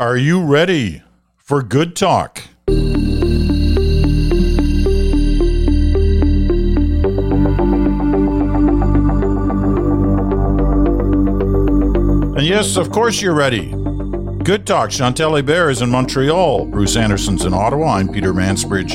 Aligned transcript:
Are 0.00 0.16
you 0.16 0.42
ready 0.42 1.02
for 1.36 1.62
good 1.62 1.94
talk? 1.94 2.42
And 2.66 2.78
yes, 12.40 12.78
of 12.78 12.90
course 12.90 13.20
you're 13.20 13.34
ready. 13.34 13.72
Good 14.42 14.66
talk. 14.66 14.88
Chantal 14.88 15.32
Hébert 15.32 15.72
is 15.72 15.82
in 15.82 15.90
Montreal. 15.90 16.64
Bruce 16.64 16.96
Anderson's 16.96 17.44
in 17.44 17.52
Ottawa. 17.52 17.96
I'm 17.96 18.08
Peter 18.08 18.32
Mansbridge 18.32 18.94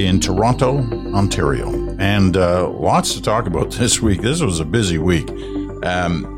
in 0.00 0.20
Toronto, 0.20 0.78
Ontario. 1.14 1.68
And 1.98 2.38
uh, 2.38 2.70
lots 2.70 3.12
to 3.12 3.20
talk 3.20 3.46
about 3.46 3.70
this 3.72 4.00
week. 4.00 4.22
This 4.22 4.40
was 4.40 4.58
a 4.58 4.64
busy 4.64 4.96
week. 4.96 5.28
Um, 5.84 6.33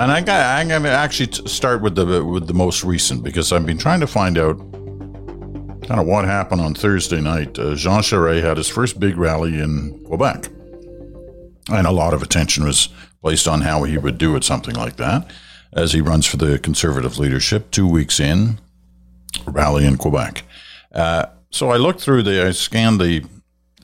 and 0.00 0.10
I 0.10 0.22
got, 0.22 0.40
I'm 0.40 0.82
to 0.84 0.88
actually 0.88 1.26
t- 1.26 1.46
start 1.46 1.82
with 1.82 1.94
the 1.94 2.24
with 2.24 2.46
the 2.46 2.54
most 2.54 2.84
recent 2.84 3.22
because 3.22 3.52
I've 3.52 3.66
been 3.66 3.76
trying 3.76 4.00
to 4.00 4.06
find 4.06 4.38
out 4.38 4.58
kind 5.86 6.00
of 6.00 6.06
what 6.06 6.24
happened 6.24 6.62
on 6.62 6.74
Thursday 6.74 7.20
night. 7.20 7.58
Uh, 7.58 7.74
Jean 7.74 8.00
Charest 8.00 8.42
had 8.42 8.56
his 8.56 8.68
first 8.68 8.98
big 8.98 9.18
rally 9.18 9.60
in 9.60 10.02
Quebec, 10.06 10.48
and 11.68 11.86
a 11.86 11.90
lot 11.90 12.14
of 12.14 12.22
attention 12.22 12.64
was 12.64 12.88
placed 13.20 13.46
on 13.46 13.60
how 13.60 13.82
he 13.82 13.98
would 13.98 14.16
do 14.16 14.36
it, 14.36 14.44
something 14.44 14.74
like 14.74 14.96
that, 14.96 15.30
as 15.74 15.92
he 15.92 16.00
runs 16.00 16.24
for 16.24 16.38
the 16.38 16.58
Conservative 16.58 17.18
leadership. 17.18 17.70
Two 17.70 17.86
weeks 17.86 18.18
in, 18.18 18.58
rally 19.46 19.84
in 19.84 19.98
Quebec. 19.98 20.44
Uh, 20.94 21.26
so 21.50 21.68
I 21.68 21.76
looked 21.76 22.00
through 22.00 22.22
the, 22.22 22.46
I 22.46 22.52
scanned 22.52 23.02
the 23.02 23.26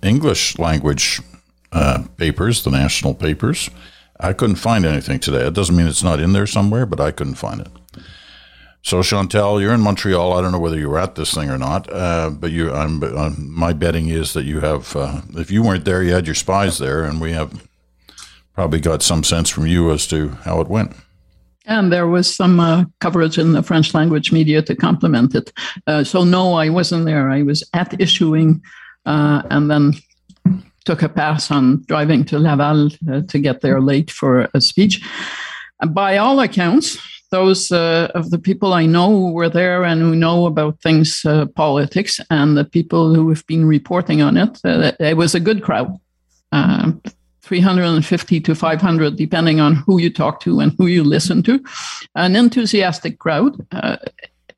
English 0.03 0.59
language 0.59 1.21
uh, 1.73 2.05
papers, 2.17 2.65
the 2.65 2.71
national 2.71 3.13
papers 3.13 3.69
I 4.21 4.33
couldn't 4.33 4.57
find 4.57 4.87
anything 4.87 5.19
today. 5.19 5.47
It 5.47 5.55
doesn't 5.55 5.77
mean 5.77 5.87
it's 5.87 6.03
not 6.03 6.21
in 6.21 6.33
there 6.33 6.47
somewhere, 6.47 6.87
but 6.87 7.01
I 7.01 7.11
couldn't 7.11 7.35
find 7.35 7.61
it. 7.61 7.69
So 8.83 9.03
Chantal, 9.03 9.61
you're 9.61 9.75
in 9.75 9.81
Montreal. 9.81 10.33
I 10.33 10.41
don't 10.41 10.53
know 10.53 10.61
whether 10.61 10.79
you 10.79 10.89
were 10.89 11.01
at 11.01 11.17
this 11.17 11.35
thing 11.35 11.51
or 11.51 11.59
not, 11.59 11.93
uh, 11.93 12.31
but 12.31 12.53
you. 12.53 12.73
I'm, 12.73 13.03
uh, 13.03 13.31
my 13.37 13.73
betting 13.73 14.09
is 14.09 14.33
that 14.35 14.45
you 14.45 14.61
have. 14.61 14.95
Uh, 14.95 15.23
if 15.35 15.51
you 15.51 15.63
weren't 15.65 15.85
there, 15.85 16.05
you 16.05 16.13
had 16.13 16.27
your 16.27 16.37
spies 16.37 16.79
there, 16.79 17.03
and 17.03 17.21
we 17.21 17.33
have 17.33 17.67
probably 18.55 18.79
got 18.79 19.03
some 19.03 19.25
sense 19.25 19.51
from 19.51 19.67
you 19.67 19.91
as 19.91 20.07
to 20.07 20.29
how 20.45 20.61
it 20.61 20.69
went. 20.69 20.93
And 21.67 21.93
there 21.93 22.07
was 22.07 22.33
some 22.33 22.61
uh, 22.61 22.85
coverage 23.01 23.39
in 23.39 23.55
the 23.55 23.63
French 23.63 23.93
language 23.93 24.31
media 24.31 24.63
to 24.63 24.77
complement 24.77 25.35
it. 25.35 25.53
Uh, 25.89 26.05
so 26.05 26.23
no, 26.23 26.55
I 26.55 26.69
wasn't 26.69 27.07
there. 27.07 27.29
I 27.29 27.43
was 27.43 27.69
at 27.75 28.01
issuing, 28.01 28.63
uh, 29.05 29.43
and 29.51 29.69
then 29.69 29.95
took 30.87 31.03
a 31.03 31.09
pass 31.09 31.51
on 31.51 31.85
driving 31.87 32.25
to 32.25 32.39
Laval 32.39 32.89
uh, 33.11 33.21
to 33.29 33.39
get 33.39 33.61
there 33.61 33.81
late 33.81 34.11
for 34.11 34.49
a 34.55 34.61
speech. 34.61 35.05
By 35.89 36.17
all 36.17 36.41
accounts, 36.41 36.97
those 37.31 37.73
uh, 37.73 38.09
of 38.15 38.31
the 38.31 38.39
people 38.39 38.73
I 38.73 38.87
know 38.87 39.11
who 39.11 39.33
were 39.33 39.51
there 39.51 39.85
and 39.85 40.01
who 40.01 40.15
know 40.15 40.47
about 40.47 40.81
things 40.81 41.25
uh, 41.25 41.47
politics 41.47 42.21
and 42.31 42.57
the 42.57 42.65
people 42.65 43.15
who 43.15 43.29
have 43.29 43.47
been 43.47 43.67
reporting 43.67 44.23
on 44.23 44.37
it, 44.37 44.59
uh, 44.65 44.93
it 45.01 45.17
was 45.17 45.35
a 45.35 45.41
good 45.41 45.63
crowd. 45.63 45.93
Uh, 46.53 46.93
350 47.43 48.41
to 48.41 48.55
500, 48.55 49.17
depending 49.17 49.61
on 49.61 49.77
who 49.77 50.01
you 50.01 50.11
talk 50.11 50.41
to 50.41 50.59
and 50.61 50.73
who 50.79 50.87
you 50.87 51.05
listen 51.05 51.43
to. 51.45 51.63
An 52.17 52.35
enthusiastic 52.35 53.19
crowd. 53.21 53.65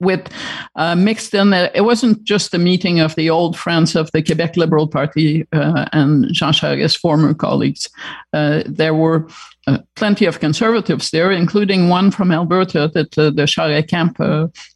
With 0.01 0.29
uh, 0.77 0.95
mixed 0.95 1.35
in. 1.35 1.53
It 1.53 1.85
wasn't 1.85 2.23
just 2.23 2.55
a 2.55 2.59
meeting 2.59 3.01
of 3.01 3.17
the 3.17 3.31
old 3.31 3.59
friends 3.59 3.97
of 3.97 4.11
the 4.13 4.23
Quebec 4.23 4.57
Liberal 4.57 4.87
Party 4.87 5.45
uh, 5.53 5.87
and 5.93 6.27
Jean 6.33 6.53
Charest's 6.53 6.95
former 6.95 7.35
colleagues. 7.35 7.89
Uh, 8.33 8.63
there 8.65 8.95
were 8.95 9.27
uh, 9.67 9.79
plenty 9.97 10.25
of 10.25 10.39
conservatives 10.39 11.11
there, 11.11 11.33
including 11.33 11.89
one 11.89 12.13
from 12.13 12.31
Alberta 12.31 12.89
that 12.95 13.19
uh, 13.19 13.31
the 13.31 13.43
Charest 13.43 13.89
camp 13.89 14.19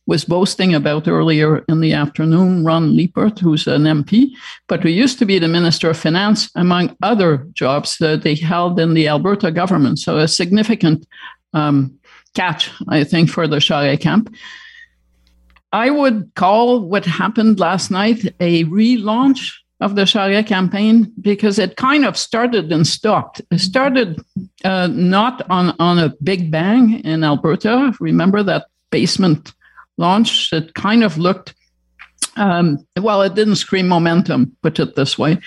was 0.07 0.25
boasting 0.25 0.75
about 0.75 1.07
earlier 1.09 1.59
in 1.69 1.81
the 1.81 1.93
afternoon, 1.93 2.65
Ron 2.65 2.93
Liepert, 2.93 3.39
who's 3.39 3.67
an 3.67 3.85
MP, 3.85 4.33
but 4.67 4.83
who 4.83 4.89
used 4.89 5.19
to 5.21 5.25
be 5.25 5.39
the 5.39 5.49
Minister 5.49 5.91
of 5.91 5.97
Finance, 5.97 6.51
among 6.57 6.97
other 7.03 7.47
jobs 7.53 7.97
that 7.99 8.23
they 8.23 8.35
held 8.35 8.79
in 8.81 8.95
the 8.95 9.09
Alberta 9.09 9.51
government. 9.51 9.99
So 9.99 10.19
a 10.19 10.27
significant 10.27 11.07
um, 11.55 11.99
catch, 12.35 12.71
I 12.89 13.05
think, 13.05 13.31
for 13.31 13.47
the 13.47 13.57
Charest 13.57 14.01
camp. 14.01 14.35
I 15.73 15.91
would 15.91 16.33
call 16.35 16.81
what 16.81 17.05
happened 17.07 17.59
last 17.59 17.91
night 17.91 18.35
a 18.41 18.65
relaunch 18.65 19.53
of 19.83 19.97
the 19.97 20.03
Charest 20.03 20.47
campaign 20.47 21.13
because 21.21 21.59
it 21.59 21.77
kind 21.77 22.05
of 22.05 22.17
started 22.17 22.71
and 22.71 22.87
stopped. 22.87 23.41
It 23.51 23.59
started 23.59 24.23
uh, 24.65 24.89
not 24.93 25.43
on, 25.51 25.75
on 25.81 25.99
a 25.99 26.15
big 26.23 26.51
bang 26.51 27.01
in 27.01 27.25
Alberta. 27.25 27.93
Remember 27.99 28.43
that 28.45 28.67
basement 28.91 29.53
launch? 29.97 30.53
It 30.53 30.75
kind 30.75 31.03
of 31.03 31.19
looked, 31.19 31.55
um, 32.37 32.87
well, 33.01 33.23
it 33.23 33.35
didn't 33.35 33.57
scream 33.57 33.89
momentum, 33.89 34.57
put 34.63 34.79
it 34.79 34.95
this 34.95 35.19
way. 35.19 35.39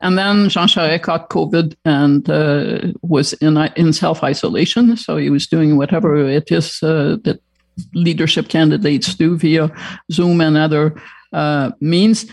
And 0.00 0.18
then 0.18 0.48
Jean 0.48 0.66
Charest 0.66 1.02
caught 1.02 1.30
COVID 1.30 1.76
and 1.84 2.28
uh, 2.28 2.92
was 3.02 3.34
in, 3.34 3.56
in 3.76 3.92
self 3.92 4.24
isolation. 4.24 4.96
So 4.96 5.18
he 5.18 5.30
was 5.30 5.46
doing 5.46 5.76
whatever 5.76 6.16
it 6.16 6.50
is 6.50 6.82
uh, 6.82 7.18
that 7.22 7.40
leadership 7.94 8.48
candidates 8.48 9.14
do 9.14 9.36
via 9.36 9.70
Zoom 10.12 10.40
and 10.40 10.56
other 10.56 11.00
uh, 11.32 11.72
means. 11.80 12.26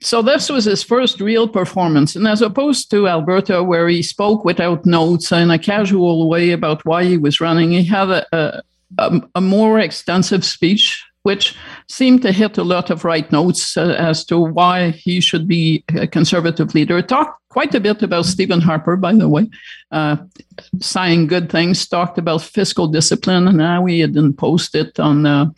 So 0.00 0.22
this 0.22 0.48
was 0.48 0.64
his 0.64 0.82
first 0.82 1.20
real 1.20 1.46
performance, 1.46 2.16
and 2.16 2.26
as 2.26 2.42
opposed 2.42 2.90
to 2.90 3.08
Alberta, 3.08 3.62
where 3.62 3.88
he 3.88 4.02
spoke 4.02 4.44
without 4.44 4.86
notes 4.86 5.30
in 5.32 5.50
a 5.50 5.58
casual 5.58 6.28
way 6.28 6.50
about 6.50 6.84
why 6.84 7.04
he 7.04 7.18
was 7.18 7.40
running, 7.40 7.70
he 7.72 7.84
had 7.84 8.08
a, 8.08 8.62
a, 8.98 9.20
a 9.34 9.40
more 9.40 9.78
extensive 9.78 10.44
speech 10.44 11.04
which 11.22 11.56
seemed 11.88 12.22
to 12.22 12.32
hit 12.32 12.58
a 12.58 12.64
lot 12.64 12.90
of 12.90 13.04
right 13.04 13.30
notes 13.30 13.76
uh, 13.76 13.94
as 13.98 14.24
to 14.26 14.38
why 14.38 14.90
he 14.90 15.20
should 15.20 15.46
be 15.46 15.84
a 15.94 16.06
conservative 16.06 16.74
leader. 16.74 17.00
Talked 17.02 17.40
quite 17.48 17.74
a 17.74 17.80
bit 17.80 18.02
about 18.02 18.26
Stephen 18.26 18.60
Harper, 18.60 18.96
by 18.96 19.12
the 19.12 19.28
way, 19.28 19.48
uh, 19.90 20.16
saying 20.80 21.26
good 21.26 21.50
things, 21.50 21.86
talked 21.86 22.18
about 22.18 22.42
fiscal 22.42 22.86
discipline, 22.86 23.46
and 23.46 23.58
now 23.58 23.84
he 23.84 24.00
had 24.00 24.16
imposed 24.16 24.74
it 24.74 24.98
on. 24.98 25.26
Uh, 25.26 25.50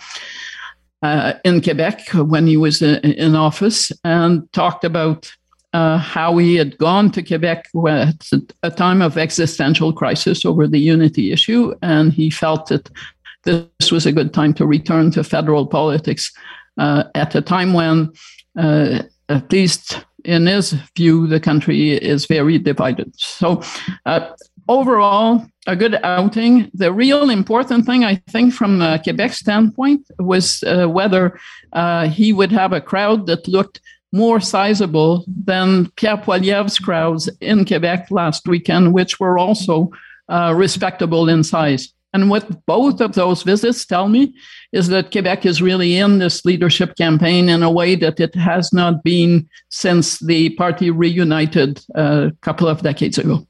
uh, 1.02 1.34
in 1.44 1.60
Quebec 1.60 2.08
when 2.14 2.46
he 2.46 2.56
was 2.56 2.80
in, 2.80 2.96
in 3.12 3.36
office, 3.36 3.92
and 4.04 4.50
talked 4.54 4.84
about 4.84 5.30
uh, 5.74 5.98
how 5.98 6.38
he 6.38 6.54
had 6.54 6.78
gone 6.78 7.10
to 7.10 7.22
Quebec 7.22 7.68
at 7.88 8.30
a 8.62 8.70
time 8.70 9.02
of 9.02 9.18
existential 9.18 9.92
crisis 9.92 10.46
over 10.46 10.66
the 10.66 10.78
unity 10.78 11.32
issue, 11.32 11.74
and 11.82 12.12
he 12.12 12.30
felt 12.30 12.68
that 12.68 12.88
this 13.44 13.92
was 13.92 14.06
a 14.06 14.12
good 14.12 14.32
time 14.32 14.54
to 14.54 14.66
return 14.66 15.10
to 15.12 15.24
federal 15.24 15.66
politics 15.66 16.32
uh, 16.78 17.04
at 17.14 17.34
a 17.34 17.40
time 17.40 17.72
when, 17.72 18.12
uh, 18.58 19.02
at 19.28 19.52
least 19.52 20.04
in 20.24 20.46
his 20.46 20.72
view, 20.96 21.26
the 21.26 21.40
country 21.40 21.92
is 21.92 22.26
very 22.26 22.58
divided. 22.58 23.12
So, 23.16 23.62
uh, 24.06 24.30
overall, 24.68 25.46
a 25.66 25.76
good 25.76 25.98
outing. 26.02 26.70
The 26.74 26.92
real 26.92 27.30
important 27.30 27.86
thing, 27.86 28.04
I 28.04 28.16
think, 28.28 28.54
from 28.54 28.78
the 28.78 29.00
Quebec 29.02 29.32
standpoint, 29.32 30.06
was 30.18 30.62
uh, 30.62 30.86
whether 30.86 31.38
uh, 31.72 32.08
he 32.08 32.32
would 32.32 32.52
have 32.52 32.72
a 32.72 32.80
crowd 32.80 33.26
that 33.26 33.48
looked 33.48 33.80
more 34.12 34.40
sizable 34.40 35.24
than 35.26 35.90
Pierre 35.96 36.16
Poilievre's 36.16 36.78
crowds 36.78 37.28
in 37.40 37.64
Quebec 37.64 38.10
last 38.10 38.46
weekend, 38.46 38.94
which 38.94 39.18
were 39.18 39.38
also 39.38 39.90
uh, 40.28 40.54
respectable 40.56 41.28
in 41.28 41.42
size. 41.42 41.92
And 42.14 42.30
what 42.30 42.64
both 42.66 43.00
of 43.00 43.14
those 43.14 43.42
visits 43.42 43.84
tell 43.84 44.08
me 44.08 44.32
is 44.72 44.86
that 44.88 45.10
Quebec 45.10 45.44
is 45.44 45.60
really 45.60 45.96
in 45.96 46.20
this 46.20 46.44
leadership 46.44 46.96
campaign 46.96 47.48
in 47.48 47.64
a 47.64 47.70
way 47.70 47.96
that 47.96 48.20
it 48.20 48.34
has 48.36 48.72
not 48.72 49.02
been 49.02 49.48
since 49.68 50.20
the 50.20 50.50
party 50.50 50.90
reunited 50.90 51.84
a 51.96 52.30
couple 52.40 52.68
of 52.68 52.82
decades 52.82 53.18
ago. 53.18 53.44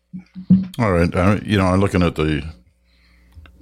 All 0.78 0.92
right. 0.92 1.14
Uh, 1.14 1.38
you 1.44 1.58
know, 1.58 1.66
I'm 1.66 1.80
looking 1.80 2.02
at 2.02 2.16
the 2.16 2.42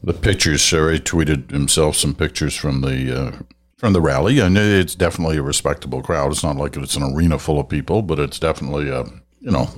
the 0.04 0.12
pictures. 0.12 0.62
Charest 0.62 1.00
tweeted 1.00 1.50
himself 1.50 1.96
some 1.96 2.14
pictures 2.14 2.54
from 2.54 2.80
the 2.82 3.20
uh, 3.20 3.32
from 3.78 3.94
the 3.94 4.00
rally, 4.00 4.38
and 4.38 4.56
it's 4.56 4.94
definitely 4.94 5.36
a 5.36 5.42
respectable 5.42 6.02
crowd. 6.02 6.30
It's 6.30 6.44
not 6.44 6.56
like 6.56 6.76
it's 6.76 6.96
an 6.96 7.02
arena 7.02 7.38
full 7.38 7.58
of 7.58 7.68
people, 7.68 8.02
but 8.02 8.20
it's 8.20 8.38
definitely 8.38 8.88
a 8.88 9.04
you 9.40 9.50
know 9.50 9.68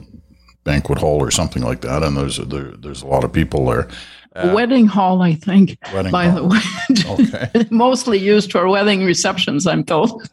banquet 0.65 0.99
hall 0.99 1.23
or 1.23 1.31
something 1.31 1.63
like 1.63 1.83
that, 1.83 2.03
and 2.03 2.17
there's 2.17 2.39
a, 2.39 2.45
there, 2.45 2.73
there's 2.73 3.03
a 3.03 3.07
lot 3.07 3.25
of 3.25 3.33
people 3.33 3.67
there. 3.67 3.89
Uh, 4.35 4.53
wedding 4.55 4.87
hall, 4.87 5.23
I 5.23 5.35
think. 5.35 5.79
by 6.11 6.27
hall. 6.27 6.35
the 6.35 6.45
way, 6.45 7.47
okay. 7.47 7.69
mostly 7.71 8.19
used 8.19 8.51
for 8.51 8.69
wedding 8.69 9.05
receptions. 9.05 9.67
I'm 9.67 9.85
told. 9.85 10.29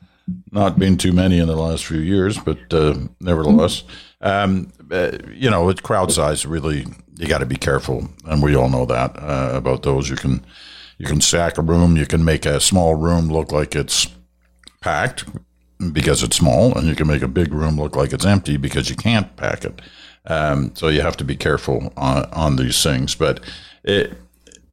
Not 0.51 0.79
been 0.79 0.97
too 0.97 1.13
many 1.13 1.39
in 1.39 1.47
the 1.47 1.55
last 1.55 1.85
few 1.85 1.99
years, 1.99 2.39
but 2.39 2.73
uh, 2.73 2.95
nevertheless, 3.19 3.83
um, 4.21 4.71
uh, 4.89 5.11
you 5.33 5.49
know, 5.49 5.65
with 5.65 5.83
crowd 5.83 6.11
size, 6.11 6.45
really, 6.45 6.85
you 7.17 7.27
got 7.27 7.39
to 7.39 7.45
be 7.45 7.55
careful, 7.55 8.09
and 8.25 8.41
we 8.41 8.55
all 8.55 8.69
know 8.69 8.85
that 8.85 9.17
uh, 9.17 9.51
about 9.53 9.83
those. 9.83 10.09
You 10.09 10.15
can 10.15 10.43
you 10.97 11.05
can 11.05 11.21
stack 11.21 11.57
a 11.57 11.61
room, 11.61 11.97
you 11.97 12.05
can 12.05 12.23
make 12.23 12.45
a 12.45 12.59
small 12.59 12.95
room 12.95 13.27
look 13.27 13.51
like 13.51 13.75
it's 13.75 14.07
packed 14.81 15.25
because 15.93 16.23
it's 16.23 16.37
small, 16.37 16.77
and 16.77 16.87
you 16.87 16.95
can 16.95 17.07
make 17.07 17.21
a 17.21 17.27
big 17.27 17.53
room 17.53 17.77
look 17.77 17.95
like 17.95 18.13
it's 18.13 18.25
empty 18.25 18.57
because 18.57 18.89
you 18.89 18.95
can't 18.95 19.35
pack 19.35 19.65
it. 19.65 19.81
Um, 20.27 20.75
so 20.75 20.89
you 20.89 21.01
have 21.01 21.17
to 21.17 21.23
be 21.23 21.35
careful 21.35 21.91
on, 21.97 22.25
on 22.31 22.55
these 22.57 22.83
things, 22.83 23.15
but 23.15 23.39
it, 23.83 24.13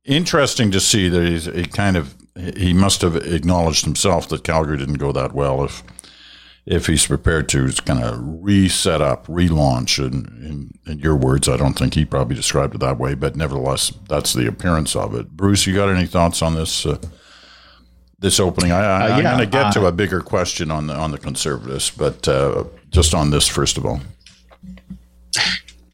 interesting 0.04 0.70
to 0.70 0.80
see 0.80 1.08
that 1.08 1.26
he's 1.26 1.44
he 1.44 1.64
kind 1.64 1.96
of 1.96 2.14
he 2.56 2.72
must 2.72 3.02
have 3.02 3.16
acknowledged 3.16 3.84
himself 3.84 4.28
that 4.28 4.44
Calgary 4.44 4.78
didn't 4.78 4.94
go 4.94 5.12
that 5.12 5.32
well. 5.32 5.64
If 5.64 5.82
if 6.66 6.86
he's 6.86 7.06
prepared 7.06 7.48
to 7.48 7.72
kind 7.86 8.04
of 8.04 8.20
reset 8.20 9.00
up, 9.00 9.26
relaunch, 9.26 9.98
in, 9.98 10.26
in, 10.44 10.92
in 10.92 10.98
your 10.98 11.16
words, 11.16 11.48
I 11.48 11.56
don't 11.56 11.72
think 11.72 11.94
he 11.94 12.04
probably 12.04 12.36
described 12.36 12.74
it 12.74 12.80
that 12.80 12.98
way, 12.98 13.14
but 13.14 13.36
nevertheless, 13.36 13.90
that's 14.06 14.34
the 14.34 14.46
appearance 14.46 14.94
of 14.94 15.14
it. 15.14 15.30
Bruce, 15.30 15.66
you 15.66 15.74
got 15.74 15.88
any 15.88 16.06
thoughts 16.06 16.42
on 16.42 16.54
this? 16.54 16.84
Uh, 16.84 16.98
this 18.20 18.40
opening, 18.40 18.72
I, 18.72 18.80
I, 18.80 19.08
am 19.10 19.22
going 19.22 19.38
to 19.38 19.46
get 19.46 19.72
to 19.74 19.84
uh, 19.84 19.88
a 19.88 19.92
bigger 19.92 20.20
question 20.20 20.72
on 20.72 20.88
the 20.88 20.94
on 20.94 21.12
the 21.12 21.18
conservatives, 21.18 21.90
but 21.90 22.26
uh, 22.26 22.64
just 22.90 23.14
on 23.14 23.30
this 23.30 23.46
first 23.46 23.78
of 23.78 23.86
all. 23.86 24.00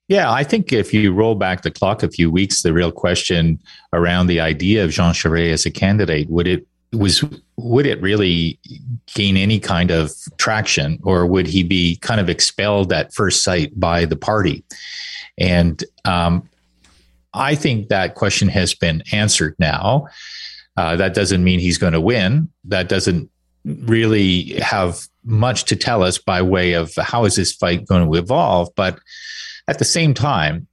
Yeah, 0.09 0.31
I 0.31 0.45
think 0.45 0.73
if 0.73 0.93
you 0.93 1.13
roll 1.13 1.35
back 1.35 1.63
the 1.63 1.71
clock 1.71 2.03
a 2.03 2.11
few 2.11 2.31
weeks, 2.31 2.63
the 2.63 2.75
real 2.75 2.93
question 2.93 3.59
around 3.93 4.27
the 4.27 4.41
idea 4.41 4.85
of 4.85 4.91
Jean 4.91 5.15
Charest 5.15 5.53
as 5.53 5.67
a 5.67 5.71
candidate 5.71 6.29
would 6.29 6.47
it 6.47 6.67
was 6.93 7.25
would 7.57 7.87
it 7.87 8.01
really 8.01 8.59
gain 9.15 9.37
any 9.37 9.59
kind 9.59 9.91
of 9.91 10.13
traction, 10.39 10.99
or 11.03 11.27
would 11.27 11.47
he 11.47 11.63
be 11.63 11.97
kind 11.97 12.21
of 12.21 12.29
expelled 12.29 12.93
at 12.93 13.15
first 13.15 13.43
sight 13.43 13.79
by 13.79 14.05
the 14.05 14.17
party? 14.17 14.65
And 15.39 15.83
um, 16.05 16.49
I 17.33 17.55
think 17.55 17.89
that 17.89 18.15
question 18.15 18.49
has 18.49 18.75
been 18.75 19.03
answered 19.13 19.57
now. 19.59 20.07
Uh, 20.77 20.97
that 20.97 21.15
doesn't 21.15 21.45
mean 21.45 21.61
he's 21.61 21.79
going 21.79 21.93
to 21.93 22.01
win. 22.01 22.49
That 22.65 22.89
doesn't 22.89 23.31
really 23.65 24.55
have 24.61 25.07
much 25.25 25.65
to 25.65 25.77
tell 25.77 26.03
us 26.03 26.19
by 26.19 26.43
way 26.43 26.75
of 26.75 26.95
how 26.97 27.25
is 27.25 27.37
this 27.37 27.53
fight 27.53 27.87
going 27.87 28.07
to 28.07 28.19
evolve. 28.19 28.69
But 28.77 28.99
at 29.69 29.79
the 29.79 29.85
same 29.85 30.15
time, 30.15 30.67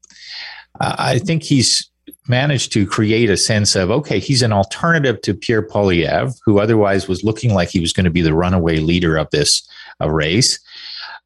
I 0.80 1.20
think 1.20 1.44
he's 1.44 1.90
managed 2.28 2.72
to 2.74 2.86
create 2.86 3.30
a 3.30 3.38
sense 3.38 3.76
of 3.76 3.92
okay, 3.92 4.20
he's 4.20 4.42
an 4.42 4.54
alternative 4.54 5.22
to 5.22 5.34
Pierre 5.34 5.62
Poilievre, 5.62 6.34
who 6.46 6.60
otherwise 6.60 7.08
was 7.08 7.24
looking 7.24 7.54
like 7.54 7.70
he 7.70 7.80
was 7.80 7.94
going 7.94 8.06
to 8.06 8.12
be 8.12 8.22
the 8.22 8.34
runaway 8.34 8.78
leader 8.78 9.18
of 9.18 9.30
this 9.32 9.68
uh, 10.02 10.10
race, 10.10 10.60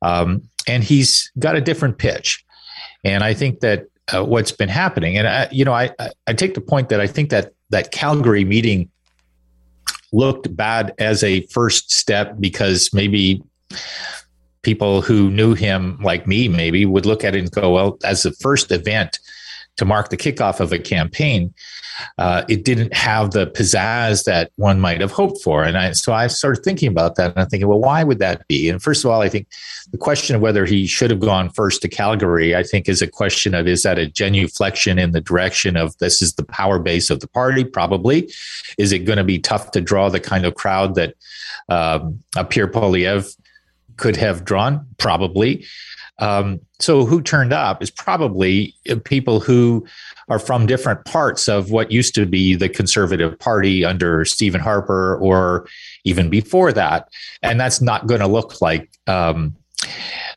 um, 0.02 0.42
and 0.68 0.84
he's 0.84 1.32
got 1.40 1.56
a 1.56 1.62
different 1.62 1.98
pitch. 1.98 2.44
And 3.04 3.24
I 3.24 3.34
think 3.34 3.60
that 3.60 3.86
uh, 4.14 4.24
what's 4.24 4.52
been 4.52 4.70
happening, 4.70 5.18
and 5.18 5.28
I, 5.28 5.48
you 5.52 5.66
know, 5.66 5.74
I 5.74 5.92
I 6.28 6.34
take 6.34 6.56
the 6.56 6.62
point 6.62 6.90
that 6.90 7.00
I 7.00 7.08
think 7.08 7.30
that 7.30 7.54
that 7.70 7.92
Calgary 7.92 8.46
meeting 8.46 8.90
looked 10.12 10.56
bad 10.56 10.94
as 10.98 11.24
a 11.24 11.42
first 11.48 11.92
step 11.92 12.36
because 12.40 12.90
maybe 12.94 13.44
people 14.66 15.02
who 15.02 15.30
knew 15.30 15.54
him, 15.54 15.98
like 16.02 16.26
me, 16.26 16.48
maybe 16.48 16.86
would 16.86 17.06
look 17.06 17.24
at 17.24 17.36
it 17.36 17.40
and 17.40 17.52
go, 17.52 17.72
well, 17.72 18.00
as 18.04 18.24
the 18.24 18.32
first 18.32 18.72
event 18.72 19.20
to 19.78 19.86
mark 19.86 20.10
the 20.10 20.18
kickoff 20.18 20.60
of 20.60 20.74
a 20.74 20.80
campaign, 20.80 21.54
uh, 22.18 22.44
it 22.50 22.66
didn't 22.66 22.94
have 22.94 23.32
the 23.32 23.48
pizzazz 23.48 24.26
that 24.26 24.52
one 24.56 24.80
might 24.80 25.00
have 25.02 25.12
hoped 25.12 25.42
for. 25.44 25.64
And 25.64 25.78
I, 25.78 25.92
so 25.92 26.12
I 26.14 26.28
started 26.28 26.64
thinking 26.64 26.90
about 26.90 27.16
that 27.16 27.32
and 27.32 27.40
I'm 27.40 27.48
thinking, 27.48 27.68
well, 27.68 27.80
why 27.80 28.04
would 28.04 28.20
that 28.20 28.48
be? 28.48 28.68
And 28.70 28.82
first 28.82 29.06
of 29.06 29.12
all, 29.12 29.22
I 29.22 29.30
think 29.30 29.48
the 29.92 29.98
question 29.98 30.36
of 30.36 30.42
whether 30.42 30.66
he 30.66 30.88
should 30.88 31.12
have 31.12 31.20
gone 31.20 31.52
first 31.52 31.82
to 31.84 31.88
Calgary, 31.88 32.56
I 32.56 32.64
think 32.64 32.90
is 32.90 33.02
a 33.02 33.08
question 33.08 33.54
of 33.54 33.68
is 33.68 33.84
that 33.84 34.00
a 34.00 34.08
genuflection 34.08 35.00
in 35.00 35.12
the 35.12 35.22
direction 35.22 35.78
of 35.78 35.96
this 36.00 36.22
is 36.22 36.34
the 36.34 36.46
power 36.46 36.80
base 36.80 37.10
of 37.12 37.20
the 37.20 37.28
party? 37.28 37.64
Probably. 37.64 38.32
Is 38.78 38.92
it 38.92 39.00
going 39.00 39.20
to 39.20 39.24
be 39.24 39.38
tough 39.40 39.72
to 39.72 39.82
draw 39.82 40.10
the 40.10 40.20
kind 40.20 40.46
of 40.46 40.56
crowd 40.56 40.96
that 40.96 41.14
um, 41.70 42.24
Pierre 42.50 42.68
Poilievre 42.68 43.36
could 43.98 44.16
have 44.16 44.46
drawn? 44.46 44.86
Probably. 44.98 45.66
Um, 46.20 46.62
so 46.80 47.06
who 47.06 47.22
turned 47.22 47.52
up 47.52 47.84
is 47.84 47.92
probably 47.92 48.74
people 49.04 49.40
who 49.40 49.86
are 50.30 50.40
from 50.40 50.66
different 50.66 51.04
parts 51.06 51.48
of 51.48 51.72
what 51.72 51.92
used 51.92 52.16
to 52.16 52.26
be 52.26 52.56
the 52.56 52.70
Conservative 52.70 53.38
Party 53.38 53.84
under 53.84 54.24
Stephen 54.26 54.62
Harper 54.62 55.18
or 55.18 55.68
even 56.04 56.30
before 56.30 56.72
that. 56.74 57.10
And 57.42 57.60
that's 57.60 57.82
not 57.82 58.08
going 58.08 58.22
to 58.22 58.28
look 58.28 58.62
like 58.62 58.90
um, 59.08 59.56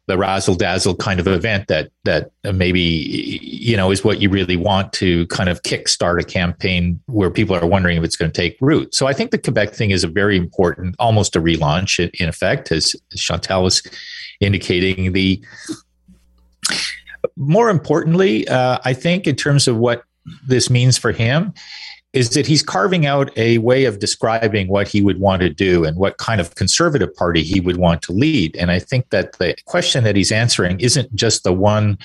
the 0.09 0.17
razzle 0.17 0.55
dazzle 0.55 0.97
kind 0.97 1.21
of 1.21 1.29
event 1.29 1.69
that 1.69 1.91
that 2.05 2.31
maybe 2.55 2.81
you 2.81 3.77
know 3.77 3.91
is 3.91 4.03
what 4.03 4.21
you 4.21 4.31
really 4.31 4.57
want 4.57 4.93
to 4.95 5.27
kind 5.27 5.51
of 5.51 5.63
kickstart 5.63 6.21
a 6.21 6.25
campaign 6.25 6.99
where 7.07 7.31
people 7.31 7.55
are 7.55 7.67
wondering 7.67 7.99
if 7.99 8.03
it's 8.03 8.17
going 8.17 8.31
to 8.31 8.41
take 8.41 8.57
root. 8.61 8.95
So 8.95 9.07
I 9.07 9.13
think 9.13 9.31
the 9.31 9.39
Quebec 9.39 9.75
thing 9.75 9.91
is 9.91 10.03
a 10.03 10.09
very 10.09 10.37
important, 10.37 10.97
almost 10.99 11.37
a 11.37 11.41
relaunch 11.41 12.11
in 12.19 12.29
effect, 12.29 12.73
as 12.73 12.97
Chantal 13.15 13.63
was 13.63 13.83
indicating. 14.41 15.13
The 15.13 15.45
more 17.37 17.69
importantly, 17.69 18.49
uh, 18.49 18.79
I 18.85 18.95
think 18.95 19.27
in 19.27 19.37
terms 19.37 19.69
of 19.69 19.77
what 19.77 20.05
this 20.47 20.71
means 20.71 20.97
for 20.97 21.13
him 21.13 21.53
is 22.19 22.31
that 22.31 22.49
he's 22.49 22.65
carving 22.65 23.07
out 23.07 23.31
a 23.39 23.59
way 23.59 23.85
of 23.85 24.01
describing 24.01 24.67
what 24.67 24.89
he 24.89 25.01
would 25.01 25.21
want 25.21 25.41
to 25.41 25.49
do 25.49 25.85
and 25.85 25.97
what 25.97 26.19
kind 26.19 26.41
of 26.41 26.57
conservative 26.57 27.15
party 27.15 27.45
he 27.45 27.61
would 27.61 27.77
want 27.77 28.03
to 28.03 28.11
lead. 28.11 28.57
And 28.57 28.73
I 28.73 28.81
think 28.81 29.11
that 29.11 29.39
the 29.39 29.55
question 29.67 30.03
that 30.03 30.17
he's 30.17 30.33
answering 30.33 30.81
isn't 30.81 31.15
just 31.15 31.45
the 31.45 31.53
one 31.53 31.97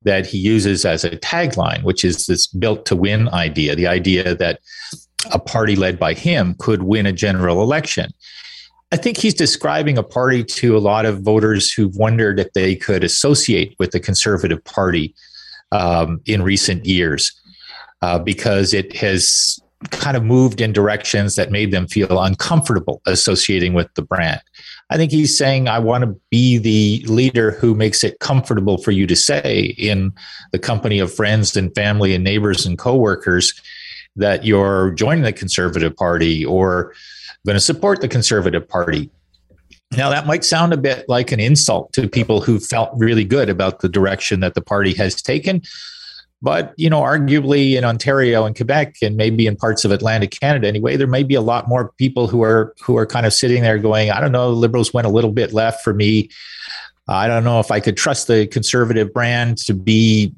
that 0.00 0.24
he 0.24 0.38
uses 0.38 0.86
as 0.86 1.04
a 1.04 1.10
tagline, 1.10 1.82
which 1.82 2.06
is 2.06 2.24
this 2.24 2.46
built 2.46 2.86
to 2.86 2.96
win 2.96 3.28
idea, 3.28 3.76
the 3.76 3.86
idea 3.86 4.34
that 4.34 4.60
a 5.30 5.38
party 5.38 5.76
led 5.76 5.98
by 5.98 6.14
him 6.14 6.54
could 6.58 6.84
win 6.84 7.04
a 7.04 7.12
general 7.12 7.60
election. 7.60 8.10
I 8.92 8.96
think 8.96 9.18
he's 9.18 9.34
describing 9.34 9.98
a 9.98 10.02
party 10.02 10.42
to 10.42 10.74
a 10.74 10.78
lot 10.78 11.04
of 11.04 11.20
voters 11.20 11.70
who've 11.70 11.96
wondered 11.96 12.40
if 12.40 12.50
they 12.54 12.76
could 12.76 13.04
associate 13.04 13.76
with 13.78 13.90
the 13.90 14.00
Conservative 14.00 14.64
Party 14.64 15.14
um, 15.70 16.22
in 16.24 16.40
recent 16.40 16.86
years 16.86 17.38
uh, 18.04 18.18
because 18.18 18.74
it 18.74 18.94
has 18.94 19.58
kind 19.88 20.14
of 20.14 20.22
moved 20.22 20.60
in 20.60 20.74
directions 20.74 21.36
that 21.36 21.50
made 21.50 21.70
them 21.70 21.88
feel 21.88 22.20
uncomfortable 22.20 23.00
associating 23.06 23.72
with 23.72 23.88
the 23.94 24.02
brand. 24.02 24.42
I 24.90 24.98
think 24.98 25.10
he's 25.10 25.36
saying, 25.36 25.68
I 25.68 25.78
want 25.78 26.04
to 26.04 26.20
be 26.30 26.58
the 26.58 27.02
leader 27.06 27.52
who 27.52 27.74
makes 27.74 28.04
it 28.04 28.18
comfortable 28.18 28.76
for 28.76 28.90
you 28.90 29.06
to 29.06 29.16
say 29.16 29.74
in 29.78 30.12
the 30.52 30.58
company 30.58 30.98
of 30.98 31.14
friends 31.14 31.56
and 31.56 31.74
family 31.74 32.14
and 32.14 32.22
neighbors 32.22 32.66
and 32.66 32.76
coworkers 32.76 33.58
that 34.16 34.44
you're 34.44 34.90
joining 34.92 35.24
the 35.24 35.32
Conservative 35.32 35.96
Party 35.96 36.44
or 36.44 36.92
going 37.46 37.56
to 37.56 37.60
support 37.60 38.02
the 38.02 38.08
Conservative 38.08 38.68
Party. 38.68 39.10
Now, 39.96 40.10
that 40.10 40.26
might 40.26 40.44
sound 40.44 40.74
a 40.74 40.76
bit 40.76 41.08
like 41.08 41.32
an 41.32 41.40
insult 41.40 41.94
to 41.94 42.06
people 42.06 42.42
who 42.42 42.60
felt 42.60 42.90
really 42.96 43.24
good 43.24 43.48
about 43.48 43.80
the 43.80 43.88
direction 43.88 44.40
that 44.40 44.52
the 44.52 44.60
party 44.60 44.92
has 44.92 45.22
taken. 45.22 45.62
But, 46.42 46.74
you 46.76 46.90
know, 46.90 47.00
arguably 47.00 47.74
in 47.74 47.84
Ontario 47.84 48.44
and 48.44 48.54
Quebec 48.54 48.96
and 49.00 49.16
maybe 49.16 49.46
in 49.46 49.56
parts 49.56 49.84
of 49.84 49.90
Atlantic 49.90 50.30
Canada 50.38 50.68
anyway, 50.68 50.96
there 50.96 51.06
may 51.06 51.22
be 51.22 51.34
a 51.34 51.40
lot 51.40 51.68
more 51.68 51.92
people 51.96 52.26
who 52.26 52.42
are 52.42 52.74
who 52.82 52.98
are 52.98 53.06
kind 53.06 53.24
of 53.24 53.32
sitting 53.32 53.62
there 53.62 53.78
going, 53.78 54.10
I 54.10 54.20
don't 54.20 54.32
know, 54.32 54.50
liberals 54.50 54.92
went 54.92 55.06
a 55.06 55.10
little 55.10 55.32
bit 55.32 55.54
left 55.54 55.82
for 55.82 55.94
me. 55.94 56.28
I 57.08 57.28
don't 57.28 57.44
know 57.44 57.60
if 57.60 57.70
I 57.70 57.80
could 57.80 57.96
trust 57.96 58.26
the 58.26 58.46
conservative 58.46 59.12
brand 59.12 59.58
to 59.58 59.74
be 59.74 60.34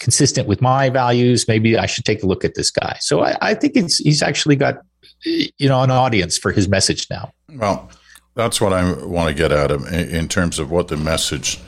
consistent 0.00 0.48
with 0.48 0.60
my 0.60 0.90
values. 0.90 1.46
Maybe 1.46 1.78
I 1.78 1.86
should 1.86 2.04
take 2.04 2.22
a 2.22 2.26
look 2.26 2.44
at 2.44 2.54
this 2.54 2.70
guy. 2.70 2.96
So 3.00 3.22
I, 3.22 3.36
I 3.40 3.54
think 3.54 3.74
he's 3.74 4.22
actually 4.22 4.56
got 4.56 4.82
you 5.24 5.68
know 5.68 5.82
an 5.82 5.90
audience 5.90 6.36
for 6.36 6.52
his 6.52 6.68
message 6.68 7.06
now. 7.10 7.32
Well, 7.54 7.90
that's 8.34 8.60
what 8.60 8.72
I 8.72 8.92
want 9.04 9.28
to 9.28 9.34
get 9.34 9.52
at 9.52 9.70
um, 9.70 9.86
him 9.86 10.08
in 10.08 10.28
terms 10.28 10.58
of 10.58 10.70
what 10.70 10.88
the 10.88 10.96
message 10.96 11.60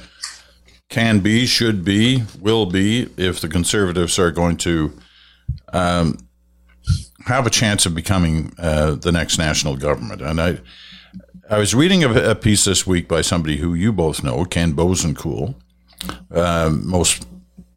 can 0.89 1.21
be, 1.21 1.47
should 1.47 1.85
be, 1.85 2.23
will 2.41 2.67
be 2.67 3.09
if 3.17 3.41
the 3.41 3.49
conservatives 3.49 4.19
are 4.19 4.31
going 4.31 4.57
to 4.59 4.93
um, 5.73 6.19
have 7.27 7.47
a 7.47 7.51
chance 7.51 7.87
of 7.87 7.95
becoming 7.95 8.53
uh, 8.59 8.93
the 8.93 9.13
next 9.13 9.39
national 9.39 9.77
government. 9.77 10.21
And 10.21 10.41
I, 10.41 10.59
I 11.49 11.59
was 11.59 11.75
reading 11.75 12.05
a, 12.05 12.31
a, 12.31 12.35
piece 12.35 12.65
this 12.65 12.87
week 12.87 13.09
by 13.09 13.23
somebody 13.23 13.57
who 13.57 13.75
you 13.75 13.93
both 13.93 14.23
know, 14.23 14.45
Ken 14.45 14.75
Boessenkool. 14.75 15.55
Uh, 16.31 16.71
most 16.71 17.27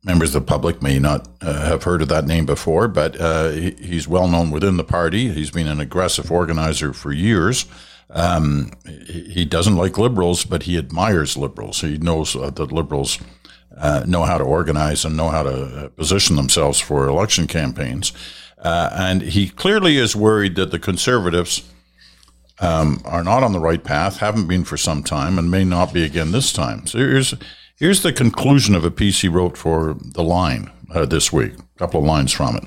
members 0.04 0.34
of 0.36 0.46
the 0.46 0.48
public 0.48 0.82
may 0.82 1.00
not 1.00 1.28
uh, 1.42 1.66
have 1.66 1.84
heard 1.84 2.02
of 2.02 2.08
that 2.10 2.26
name 2.26 2.46
before, 2.46 2.88
but 2.88 3.20
uh, 3.20 3.50
he, 3.50 3.72
he's 3.72 4.08
well 4.08 4.28
known 4.28 4.52
within 4.52 4.78
the 4.78 4.84
party. 4.84 5.30
He's 5.34 5.52
been 5.52 5.68
an 5.68 5.80
aggressive 5.80 6.32
organizer 6.32 6.94
for 6.94 7.12
years. 7.12 7.66
Um, 8.10 8.72
he 8.86 9.46
doesn't 9.46 9.76
like 9.76 9.98
liberals, 9.98 10.46
but 10.46 10.64
he 10.64 10.78
admires 10.78 11.36
liberals. 11.36 11.82
He 11.82 11.98
knows 11.98 12.36
uh, 12.36 12.50
that 12.52 12.72
liberals 12.72 13.20
uh, 13.78 14.04
know 14.08 14.24
how 14.24 14.38
to 14.38 14.44
organize 14.44 15.06
and 15.06 15.18
know 15.18 15.30
how 15.30 15.44
to 15.44 15.64
uh, 15.86 15.90
position 15.90 16.36
themselves 16.36 16.80
for 16.80 17.08
election 17.08 17.48
campaigns. 17.48 18.14
Uh, 18.58 18.90
and 18.94 19.22
he 19.22 19.50
clearly 19.50 19.98
is 19.98 20.16
worried 20.16 20.56
that 20.56 20.72
the 20.72 20.80
conservatives 20.80 21.70
um, 22.60 23.02
are 23.06 23.24
not 23.24 23.44
on 23.44 23.52
the 23.52 23.60
right 23.60 23.84
path, 23.84 24.18
haven't 24.18 24.48
been 24.48 24.64
for 24.64 24.78
some 24.78 25.04
time, 25.04 25.38
and 25.38 25.52
may 25.52 25.64
not 25.64 25.94
be 25.94 26.04
again 26.04 26.32
this 26.32 26.52
time. 26.52 26.88
So 26.88 26.98
here's 26.98 27.36
here's 27.76 28.02
the 28.02 28.14
conclusion 28.14 28.74
of 28.74 28.84
a 28.84 28.92
piece 28.92 29.22
he 29.22 29.28
wrote 29.28 29.58
for 29.58 29.96
the 30.00 30.24
Line 30.24 30.72
uh, 30.94 31.06
this 31.06 31.32
week. 31.32 31.54
A 31.54 31.80
couple 31.80 32.00
of 32.00 32.08
lines 32.08 32.32
from 32.32 32.56
it. 32.56 32.64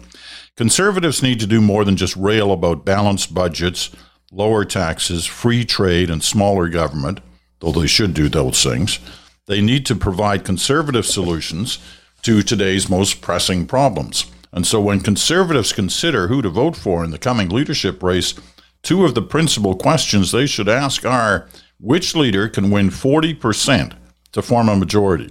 Conservatives 0.57 1.23
need 1.23 1.41
to 1.41 1.47
do 1.47 1.61
more 1.61 1.85
than 1.85 1.97
just 1.97 2.15
rail 2.15 2.53
about 2.53 2.85
balanced 2.85 3.35
budgets 3.35 3.91
lower 4.31 4.65
taxes, 4.65 5.27
free 5.27 5.65
trade, 5.65 6.11
and 6.11 6.23
smaller 6.23 6.69
government, 6.69 7.21
though 7.61 7.73
they 7.73 7.87
should 7.87 8.15
do 8.15 8.29
those 8.29 8.63
things. 8.63 8.99
They 9.47 9.61
need 9.61 9.85
to 9.87 9.97
provide 9.97 10.45
conservative 10.45 11.07
solutions 11.07 11.79
to 12.23 12.43
today's 12.43 12.89
most 12.89 13.21
pressing 13.21 13.67
problems. 13.67 14.31
And 14.53 14.67
so 14.67 14.81
when 14.81 15.01
conservatives 15.01 15.73
consider 15.73 16.29
who 16.29 16.43
to 16.43 16.49
vote 16.49 16.77
for 16.77 17.05
in 17.05 17.11
the 17.11 17.19
coming 17.19 17.49
leadership 17.49 18.03
race, 18.03 18.35
two 18.83 19.05
of 19.05 19.15
the 19.15 19.23
principal 19.23 19.77
questions 19.77 20.31
they 20.33 20.47
should 20.47 20.69
ask 20.69 21.05
are 21.05 21.49
which 21.79 22.15
leader 22.15 22.49
can 22.49 22.71
win 22.71 22.91
40% 22.91 23.95
to 24.33 24.43
form 24.43 24.69
a 24.69 24.77
majority? 24.77 25.31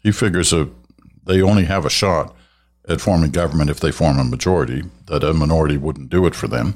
He 0.00 0.12
figures 0.12 0.52
a, 0.52 0.68
they 1.24 1.40
only 1.40 1.64
have 1.64 1.84
a 1.84 1.90
shot 1.90 2.34
at 2.88 3.00
forming 3.00 3.30
government 3.30 3.70
if 3.70 3.80
they 3.80 3.90
form 3.90 4.18
a 4.18 4.24
majority, 4.24 4.82
that 5.06 5.24
a 5.24 5.32
minority 5.32 5.76
wouldn't 5.76 6.10
do 6.10 6.26
it 6.26 6.34
for 6.34 6.48
them. 6.48 6.74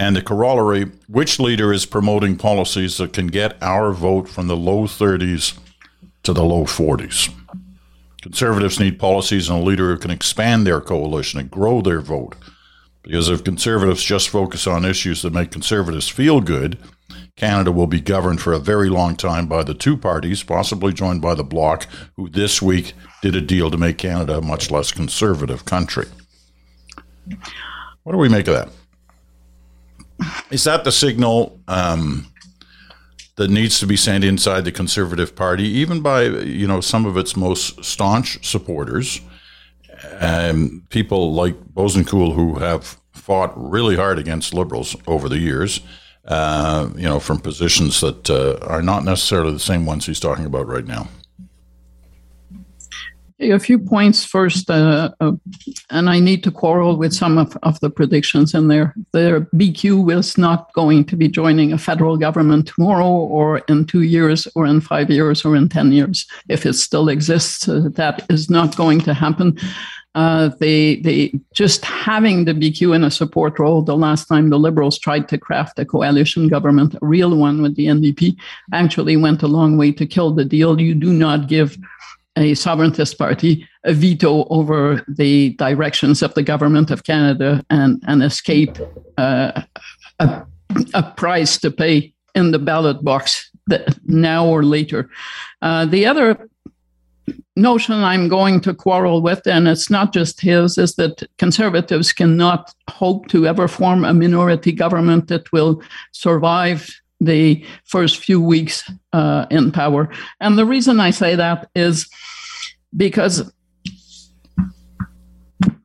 And 0.00 0.16
the 0.16 0.22
corollary 0.22 0.84
which 1.08 1.38
leader 1.38 1.74
is 1.74 1.84
promoting 1.84 2.38
policies 2.38 2.96
that 2.96 3.12
can 3.12 3.26
get 3.26 3.62
our 3.62 3.92
vote 3.92 4.30
from 4.30 4.46
the 4.46 4.56
low 4.56 4.84
30s 4.84 5.58
to 6.22 6.32
the 6.32 6.42
low 6.42 6.64
40s? 6.64 7.30
Conservatives 8.22 8.80
need 8.80 8.98
policies 8.98 9.50
and 9.50 9.58
a 9.58 9.62
leader 9.62 9.88
who 9.88 9.98
can 9.98 10.10
expand 10.10 10.66
their 10.66 10.80
coalition 10.80 11.38
and 11.38 11.50
grow 11.50 11.82
their 11.82 12.00
vote. 12.00 12.34
Because 13.02 13.28
if 13.28 13.44
conservatives 13.44 14.02
just 14.02 14.30
focus 14.30 14.66
on 14.66 14.86
issues 14.86 15.20
that 15.20 15.34
make 15.34 15.50
conservatives 15.50 16.08
feel 16.08 16.40
good, 16.40 16.78
Canada 17.36 17.70
will 17.70 17.86
be 17.86 18.00
governed 18.00 18.40
for 18.40 18.54
a 18.54 18.58
very 18.58 18.88
long 18.88 19.16
time 19.16 19.46
by 19.46 19.62
the 19.62 19.74
two 19.74 19.98
parties, 19.98 20.42
possibly 20.42 20.94
joined 20.94 21.20
by 21.20 21.34
the 21.34 21.44
Bloc, 21.44 21.86
who 22.16 22.30
this 22.30 22.62
week 22.62 22.94
did 23.20 23.36
a 23.36 23.42
deal 23.42 23.70
to 23.70 23.76
make 23.76 23.98
Canada 23.98 24.38
a 24.38 24.42
much 24.42 24.70
less 24.70 24.92
conservative 24.92 25.66
country. 25.66 26.06
What 28.04 28.12
do 28.12 28.18
we 28.18 28.30
make 28.30 28.48
of 28.48 28.54
that? 28.54 28.79
Is 30.50 30.64
that 30.64 30.84
the 30.84 30.92
signal 30.92 31.60
um, 31.68 32.26
that 33.36 33.50
needs 33.50 33.78
to 33.80 33.86
be 33.86 33.96
sent 33.96 34.24
inside 34.24 34.64
the 34.64 34.72
Conservative 34.72 35.34
Party, 35.34 35.64
even 35.64 36.00
by 36.00 36.24
you 36.24 36.66
know 36.66 36.80
some 36.80 37.06
of 37.06 37.16
its 37.16 37.36
most 37.36 37.84
staunch 37.84 38.44
supporters, 38.46 39.20
um, 40.20 40.82
people 40.90 41.32
like 41.32 41.54
Boessenkool 41.74 42.34
who 42.34 42.58
have 42.58 42.98
fought 43.12 43.52
really 43.56 43.96
hard 43.96 44.18
against 44.18 44.54
Liberals 44.54 44.96
over 45.06 45.28
the 45.28 45.38
years, 45.38 45.80
uh, 46.26 46.90
you 46.96 47.04
know, 47.04 47.20
from 47.20 47.38
positions 47.38 48.00
that 48.00 48.28
uh, 48.28 48.58
are 48.66 48.82
not 48.82 49.04
necessarily 49.04 49.52
the 49.52 49.58
same 49.58 49.86
ones 49.86 50.06
he's 50.06 50.20
talking 50.20 50.44
about 50.44 50.66
right 50.66 50.86
now. 50.86 51.08
A 53.42 53.58
few 53.58 53.78
points 53.78 54.22
first, 54.22 54.70
uh, 54.70 55.10
uh, 55.18 55.32
and 55.88 56.10
I 56.10 56.20
need 56.20 56.44
to 56.44 56.50
quarrel 56.50 56.98
with 56.98 57.14
some 57.14 57.38
of, 57.38 57.56
of 57.62 57.80
the 57.80 57.88
predictions 57.88 58.52
in 58.52 58.68
there. 58.68 58.94
The 59.12 59.46
BQ 59.54 60.14
is 60.18 60.36
not 60.36 60.70
going 60.74 61.06
to 61.06 61.16
be 61.16 61.26
joining 61.26 61.72
a 61.72 61.78
federal 61.78 62.18
government 62.18 62.66
tomorrow, 62.66 63.08
or 63.08 63.58
in 63.60 63.86
two 63.86 64.02
years, 64.02 64.46
or 64.54 64.66
in 64.66 64.82
five 64.82 65.08
years, 65.08 65.42
or 65.42 65.56
in 65.56 65.70
10 65.70 65.92
years. 65.92 66.26
If 66.50 66.66
it 66.66 66.74
still 66.74 67.08
exists, 67.08 67.66
uh, 67.66 67.88
that 67.94 68.26
is 68.28 68.50
not 68.50 68.76
going 68.76 69.00
to 69.02 69.14
happen. 69.14 69.58
Uh, 70.14 70.50
they 70.58 70.96
they 70.96 71.32
just 71.54 71.84
having 71.84 72.44
the 72.44 72.52
BQ 72.52 72.94
in 72.96 73.04
a 73.04 73.10
support 73.10 73.58
role. 73.58 73.80
The 73.80 73.96
last 73.96 74.26
time 74.26 74.50
the 74.50 74.58
Liberals 74.58 74.98
tried 74.98 75.28
to 75.28 75.38
craft 75.38 75.78
a 75.78 75.86
coalition 75.86 76.48
government, 76.48 76.94
a 76.94 77.06
real 77.06 77.34
one 77.36 77.62
with 77.62 77.76
the 77.76 77.86
NDP, 77.86 78.36
actually 78.74 79.16
went 79.16 79.42
a 79.42 79.46
long 79.46 79.78
way 79.78 79.92
to 79.92 80.04
kill 80.04 80.32
the 80.32 80.44
deal. 80.44 80.80
You 80.80 80.94
do 80.94 81.12
not 81.12 81.48
give 81.48 81.78
a 82.36 82.54
sovereigntist 82.54 83.18
party 83.18 83.66
a 83.84 83.92
veto 83.92 84.44
over 84.48 85.04
the 85.08 85.50
directions 85.54 86.22
of 86.22 86.34
the 86.34 86.42
government 86.42 86.90
of 86.90 87.04
Canada 87.04 87.64
and, 87.70 88.02
and 88.06 88.22
escape 88.22 88.78
uh, 89.18 89.62
a, 90.18 90.42
a 90.94 91.02
price 91.16 91.58
to 91.58 91.70
pay 91.70 92.12
in 92.34 92.52
the 92.52 92.58
ballot 92.58 93.02
box 93.04 93.50
that 93.66 93.98
now 94.06 94.46
or 94.46 94.62
later. 94.62 95.08
Uh, 95.62 95.86
the 95.86 96.06
other 96.06 96.48
notion 97.56 97.94
I'm 97.94 98.28
going 98.28 98.60
to 98.62 98.74
quarrel 98.74 99.22
with, 99.22 99.46
and 99.46 99.68
it's 99.68 99.90
not 99.90 100.12
just 100.12 100.40
his, 100.40 100.78
is 100.78 100.94
that 100.96 101.22
conservatives 101.38 102.12
cannot 102.12 102.74
hope 102.88 103.28
to 103.28 103.46
ever 103.46 103.68
form 103.68 104.04
a 104.04 104.14
minority 104.14 104.72
government 104.72 105.28
that 105.28 105.50
will 105.52 105.82
survive 106.12 106.88
the 107.20 107.64
first 107.84 108.18
few 108.18 108.40
weeks 108.40 108.90
uh, 109.12 109.46
in 109.50 109.72
power. 109.72 110.10
And 110.40 110.58
the 110.58 110.64
reason 110.64 111.00
I 111.00 111.10
say 111.10 111.34
that 111.36 111.68
is 111.74 112.08
because 112.96 113.52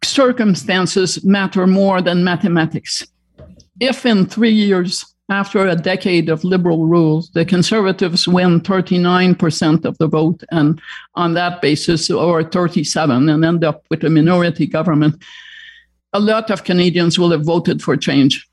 circumstances 0.03 1.23
matter 1.25 1.67
more 1.67 2.01
than 2.01 2.23
mathematics. 2.23 3.05
If 3.79 4.05
in 4.05 4.25
three 4.25 4.53
years, 4.53 5.05
after 5.29 5.67
a 5.67 5.75
decade 5.75 6.29
of 6.29 6.43
liberal 6.43 6.85
rule, 6.85 7.25
the 7.33 7.45
conservatives 7.45 8.27
win 8.27 8.61
39% 8.61 9.83
of 9.83 9.97
the 9.97 10.07
vote, 10.07 10.43
and 10.51 10.79
on 11.15 11.33
that 11.33 11.61
basis, 11.61 12.09
or 12.09 12.43
37, 12.43 13.27
and 13.27 13.43
end 13.43 13.63
up 13.63 13.83
with 13.89 14.03
a 14.03 14.09
minority 14.09 14.67
government, 14.67 15.15
a 16.13 16.19
lot 16.19 16.51
of 16.51 16.63
Canadians 16.63 17.17
will 17.19 17.31
have 17.31 17.43
voted 17.43 17.81
for 17.81 17.97
change. 17.97 18.47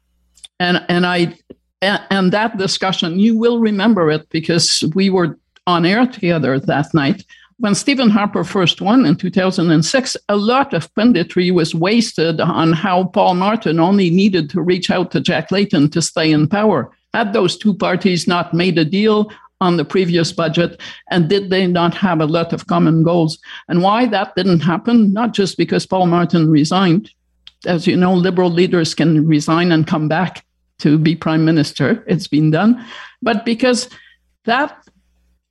And, 0.59 0.85
and 0.89 1.07
I 1.07 1.37
and 1.83 2.33
that 2.33 2.57
discussion, 2.57 3.19
you 3.19 3.37
will 3.37 3.59
remember 3.59 4.11
it 4.11 4.29
because 4.31 4.85
we 4.95 5.11
were 5.11 5.39
on 5.67 5.85
air 5.85 6.07
together 6.07 6.59
that 6.59 6.95
night. 6.95 7.25
When 7.59 7.75
Stephen 7.75 8.11
Harper 8.11 8.45
first 8.45 8.81
won 8.81 9.05
in 9.05 9.17
2006, 9.17 10.17
a 10.29 10.37
lot 10.37 10.75
of 10.75 10.93
punditry 10.95 11.53
was 11.53 11.75
wasted 11.75 12.41
on 12.41 12.73
how 12.73 13.05
Paul 13.05 13.35
Martin 13.35 13.79
only 13.79 14.11
needed 14.11 14.49
to 14.51 14.63
reach 14.63 14.91
out 14.91 15.11
to 15.13 15.21
Jack 15.21 15.51
Layton 15.51 15.91
to 15.91 16.03
stay 16.03 16.33
in 16.33 16.49
power. 16.49 16.91
Had 17.15 17.33
those 17.33 17.57
two 17.57 17.75
parties 17.75 18.27
not 18.27 18.55
made 18.55 18.79
a 18.79 18.85
deal 18.85 19.31
on 19.61 19.77
the 19.77 19.85
previous 19.85 20.33
budget? 20.33 20.81
And 21.11 21.29
did 21.29 21.51
they 21.51 21.67
not 21.67 21.95
have 21.95 22.21
a 22.21 22.27
lot 22.27 22.53
of 22.53 22.67
common 22.67 23.03
goals? 23.03 23.39
And 23.69 23.83
why 23.83 24.07
that 24.07 24.35
didn't 24.35 24.61
happen, 24.61 25.13
not 25.13 25.33
just 25.33 25.57
because 25.57 25.87
Paul 25.87 26.07
Martin 26.07 26.51
resigned. 26.51 27.11
As 27.65 27.87
you 27.87 27.97
know, 27.97 28.15
liberal 28.15 28.51
leaders 28.51 28.95
can 28.95 29.27
resign 29.27 29.71
and 29.71 29.87
come 29.87 30.09
back 30.09 30.45
to 30.83 30.99
be 30.99 31.17
prime 31.17 31.45
minister. 31.45 32.05
It's 32.07 32.29
been 32.29 32.51
done. 32.51 32.85
But 33.23 33.45
because 33.45 33.89
that 34.45 34.77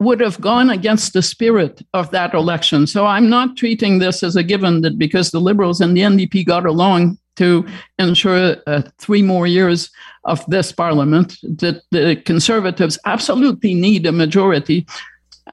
would 0.01 0.19
have 0.19 0.41
gone 0.41 0.71
against 0.71 1.13
the 1.13 1.21
spirit 1.21 1.81
of 1.93 2.09
that 2.09 2.33
election. 2.33 2.87
So 2.87 3.05
I'm 3.05 3.29
not 3.29 3.55
treating 3.55 3.99
this 3.99 4.23
as 4.23 4.35
a 4.35 4.41
given 4.41 4.81
that 4.81 4.97
because 4.97 5.29
the 5.29 5.39
Liberals 5.39 5.79
and 5.79 5.95
the 5.95 6.01
NDP 6.01 6.45
got 6.45 6.65
along 6.65 7.19
to 7.35 7.65
ensure 7.99 8.57
uh, 8.65 8.81
three 8.97 9.21
more 9.21 9.45
years 9.45 9.91
of 10.25 10.43
this 10.47 10.71
parliament, 10.71 11.37
that 11.43 11.83
the 11.91 12.15
Conservatives 12.25 12.97
absolutely 13.05 13.75
need 13.75 14.05
a 14.07 14.11
majority, 14.11 14.87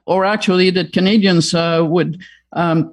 or 0.07 0.25
actually 0.25 0.71
that 0.71 0.93
Canadians 0.93 1.53
uh, 1.53 1.85
would. 1.87 2.19
Um, 2.53 2.91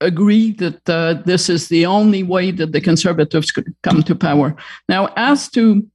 agree 0.00 0.52
that 0.52 0.88
uh, 0.90 1.14
this 1.24 1.48
is 1.48 1.68
the 1.68 1.86
only 1.86 2.22
way 2.22 2.50
that 2.50 2.72
the 2.72 2.80
conservatives 2.80 3.50
could 3.50 3.74
come 3.82 4.02
to 4.02 4.14
power. 4.14 4.54
Now, 4.88 5.08
as 5.16 5.48
to 5.50 5.86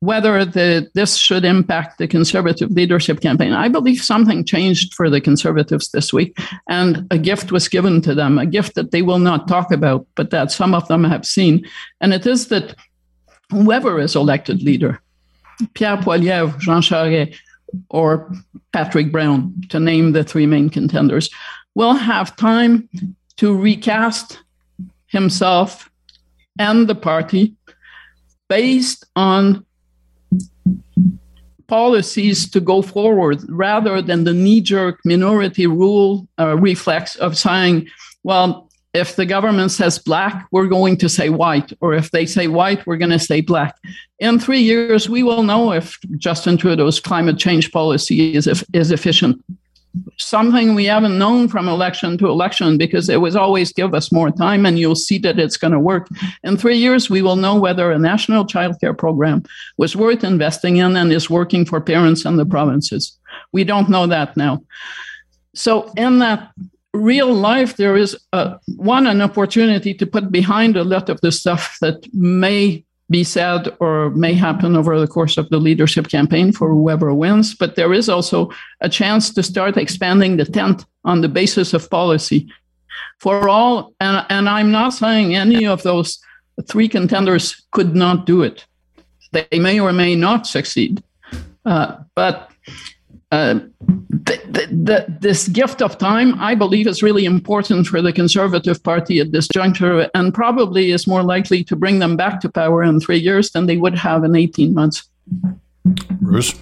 whether 0.00 0.44
the, 0.44 0.88
this 0.94 1.16
should 1.16 1.44
impact 1.44 1.98
the 1.98 2.06
conservative 2.06 2.70
leadership 2.70 3.20
campaign. 3.20 3.52
I 3.52 3.68
believe 3.68 4.00
something 4.00 4.44
changed 4.44 4.94
for 4.94 5.10
the 5.10 5.20
conservatives 5.20 5.90
this 5.90 6.12
week, 6.12 6.38
and 6.68 7.06
a 7.10 7.18
gift 7.18 7.50
was 7.50 7.68
given 7.68 8.00
to 8.02 8.14
them, 8.14 8.38
a 8.38 8.46
gift 8.46 8.74
that 8.76 8.92
they 8.92 9.02
will 9.02 9.18
not 9.18 9.48
talk 9.48 9.72
about, 9.72 10.06
but 10.14 10.30
that 10.30 10.52
some 10.52 10.74
of 10.74 10.86
them 10.88 11.04
have 11.04 11.26
seen. 11.26 11.66
And 12.00 12.14
it 12.14 12.26
is 12.26 12.48
that 12.48 12.76
whoever 13.50 13.98
is 13.98 14.14
elected 14.14 14.62
leader, 14.62 15.00
Pierre 15.74 15.96
Poilievre, 15.96 16.58
Jean 16.60 16.80
Charest, 16.80 17.36
or 17.90 18.32
Patrick 18.72 19.10
Brown, 19.10 19.54
to 19.70 19.80
name 19.80 20.12
the 20.12 20.24
three 20.24 20.46
main 20.46 20.70
contenders, 20.70 21.28
will 21.74 21.94
have 21.94 22.36
time 22.36 22.88
to 23.36 23.56
recast 23.56 24.40
himself 25.06 25.90
and 26.58 26.88
the 26.88 26.94
party 26.94 27.54
based 28.48 29.04
on 29.16 29.64
policies 31.68 32.50
to 32.50 32.60
go 32.60 32.82
forward 32.82 33.44
rather 33.48 34.02
than 34.02 34.24
the 34.24 34.32
knee 34.32 34.60
jerk 34.60 34.98
minority 35.04 35.66
rule 35.66 36.26
uh, 36.38 36.56
reflex 36.56 37.14
of 37.16 37.36
saying, 37.36 37.86
well, 38.24 38.68
if 38.94 39.16
the 39.16 39.26
government 39.26 39.70
says 39.70 39.98
black, 39.98 40.46
we're 40.50 40.66
going 40.66 40.96
to 40.96 41.08
say 41.08 41.28
white. 41.28 41.72
Or 41.80 41.92
if 41.92 42.10
they 42.10 42.24
say 42.24 42.48
white, 42.48 42.84
we're 42.86 42.96
going 42.96 43.10
to 43.10 43.18
say 43.18 43.42
black. 43.42 43.76
In 44.18 44.38
three 44.38 44.60
years, 44.60 45.08
we 45.08 45.22
will 45.22 45.42
know 45.42 45.72
if 45.72 45.98
Justin 46.16 46.56
Trudeau's 46.56 46.98
climate 46.98 47.38
change 47.38 47.70
policy 47.70 48.34
is, 48.34 48.64
is 48.72 48.90
efficient 48.90 49.44
something 50.16 50.74
we 50.74 50.84
haven't 50.84 51.18
known 51.18 51.48
from 51.48 51.68
election 51.68 52.18
to 52.18 52.28
election 52.28 52.78
because 52.78 53.08
it 53.08 53.20
was 53.20 53.36
always 53.36 53.72
give 53.72 53.94
us 53.94 54.12
more 54.12 54.30
time 54.30 54.66
and 54.66 54.78
you'll 54.78 54.94
see 54.94 55.18
that 55.18 55.38
it's 55.38 55.56
going 55.56 55.72
to 55.72 55.80
work. 55.80 56.08
In 56.44 56.56
three 56.56 56.76
years, 56.76 57.10
we 57.10 57.22
will 57.22 57.36
know 57.36 57.56
whether 57.56 57.90
a 57.90 57.98
national 57.98 58.44
childcare 58.44 58.96
program 58.96 59.44
was 59.76 59.96
worth 59.96 60.24
investing 60.24 60.76
in 60.76 60.96
and 60.96 61.12
is 61.12 61.30
working 61.30 61.64
for 61.64 61.80
parents 61.80 62.24
in 62.24 62.36
the 62.36 62.46
provinces. 62.46 63.18
We 63.52 63.64
don't 63.64 63.88
know 63.88 64.06
that 64.06 64.36
now. 64.36 64.62
So, 65.54 65.92
in 65.96 66.18
that 66.20 66.52
real 66.94 67.32
life, 67.32 67.76
there 67.76 67.96
is 67.96 68.16
a, 68.32 68.58
one 68.76 69.06
an 69.06 69.20
opportunity 69.20 69.94
to 69.94 70.06
put 70.06 70.30
behind 70.30 70.76
a 70.76 70.84
lot 70.84 71.08
of 71.08 71.20
the 71.20 71.32
stuff 71.32 71.76
that 71.80 72.06
may 72.12 72.84
be 73.10 73.24
said 73.24 73.68
or 73.80 74.10
may 74.10 74.34
happen 74.34 74.76
over 74.76 75.00
the 75.00 75.06
course 75.06 75.38
of 75.38 75.48
the 75.48 75.58
leadership 75.58 76.08
campaign 76.08 76.52
for 76.52 76.68
whoever 76.68 77.14
wins. 77.14 77.54
But 77.54 77.76
there 77.76 77.92
is 77.92 78.08
also 78.08 78.50
a 78.80 78.88
chance 78.88 79.32
to 79.34 79.42
start 79.42 79.76
expanding 79.76 80.36
the 80.36 80.44
tent 80.44 80.84
on 81.04 81.20
the 81.20 81.28
basis 81.28 81.74
of 81.74 81.88
policy. 81.90 82.48
for 83.18 83.48
all, 83.48 83.94
and, 84.00 84.24
and 84.28 84.48
I'm 84.48 84.70
not 84.70 84.90
saying 84.90 85.34
any 85.34 85.66
of 85.66 85.82
those 85.82 86.18
three 86.66 86.88
contenders 86.88 87.64
could 87.72 87.94
not 87.94 88.26
do 88.26 88.42
it. 88.42 88.64
They 89.32 89.58
may 89.58 89.80
or 89.80 89.92
may 89.92 90.14
not 90.14 90.46
succeed. 90.46 91.02
Uh, 91.64 91.98
but 92.14 92.50
uh, 93.30 93.60
the, 94.08 94.68
the, 94.70 95.06
this 95.20 95.48
gift 95.48 95.82
of 95.82 95.98
time, 95.98 96.38
I 96.40 96.54
believe, 96.54 96.86
is 96.86 97.02
really 97.02 97.24
important 97.24 97.86
for 97.86 98.00
the 98.00 98.12
Conservative 98.12 98.82
Party 98.82 99.20
at 99.20 99.32
this 99.32 99.48
juncture 99.48 100.08
and 100.14 100.32
probably 100.32 100.90
is 100.90 101.06
more 101.06 101.22
likely 101.22 101.62
to 101.64 101.76
bring 101.76 101.98
them 101.98 102.16
back 102.16 102.40
to 102.40 102.48
power 102.48 102.82
in 102.82 103.00
three 103.00 103.18
years 103.18 103.50
than 103.50 103.66
they 103.66 103.76
would 103.76 103.94
have 103.94 104.24
in 104.24 104.34
18 104.34 104.74
months. 104.74 105.08
Bruce? 106.20 106.54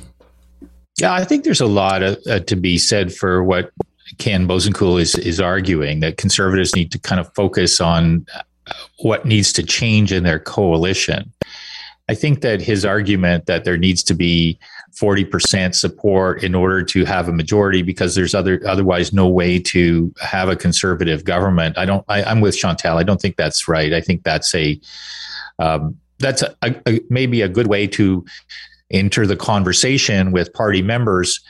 Yeah, 0.99 1.13
I 1.13 1.25
think 1.25 1.45
there's 1.45 1.61
a 1.61 1.67
lot 1.67 2.03
of, 2.03 2.19
uh, 2.29 2.41
to 2.41 2.57
be 2.57 2.79
said 2.79 3.15
for 3.15 3.45
what 3.45 3.71
Ken 4.19 4.49
Boessenkool 4.49 5.01
is, 5.01 5.15
is 5.15 5.41
arguing 5.41 6.01
that 6.01 6.17
conservatives 6.17 6.75
need 6.75 6.91
to 6.93 6.99
kind 6.99 7.21
of 7.21 7.33
focus 7.35 7.81
on 7.81 8.27
what 9.01 9.25
needs 9.25 9.53
to 9.55 9.63
change 9.63 10.13
in 10.13 10.25
their 10.25 10.39
coalition. 10.39 11.33
I 12.09 12.15
think 12.15 12.41
that 12.41 12.61
his 12.61 12.85
argument 12.85 13.47
that 13.47 13.65
there 13.65 13.77
needs 13.77 14.03
to 14.05 14.15
be 14.15 14.59
40% 15.01 15.75
support 15.75 16.43
in 16.43 16.55
order 16.55 16.83
to 16.83 17.05
have 17.05 17.29
a 17.29 17.33
majority 17.33 17.83
because 17.83 18.15
there's 18.15 18.35
other 18.35 18.61
otherwise 18.67 19.13
no 19.13 19.29
way 19.29 19.59
to 19.59 20.13
have 20.21 20.49
a 20.49 20.57
conservative 20.57 21.25
government. 21.25 21.77
I 21.77 21.85
don't 21.85 22.05
I, 22.09 22.23
am 22.23 22.41
with 22.41 22.57
Chantal. 22.57 22.97
I 22.97 23.03
don't 23.03 23.21
think 23.21 23.37
that's 23.37 23.69
right. 23.69 23.93
I 23.93 24.01
think 24.01 24.23
that's 24.23 24.55
a 24.55 24.81
um, 25.59 25.97
that's 26.19 26.43
a, 26.43 26.57
a, 26.63 27.01
maybe 27.11 27.43
a 27.43 27.49
good 27.49 27.67
way 27.67 27.87
to 27.89 28.25
enter 28.91 29.27
the 29.27 29.37
conversation 29.37 30.33
with 30.33 30.53
party 30.53 30.83
members 30.83 31.41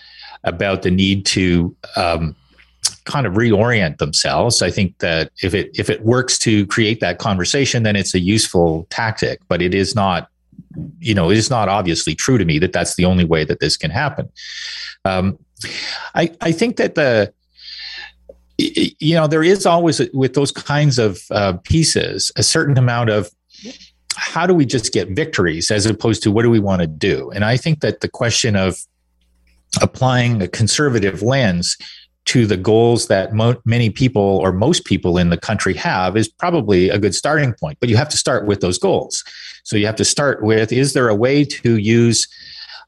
about 0.44 0.82
the 0.82 0.90
need 0.90 1.26
to 1.26 1.74
um, 1.96 2.34
kind 3.04 3.26
of 3.26 3.34
reorient 3.34 3.98
themselves. 3.98 4.62
I 4.62 4.70
think 4.70 4.98
that 4.98 5.30
if 5.42 5.54
it 5.54 5.70
if 5.78 5.88
it 5.88 6.02
works 6.02 6.38
to 6.40 6.66
create 6.66 7.00
that 7.00 7.18
conversation, 7.18 7.82
then 7.82 7.96
it's 7.96 8.14
a 8.14 8.20
useful 8.20 8.86
tactic. 8.90 9.40
But 9.48 9.62
it 9.62 9.74
is 9.74 9.94
not, 9.94 10.30
you 10.98 11.14
know, 11.14 11.30
it 11.30 11.36
is 11.36 11.50
not 11.50 11.68
obviously 11.68 12.14
true 12.14 12.38
to 12.38 12.44
me 12.44 12.58
that 12.58 12.72
that's 12.72 12.96
the 12.96 13.04
only 13.04 13.24
way 13.24 13.44
that 13.44 13.60
this 13.60 13.76
can 13.76 13.90
happen. 13.90 14.30
Um, 15.04 15.38
I 16.14 16.32
I 16.40 16.52
think 16.52 16.76
that 16.76 16.94
the 16.94 17.32
you 18.58 19.14
know 19.14 19.26
there 19.26 19.42
is 19.42 19.66
always 19.66 20.00
with 20.12 20.34
those 20.34 20.50
kinds 20.50 20.98
of 20.98 21.20
uh, 21.30 21.54
pieces 21.64 22.32
a 22.36 22.42
certain 22.42 22.78
amount 22.78 23.10
of 23.10 23.30
how 24.16 24.46
do 24.46 24.54
we 24.54 24.64
just 24.64 24.92
get 24.92 25.10
victories 25.10 25.70
as 25.70 25.84
opposed 25.84 26.22
to 26.22 26.30
what 26.30 26.42
do 26.42 26.50
we 26.50 26.60
want 26.60 26.80
to 26.80 26.86
do 26.86 27.30
and 27.32 27.44
i 27.44 27.56
think 27.56 27.80
that 27.80 28.00
the 28.00 28.08
question 28.08 28.56
of 28.56 28.78
applying 29.82 30.40
a 30.40 30.48
conservative 30.48 31.20
lens 31.20 31.76
to 32.26 32.44
the 32.44 32.56
goals 32.56 33.06
that 33.06 33.32
mo- 33.32 33.60
many 33.64 33.88
people 33.88 34.22
or 34.22 34.52
most 34.52 34.84
people 34.84 35.16
in 35.16 35.30
the 35.30 35.36
country 35.36 35.74
have 35.74 36.16
is 36.16 36.28
probably 36.28 36.90
a 36.90 36.98
good 36.98 37.14
starting 37.14 37.54
point. 37.54 37.78
But 37.80 37.88
you 37.88 37.96
have 37.96 38.08
to 38.10 38.16
start 38.16 38.46
with 38.46 38.60
those 38.60 38.78
goals. 38.78 39.24
So 39.64 39.76
you 39.76 39.86
have 39.86 39.96
to 39.96 40.04
start 40.04 40.42
with 40.42 40.72
is 40.72 40.92
there 40.92 41.08
a 41.08 41.14
way 41.14 41.44
to 41.44 41.76
use 41.76 42.28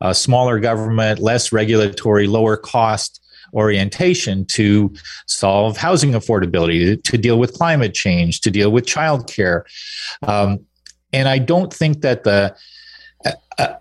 a 0.01 0.15
smaller 0.15 0.61
government, 0.61 1.21
less 1.21 1.53
regulatory, 1.53 2.27
lower 2.27 2.57
cost 2.57 3.21
orientation 3.55 4.45
to 4.45 4.93
solve 5.27 5.77
housing 5.77 6.13
affordability, 6.13 7.03
to, 7.03 7.17
deal 7.17 7.39
with 7.39 7.55
climate 7.55 7.95
change, 7.95 8.41
to 8.43 8.51
deal 8.51 8.71
with 8.71 8.87
childcare? 8.87 9.63
Um, 10.23 10.61
and 11.13 11.29
I 11.29 11.39
don't 11.39 11.73
think 11.73 12.03
that 12.03 12.25
the 12.25 12.55
uh, 13.25 13.33
uh 13.59 13.75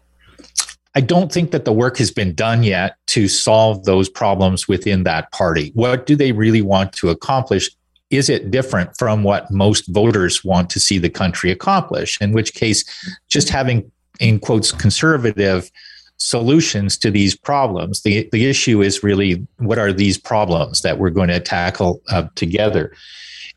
I 0.95 1.01
don't 1.01 1.31
think 1.31 1.51
that 1.51 1.65
the 1.65 1.73
work 1.73 1.97
has 1.97 2.09
been 2.09 2.33
done 2.33 2.63
yet 2.63 2.96
to 3.07 3.27
solve 3.27 3.85
those 3.85 4.09
problems 4.09 4.67
within 4.67 5.03
that 5.03 5.31
party. 5.31 5.71
What 5.73 6.05
do 6.05 6.15
they 6.15 6.31
really 6.31 6.61
want 6.61 6.93
to 6.93 7.09
accomplish? 7.09 7.69
Is 8.09 8.29
it 8.29 8.51
different 8.51 8.95
from 8.97 9.23
what 9.23 9.49
most 9.51 9.87
voters 9.87 10.43
want 10.43 10.69
to 10.71 10.79
see 10.79 10.97
the 10.97 11.09
country 11.09 11.51
accomplish? 11.51 12.19
In 12.21 12.31
which 12.31 12.53
case, 12.53 12.85
just 13.29 13.49
having, 13.49 13.89
in 14.19 14.39
quotes, 14.39 14.71
conservative 14.71 15.69
solutions 16.17 16.97
to 16.97 17.11
these 17.11 17.35
problems. 17.35 18.01
The, 18.01 18.27
the 18.31 18.49
issue 18.49 18.81
is 18.81 19.03
really 19.03 19.45
what 19.57 19.77
are 19.77 19.93
these 19.93 20.17
problems 20.17 20.81
that 20.81 20.97
we're 20.97 21.11
going 21.11 21.29
to 21.29 21.39
tackle 21.39 22.01
uh, 22.09 22.27
together? 22.35 22.93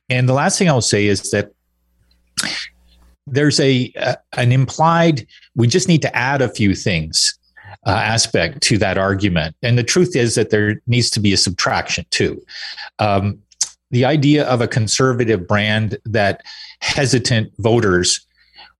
And 0.08 0.28
the 0.28 0.34
last 0.34 0.58
thing 0.58 0.68
I'll 0.68 0.80
say 0.80 1.06
is 1.06 1.30
that 1.30 1.52
there's 3.26 3.60
a, 3.60 3.92
a, 3.96 4.16
an 4.36 4.52
implied 4.52 5.26
we 5.54 5.66
just 5.66 5.88
need 5.88 6.02
to 6.02 6.16
add 6.16 6.42
a 6.42 6.48
few 6.48 6.74
things 6.74 7.38
uh, 7.86 7.90
aspect 7.90 8.62
to 8.62 8.78
that 8.78 8.98
argument. 8.98 9.56
And 9.62 9.78
the 9.78 9.82
truth 9.82 10.14
is 10.14 10.34
that 10.34 10.50
there 10.50 10.80
needs 10.86 11.10
to 11.10 11.20
be 11.20 11.32
a 11.32 11.36
subtraction 11.36 12.04
too. 12.10 12.42
Um, 12.98 13.38
the 13.90 14.04
idea 14.04 14.44
of 14.46 14.60
a 14.60 14.68
conservative 14.68 15.46
brand 15.46 15.98
that 16.04 16.42
hesitant 16.80 17.52
voters 17.58 18.26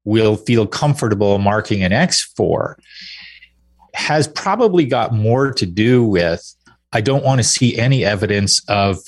will 0.04 0.36
feel 0.36 0.66
comfortable 0.66 1.38
marking 1.38 1.82
an 1.82 1.92
x 1.92 2.22
for 2.22 2.78
has 3.92 4.28
probably 4.28 4.84
got 4.84 5.12
more 5.12 5.52
to 5.52 5.66
do 5.66 6.02
with 6.02 6.54
i 6.92 7.00
don't 7.00 7.24
want 7.24 7.38
to 7.38 7.44
see 7.44 7.76
any 7.76 8.04
evidence 8.04 8.62
of 8.68 8.98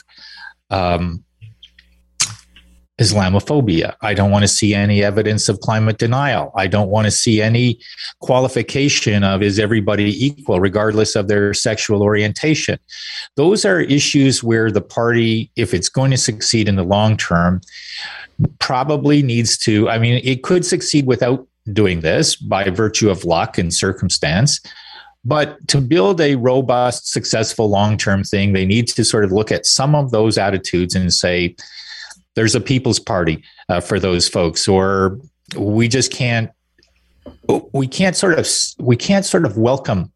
um, 0.71 1.25
Islamophobia. 3.01 3.95
I 4.03 4.13
don't 4.13 4.31
want 4.31 4.43
to 4.43 4.49
see 4.49 4.75
any 4.75 5.03
evidence 5.03 5.49
of 5.49 5.61
climate 5.61 5.99
denial. 5.99 6.53
I 6.57 6.67
don't 6.67 6.91
want 6.91 7.07
to 7.07 7.11
see 7.11 7.41
any 7.41 7.81
qualification 8.21 9.25
of 9.25 9.43
is 9.43 9.59
everybody 9.59 10.25
equal, 10.25 10.61
regardless 10.61 11.17
of 11.17 11.29
their 11.29 11.55
sexual 11.55 12.03
orientation. 12.03 12.79
Those 13.37 13.65
are 13.65 13.81
issues 13.81 14.45
where 14.45 14.71
the 14.71 14.83
party, 14.83 15.51
if 15.57 15.73
it's 15.73 15.89
going 15.89 16.11
to 16.11 16.19
succeed 16.19 16.69
in 16.69 16.77
the 16.77 16.85
long 16.85 17.17
term, 17.17 17.63
probably 18.59 19.23
needs 19.23 19.57
to. 19.59 19.89
I 19.89 19.99
mean, 19.99 20.21
it 20.23 20.43
could 20.43 20.65
succeed 20.65 21.07
without 21.07 21.47
doing 21.73 22.01
this 22.01 22.37
by 22.37 22.69
virtue 22.71 23.09
of 23.09 23.25
luck 23.25 23.57
and 23.57 23.73
circumstance. 23.73 24.61
But 25.25 25.67
to 25.69 25.81
build 25.81 26.21
a 26.21 26.35
robust, 26.35 27.11
successful 27.11 27.71
long 27.71 27.97
term 27.97 28.25
thing, 28.25 28.53
they 28.53 28.67
need 28.67 28.89
to 28.89 29.05
sort 29.05 29.25
of 29.25 29.33
look 29.33 29.53
at 29.53 29.67
some 29.67 29.95
of 29.95 30.11
those 30.11 30.37
attitudes 30.37 30.95
and 30.95 31.13
say, 31.13 31.57
there's 32.35 32.55
a 32.55 32.61
people's 32.61 32.99
party 32.99 33.43
uh, 33.69 33.81
for 33.81 33.99
those 33.99 34.29
folks 34.29 34.69
or 34.69 35.19
we 35.57 35.89
just 35.89 36.13
can't 36.13 36.51
we 37.73 37.87
can't 37.87 38.17
sort 38.17 38.39
of 38.39 38.49
we 38.79 38.97
can't 38.97 39.25
sort 39.25 39.45
of 39.45 39.57
welcome 39.57 40.13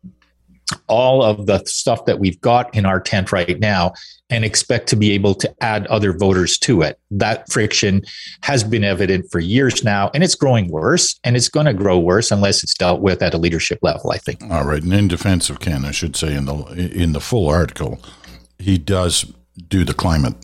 all 0.89 1.23
of 1.23 1.47
the 1.47 1.63
stuff 1.67 2.05
that 2.07 2.19
we've 2.19 2.41
got 2.41 2.75
in 2.75 2.85
our 2.85 3.01
tent 3.01 3.31
right 3.31 3.61
now 3.61 3.93
and 4.31 4.45
expect 4.45 4.89
to 4.89 4.97
be 4.97 5.13
able 5.13 5.35
to 5.35 5.55
add 5.61 5.87
other 5.87 6.13
voters 6.13 6.59
to 6.59 6.83
it. 6.83 6.99
That 7.13 7.51
friction 7.53 8.03
has 8.43 8.65
been 8.65 8.83
evident 8.83 9.31
for 9.31 9.39
years 9.39 9.85
now, 9.85 10.11
and 10.13 10.25
it's 10.25 10.35
growing 10.35 10.69
worse, 10.69 11.19
and 11.23 11.37
it's 11.37 11.49
going 11.49 11.67
to 11.67 11.75
grow 11.75 11.99
worse 11.99 12.33
unless 12.33 12.65
it's 12.65 12.75
dealt 12.75 13.01
with 13.01 13.23
at 13.23 13.35
a 13.35 13.39
leadership 13.39 13.79
level. 13.83 14.11
I 14.11 14.19
think. 14.19 14.43
All 14.51 14.65
right, 14.65 14.83
and 14.83 14.93
in 14.93 15.09
defense 15.09 15.49
of 15.51 15.61
Ken, 15.61 15.85
I 15.85 15.93
should 15.93 16.17
say 16.17 16.35
in 16.35 16.47
the 16.47 16.91
in 16.93 17.13
the 17.13 17.21
full 17.21 17.49
article, 17.49 18.01
he 18.59 18.79
does 18.79 19.33
do 19.69 19.85
the 19.85 19.95
climate 19.95 20.35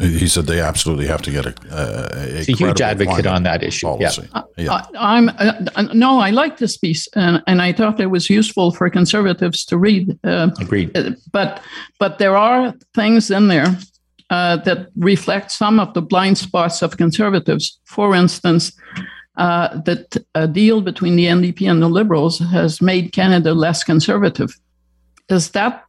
he 0.00 0.28
said 0.28 0.46
they 0.46 0.60
absolutely 0.60 1.06
have 1.06 1.22
to 1.22 1.30
get 1.30 1.44
a, 1.44 1.54
a, 1.72 2.38
a 2.38 2.42
huge 2.44 2.80
advocate 2.80 3.26
on 3.26 3.42
that 3.42 3.64
issue. 3.64 3.86
Policy. 3.86 4.28
Yeah, 4.32 4.42
yeah. 4.56 4.82
I, 4.96 5.18
am 5.18 5.28
uh, 5.38 5.82
no, 5.92 6.20
I 6.20 6.30
like 6.30 6.58
this 6.58 6.76
piece, 6.76 7.08
and, 7.16 7.42
and 7.48 7.60
I 7.60 7.72
thought 7.72 7.98
it 7.98 8.06
was 8.06 8.30
useful 8.30 8.70
for 8.70 8.88
conservatives 8.90 9.64
to 9.66 9.76
read. 9.76 10.16
Uh, 10.22 10.50
Agreed. 10.60 10.96
Uh, 10.96 11.10
but 11.32 11.62
but 11.98 12.18
there 12.18 12.36
are 12.36 12.74
things 12.94 13.30
in 13.30 13.48
there 13.48 13.76
uh, 14.30 14.58
that 14.58 14.88
reflect 14.96 15.50
some 15.50 15.80
of 15.80 15.92
the 15.94 16.02
blind 16.02 16.38
spots 16.38 16.80
of 16.82 16.96
conservatives. 16.96 17.78
For 17.84 18.14
instance. 18.14 18.72
Uh, 19.36 19.80
that 19.82 20.16
a 20.34 20.48
deal 20.48 20.80
between 20.80 21.14
the 21.14 21.26
NDP 21.26 21.70
and 21.70 21.80
the 21.80 21.88
Liberals 21.88 22.40
has 22.40 22.82
made 22.82 23.12
Canada 23.12 23.54
less 23.54 23.84
conservative. 23.84 24.52
Is 25.28 25.50
that 25.50 25.84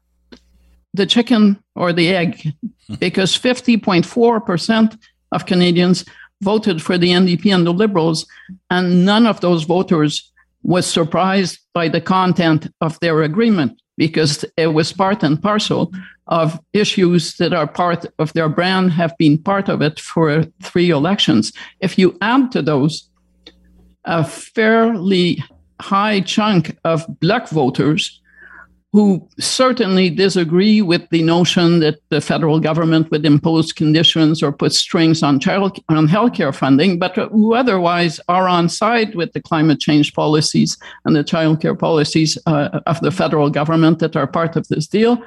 the 0.94 1.06
chicken 1.06 1.62
or 1.76 1.94
the 1.94 2.10
egg 2.10 2.54
because 3.00 3.38
50.4% 3.38 4.98
of 5.32 5.46
Canadians 5.46 6.06
voted 6.42 6.82
for 6.82 6.98
the 6.98 7.10
NDP 7.10 7.54
and 7.54 7.66
the 7.66 7.74
Liberals, 7.74 8.26
and 8.70 9.06
none 9.06 9.26
of 9.26 9.42
those 9.42 9.64
voters 9.64 10.32
was 10.64 10.86
surprised 10.86 11.60
by 11.74 11.88
the 11.88 12.02
content 12.02 12.68
of 12.82 13.00
their 13.00 13.24
agreement 13.24 13.82
because 13.98 14.46
it 14.56 14.68
was 14.68 14.94
part 14.94 15.24
and 15.24 15.42
parcel 15.42 15.92
of 16.28 16.60
issues 16.74 17.36
that 17.38 17.54
are 17.54 17.68
part 17.68 18.06
of 18.20 18.32
their 18.34 18.48
brand, 18.48 18.92
have 18.94 19.18
been 19.18 19.38
part 19.38 19.68
of 19.68 19.82
it 19.82 20.00
for 20.00 20.46
three 20.64 20.90
elections. 20.90 21.52
If 21.82 21.98
you 21.98 22.18
add 22.22 22.52
to 22.54 22.62
those 22.62 23.10
a 24.06 24.24
fairly 24.24 25.44
high 25.82 26.22
chunk 26.22 26.78
of 26.84 27.06
Bloc 27.20 27.50
voters 27.50 28.22
who 28.92 29.28
certainly 29.40 30.10
disagree 30.10 30.82
with 30.82 31.08
the 31.10 31.22
notion 31.22 31.80
that 31.80 32.00
the 32.10 32.20
federal 32.20 32.60
government 32.60 33.10
would 33.12 33.24
impose 33.24 33.72
conditions 33.72 34.42
or 34.42 34.52
put 34.52 34.74
strings 34.74 35.22
on 35.22 35.40
child 35.40 35.78
on 35.90 36.08
healthcare 36.08 36.54
funding, 36.54 36.98
but 36.98 37.16
who 37.16 37.54
otherwise 37.54 38.20
are 38.30 38.48
on 38.48 38.68
side 38.68 39.14
with 39.14 39.32
the 39.34 39.42
climate 39.42 39.80
change 39.80 40.14
policies 40.14 40.76
and 41.06 41.16
the 41.16 41.24
childcare 41.24 41.78
policies 41.78 42.36
uh, 42.48 42.80
of 42.88 43.00
the 43.02 43.12
federal 43.12 43.52
government 43.52 44.00
that 44.00 44.16
are 44.16 44.26
part 44.26 44.56
of 44.56 44.68
this 44.70 44.88
deal. 44.88 45.22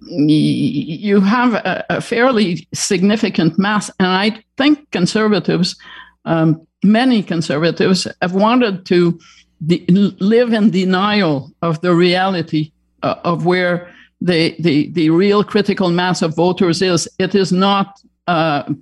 you 0.00 1.20
have 1.20 1.54
a, 1.54 1.84
a, 1.90 2.00
fairly 2.00 2.66
significant 2.72 3.58
mass, 3.58 3.90
and 3.98 4.08
I 4.08 4.42
think 4.56 4.90
conservatives, 4.90 5.76
um, 6.24 6.66
many 6.82 7.22
conservatives, 7.22 8.06
have 8.22 8.34
wanted 8.34 8.86
to 8.86 9.18
de- 9.66 9.84
live 10.20 10.52
in 10.52 10.70
denial 10.70 11.50
of 11.60 11.80
the 11.80 11.94
reality 11.94 12.72
uh, 13.02 13.16
of 13.24 13.46
where 13.46 13.92
the, 14.20 14.56
the 14.58 14.90
the 14.92 15.10
real 15.10 15.44
critical 15.44 15.90
mass 15.90 16.22
of 16.22 16.34
voters 16.34 16.82
is. 16.82 17.08
It 17.18 17.34
is 17.34 17.52
not 17.52 18.00
uh, 18.26 18.72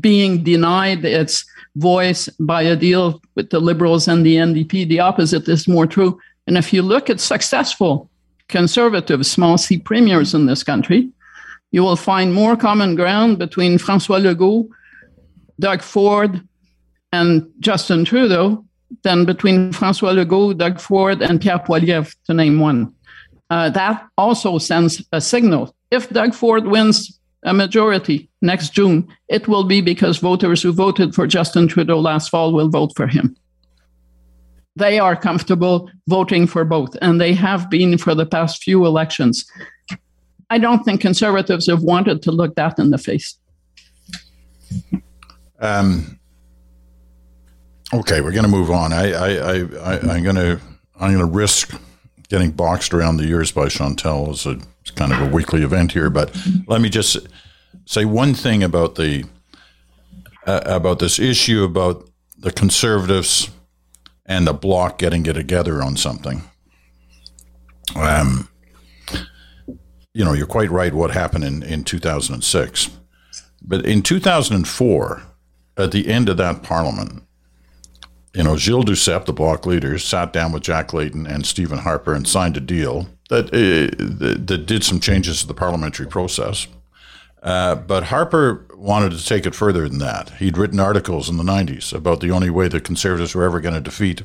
being 0.00 0.42
denied 0.42 1.04
its 1.04 1.44
voice 1.76 2.28
by 2.40 2.62
a 2.62 2.76
deal 2.76 3.20
with 3.34 3.50
the 3.50 3.60
Liberals 3.60 4.08
and 4.08 4.24
the 4.24 4.36
NDP. 4.36 4.88
The 4.88 5.00
opposite 5.00 5.48
is 5.48 5.68
more 5.68 5.86
true. 5.86 6.18
And 6.46 6.56
if 6.56 6.72
you 6.72 6.82
look 6.82 7.10
at 7.10 7.20
successful 7.20 8.10
conservative 8.48 9.24
small 9.24 9.56
c 9.56 9.78
premiers 9.78 10.34
in 10.34 10.46
this 10.46 10.64
country, 10.64 11.10
you 11.70 11.82
will 11.82 11.96
find 11.96 12.34
more 12.34 12.56
common 12.56 12.96
ground 12.96 13.38
between 13.38 13.78
Francois 13.78 14.18
Legault, 14.18 14.68
Doug 15.60 15.82
Ford, 15.82 16.42
and 17.12 17.48
Justin 17.60 18.04
Trudeau 18.04 18.64
than 19.02 19.24
between 19.24 19.72
Francois 19.72 20.12
Legault, 20.12 20.58
Doug 20.58 20.80
Ford, 20.80 21.22
and 21.22 21.40
Pierre 21.40 21.60
Poilievre, 21.60 22.14
to 22.24 22.34
name 22.34 22.58
one. 22.58 22.92
Uh, 23.50 23.68
that 23.70 24.06
also 24.16 24.58
sends 24.58 25.02
a 25.12 25.20
signal. 25.20 25.74
If 25.90 26.08
Doug 26.10 26.34
Ford 26.34 26.66
wins 26.66 27.18
a 27.42 27.52
majority 27.52 28.28
next 28.40 28.70
June, 28.70 29.08
it 29.28 29.48
will 29.48 29.64
be 29.64 29.80
because 29.80 30.18
voters 30.18 30.62
who 30.62 30.72
voted 30.72 31.14
for 31.14 31.26
Justin 31.26 31.66
Trudeau 31.66 31.98
last 31.98 32.28
fall 32.28 32.52
will 32.52 32.68
vote 32.68 32.92
for 32.94 33.08
him. 33.08 33.36
They 34.76 35.00
are 35.00 35.16
comfortable 35.16 35.90
voting 36.06 36.46
for 36.46 36.64
both, 36.64 36.96
and 37.02 37.20
they 37.20 37.34
have 37.34 37.68
been 37.68 37.98
for 37.98 38.14
the 38.14 38.24
past 38.24 38.62
few 38.62 38.86
elections. 38.86 39.44
I 40.48 40.58
don't 40.58 40.84
think 40.84 41.00
conservatives 41.00 41.66
have 41.66 41.82
wanted 41.82 42.22
to 42.22 42.32
look 42.32 42.54
that 42.54 42.78
in 42.78 42.90
the 42.90 42.98
face. 42.98 43.36
Um, 45.58 46.18
okay, 47.92 48.20
we're 48.20 48.32
going 48.32 48.44
to 48.44 48.50
move 48.50 48.70
on. 48.70 48.92
I, 48.92 49.12
I, 49.12 49.28
I, 49.28 49.54
I, 49.84 50.16
am 50.16 50.22
going 50.22 50.36
to, 50.36 50.60
I'm 50.98 51.12
going 51.12 51.18
to 51.18 51.36
risk 51.36 51.78
getting 52.30 52.52
boxed 52.52 52.94
around 52.94 53.16
the 53.16 53.28
ears 53.28 53.52
by 53.52 53.68
Chantal 53.68 54.30
is 54.30 54.46
a 54.46 54.58
it's 54.80 54.90
kind 54.92 55.12
of 55.12 55.20
a 55.20 55.26
weekly 55.26 55.62
event 55.62 55.92
here, 55.92 56.08
but 56.08 56.34
let 56.66 56.80
me 56.80 56.88
just 56.88 57.18
say 57.84 58.06
one 58.06 58.32
thing 58.32 58.62
about 58.62 58.94
the 58.94 59.24
uh, 60.46 60.62
about 60.64 61.00
this 61.00 61.18
issue 61.18 61.64
about 61.64 62.08
the 62.38 62.50
conservatives 62.50 63.50
and 64.24 64.46
the 64.46 64.54
bloc 64.54 64.96
getting 64.96 65.26
it 65.26 65.34
together 65.34 65.82
on 65.82 65.96
something. 65.96 66.42
Um, 67.94 68.48
you 70.14 70.24
know, 70.24 70.32
you're 70.32 70.46
quite 70.46 70.70
right. 70.70 70.94
What 70.94 71.10
happened 71.10 71.44
in 71.44 71.62
in 71.62 71.84
2006, 71.84 72.90
but 73.60 73.84
in 73.84 74.00
2004, 74.00 75.22
at 75.76 75.92
the 75.92 76.08
end 76.08 76.30
of 76.30 76.38
that 76.38 76.62
parliament, 76.62 77.24
you 78.34 78.44
know, 78.44 78.56
Gilles 78.56 78.84
Duceppe, 78.84 79.26
the 79.26 79.32
bloc 79.32 79.66
leader, 79.66 79.98
sat 79.98 80.32
down 80.32 80.52
with 80.52 80.62
Jack 80.62 80.92
Layton 80.92 81.26
and 81.26 81.44
Stephen 81.44 81.78
Harper 81.78 82.14
and 82.14 82.28
signed 82.28 82.56
a 82.56 82.60
deal 82.60 83.08
that, 83.28 83.46
uh, 83.46 84.44
that, 84.46 84.66
did 84.66 84.84
some 84.84 85.00
changes 85.00 85.40
to 85.40 85.46
the 85.46 85.54
parliamentary 85.54 86.06
process. 86.06 86.68
Uh, 87.42 87.74
but 87.74 88.04
Harper 88.04 88.66
wanted 88.76 89.12
to 89.12 89.24
take 89.24 89.46
it 89.46 89.54
further 89.54 89.88
than 89.88 89.98
that. 89.98 90.30
He'd 90.30 90.58
written 90.58 90.78
articles 90.78 91.28
in 91.28 91.38
the 91.38 91.42
90s 91.42 91.92
about 91.92 92.20
the 92.20 92.30
only 92.30 92.50
way 92.50 92.68
the 92.68 92.80
conservatives 92.80 93.34
were 93.34 93.44
ever 93.44 93.60
going 93.60 93.74
to 93.74 93.80
defeat 93.80 94.22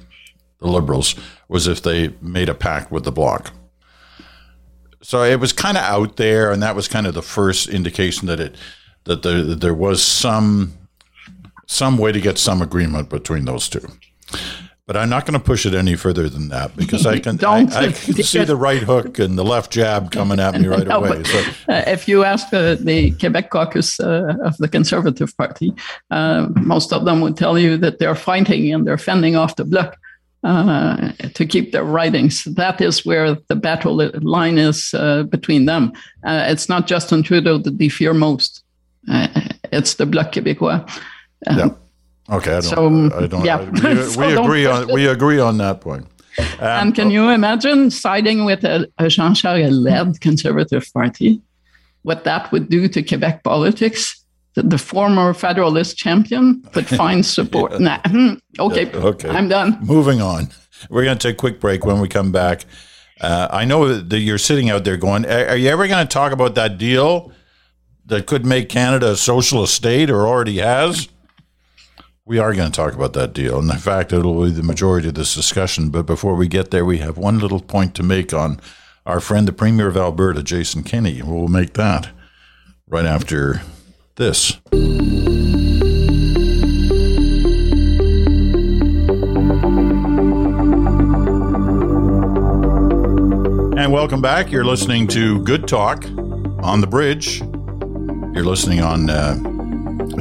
the 0.60 0.68
liberals 0.68 1.16
was 1.48 1.68
if 1.68 1.82
they 1.82 2.10
made 2.22 2.50
a 2.50 2.54
pact 2.54 2.92
with 2.92 3.06
the 3.06 3.12
bloc. 3.12 3.52
So 5.02 5.24
it 5.24 5.40
was 5.40 5.54
kind 5.54 5.78
of 5.78 5.84
out 5.84 6.18
there, 6.18 6.52
and 6.52 6.64
that 6.64 6.76
was 6.76 6.88
kind 6.88 7.06
of 7.06 7.14
the 7.14 7.22
first 7.22 7.70
indication 7.70 8.28
that 8.28 8.40
it 8.40 8.56
that 9.04 9.22
there, 9.22 9.44
that 9.44 9.62
there 9.62 9.74
was 9.74 10.02
some 10.02 10.74
some 11.66 11.98
way 11.98 12.12
to 12.12 12.22
get 12.22 12.38
some 12.38 12.62
agreement 12.62 13.10
between 13.10 13.46
those 13.46 13.70
two. 13.70 13.88
But 14.88 14.98
I'm 14.98 15.10
not 15.10 15.26
going 15.26 15.34
to 15.34 15.44
push 15.44 15.66
it 15.66 15.74
any 15.74 15.96
further 15.96 16.30
than 16.30 16.50
that 16.50 16.76
because 16.78 17.08
I 17.08 17.18
can 17.18 17.44
I, 17.46 17.62
I, 17.62 17.92
can 17.92 18.22
see 18.22 18.44
the 18.44 18.56
right 18.56 18.84
hook 18.84 19.18
and 19.18 19.36
the 19.36 19.44
left 19.44 19.72
jab 19.72 20.12
coming 20.12 20.40
at 20.40 20.60
me 20.62 20.68
right 20.76 20.86
no, 20.86 21.04
away. 21.04 21.24
So. 21.24 21.40
Uh, 21.40 21.44
if 21.88 22.08
you 22.08 22.24
ask 22.24 22.54
uh, 22.54 22.76
the 22.76 23.12
Quebec 23.20 23.50
caucus 23.50 24.00
uh, 24.00 24.36
of 24.44 24.58
the 24.58 24.68
Conservative 24.68 25.36
Party, 25.38 25.74
uh, 26.12 26.50
most 26.62 26.94
of 26.94 27.06
them 27.06 27.22
would 27.22 27.36
tell 27.36 27.58
you 27.58 27.78
that 27.78 27.98
they're 27.98 28.16
fighting 28.16 28.72
and 28.72 28.86
they're 28.86 29.00
fending 29.00 29.36
off 29.36 29.56
the 29.56 29.66
bloc 29.66 29.98
uh, 30.44 31.14
to 31.34 31.48
keep 31.48 31.72
their 31.72 31.84
ridings. 31.84 32.44
That 32.44 32.80
is 32.80 33.04
where 33.04 33.34
the 33.48 33.56
battle 33.56 33.96
line 34.22 34.60
is 34.60 34.94
uh, 34.94 35.24
between 35.24 35.66
them. 35.66 35.94
it's 36.24 36.70
not 36.70 36.86
Justin 36.86 37.24
Trudeau 37.24 37.58
that 37.58 37.80
they 37.80 37.90
fear 37.90 38.14
most. 38.14 38.64
it's 39.08 39.96
the 39.96 40.06
Bloc 40.06 40.32
Québécois. 40.32 40.88
Yeah. 41.52 41.70
Okay. 42.30 42.58
I 42.58 42.62
don't. 42.62 43.12
So, 43.12 43.18
I 43.18 43.28
don't. 43.28 43.46
Yeah. 43.46 43.70
we, 43.70 44.04
so 44.04 44.20
we 44.20 44.36
agree 44.36 44.66
on. 44.66 44.88
We 44.94 45.08
agree 45.08 45.40
on 45.40 45.58
that 45.60 45.82
point. 45.82 46.08
Um, 46.38 46.46
and 46.60 46.96
can 46.96 47.12
you 47.12 47.30
imagine 47.30 47.92
siding 47.92 48.44
with 48.46 48.64
a, 48.66 48.92
a 48.98 49.08
Jean 49.08 49.34
Charest-led 49.34 50.20
Conservative 50.20 50.86
Party? 50.94 51.42
What 52.04 52.24
that 52.26 52.52
would 52.52 52.70
do 52.70 52.88
to 52.90 53.02
Quebec 53.02 53.44
politics? 53.44 54.22
The, 54.56 54.64
the 54.64 54.78
former 54.78 55.34
Federalist 55.34 55.98
champion 55.98 56.64
would 56.74 56.88
find 57.02 57.26
support. 57.26 57.74
yeah. 57.74 57.78
nah. 57.78 58.00
Hmm, 58.06 58.34
okay. 58.60 58.86
Yeah, 58.86 58.98
okay. 58.98 59.30
I'm 59.30 59.48
done. 59.48 59.78
Moving 59.82 60.22
on. 60.22 60.50
We're 60.90 61.04
going 61.04 61.18
to 61.18 61.28
take 61.28 61.36
a 61.36 61.38
quick 61.38 61.60
break. 61.60 61.86
When 61.86 62.00
we 62.00 62.08
come 62.08 62.32
back, 62.32 62.66
uh, 63.22 63.48
I 63.50 63.66
know 63.66 63.98
that 63.98 64.20
you're 64.20 64.38
sitting 64.38 64.70
out 64.70 64.84
there 64.84 64.98
going, 64.98 65.26
"Are 65.26 65.56
you 65.56 65.70
ever 65.70 65.88
going 65.88 66.06
to 66.06 66.12
talk 66.12 66.32
about 66.32 66.56
that 66.56 66.78
deal 66.78 67.32
that 68.08 68.28
could 68.28 68.46
make 68.46 68.68
Canada 68.70 69.12
a 69.12 69.16
socialist 69.16 69.74
state, 69.74 70.10
or 70.10 70.28
already 70.28 70.58
has?" 70.58 71.08
We 72.28 72.40
are 72.40 72.56
going 72.56 72.72
to 72.72 72.76
talk 72.76 72.96
about 72.96 73.14
that 73.14 73.34
deal. 73.34 73.60
And 73.60 73.70
in 73.70 73.78
fact, 73.78 74.12
it'll 74.12 74.44
be 74.44 74.50
the 74.50 74.64
majority 74.64 75.10
of 75.10 75.14
this 75.14 75.36
discussion. 75.36 75.90
But 75.90 76.08
before 76.08 76.34
we 76.34 76.48
get 76.48 76.72
there, 76.72 76.84
we 76.84 76.98
have 76.98 77.20
one 77.20 77.38
little 77.38 77.60
point 77.60 77.94
to 77.96 78.04
make 78.04 78.34
on 78.34 78.60
our 79.06 79.20
friend, 79.20 79.48
the 79.48 79.54
Premier 79.54 79.88
of 79.88 79.96
Alberta, 79.96 80.42
Jason 80.42 80.82
Kenney. 80.82 81.22
We'll 81.22 81.48
make 81.50 81.74
that 81.74 82.10
right 82.88 83.06
after 83.06 83.62
this. 84.16 84.58
And 93.78 93.94
welcome 93.94 94.24
back. 94.24 94.52
You're 94.52 94.66
listening 94.66 95.08
to 95.10 95.44
Good 95.44 95.68
Talk 95.68 96.06
on 96.64 96.82
the 96.82 96.88
Bridge. 96.88 97.42
You're 97.42 98.46
listening 98.46 98.82
on. 98.82 99.12
Uh, 99.12 99.55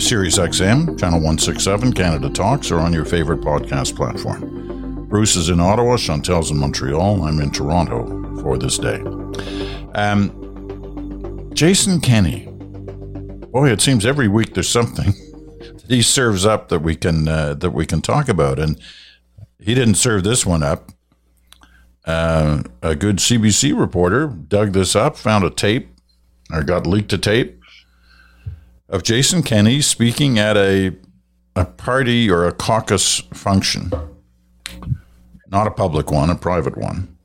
Sirius 0.01 0.39
XM, 0.39 0.99
Channel 0.99 1.21
167, 1.21 1.93
Canada 1.93 2.29
Talks, 2.29 2.71
or 2.71 2.81
on 2.81 2.93
your 2.93 3.05
favorite 3.05 3.41
podcast 3.41 3.95
platform. 3.95 5.07
Bruce 5.09 5.37
is 5.37 5.51
in 5.51 5.61
Ottawa, 5.61 5.97
Chantal's 5.97 6.51
in 6.51 6.59
Montreal, 6.59 7.23
I'm 7.23 7.41
in 7.41 7.51
Toronto 7.51 8.43
for 8.43 8.59
this 8.59 8.77
day. 8.77 9.01
Um, 9.95 11.51
Jason 11.55 12.01
Kenney. 12.01 12.47
Boy, 13.53 13.71
it 13.71 13.81
seems 13.81 14.05
every 14.05 14.27
week 14.27 14.55
there's 14.55 14.69
something 14.69 15.13
that 15.61 15.85
he 15.89 16.03
serves 16.03 16.45
up 16.45 16.69
that 16.71 16.81
we 16.81 16.97
can 16.97 17.29
uh, 17.29 17.55
that 17.55 17.71
we 17.71 17.87
can 17.87 18.03
talk 18.03 18.29
about, 18.29 18.59
and 18.59 18.81
he 19.61 19.75
didn't 19.75 19.95
serve 19.95 20.25
this 20.25 20.45
one 20.45 20.65
up. 20.65 20.91
Uh, 22.05 22.65
a 22.83 22.97
good 22.97 23.17
CBC 23.19 23.79
reporter 23.79 24.27
dug 24.27 24.73
this 24.73 24.97
up, 24.97 25.17
found 25.17 25.45
a 25.45 25.51
tape, 25.51 25.89
or 26.53 26.65
got 26.65 26.87
leaked 26.87 27.13
a 27.13 27.19
tape 27.19 27.61
of 28.89 29.03
Jason 29.03 29.43
Kenney 29.43 29.81
speaking 29.81 30.39
at 30.39 30.57
a 30.57 30.95
a 31.57 31.65
party 31.65 32.29
or 32.29 32.47
a 32.47 32.53
caucus 32.53 33.21
function, 33.33 33.93
not 35.49 35.67
a 35.67 35.71
public 35.71 36.11
one, 36.11 36.31
a 36.31 36.35
private 36.35 36.77
one, 36.77 37.17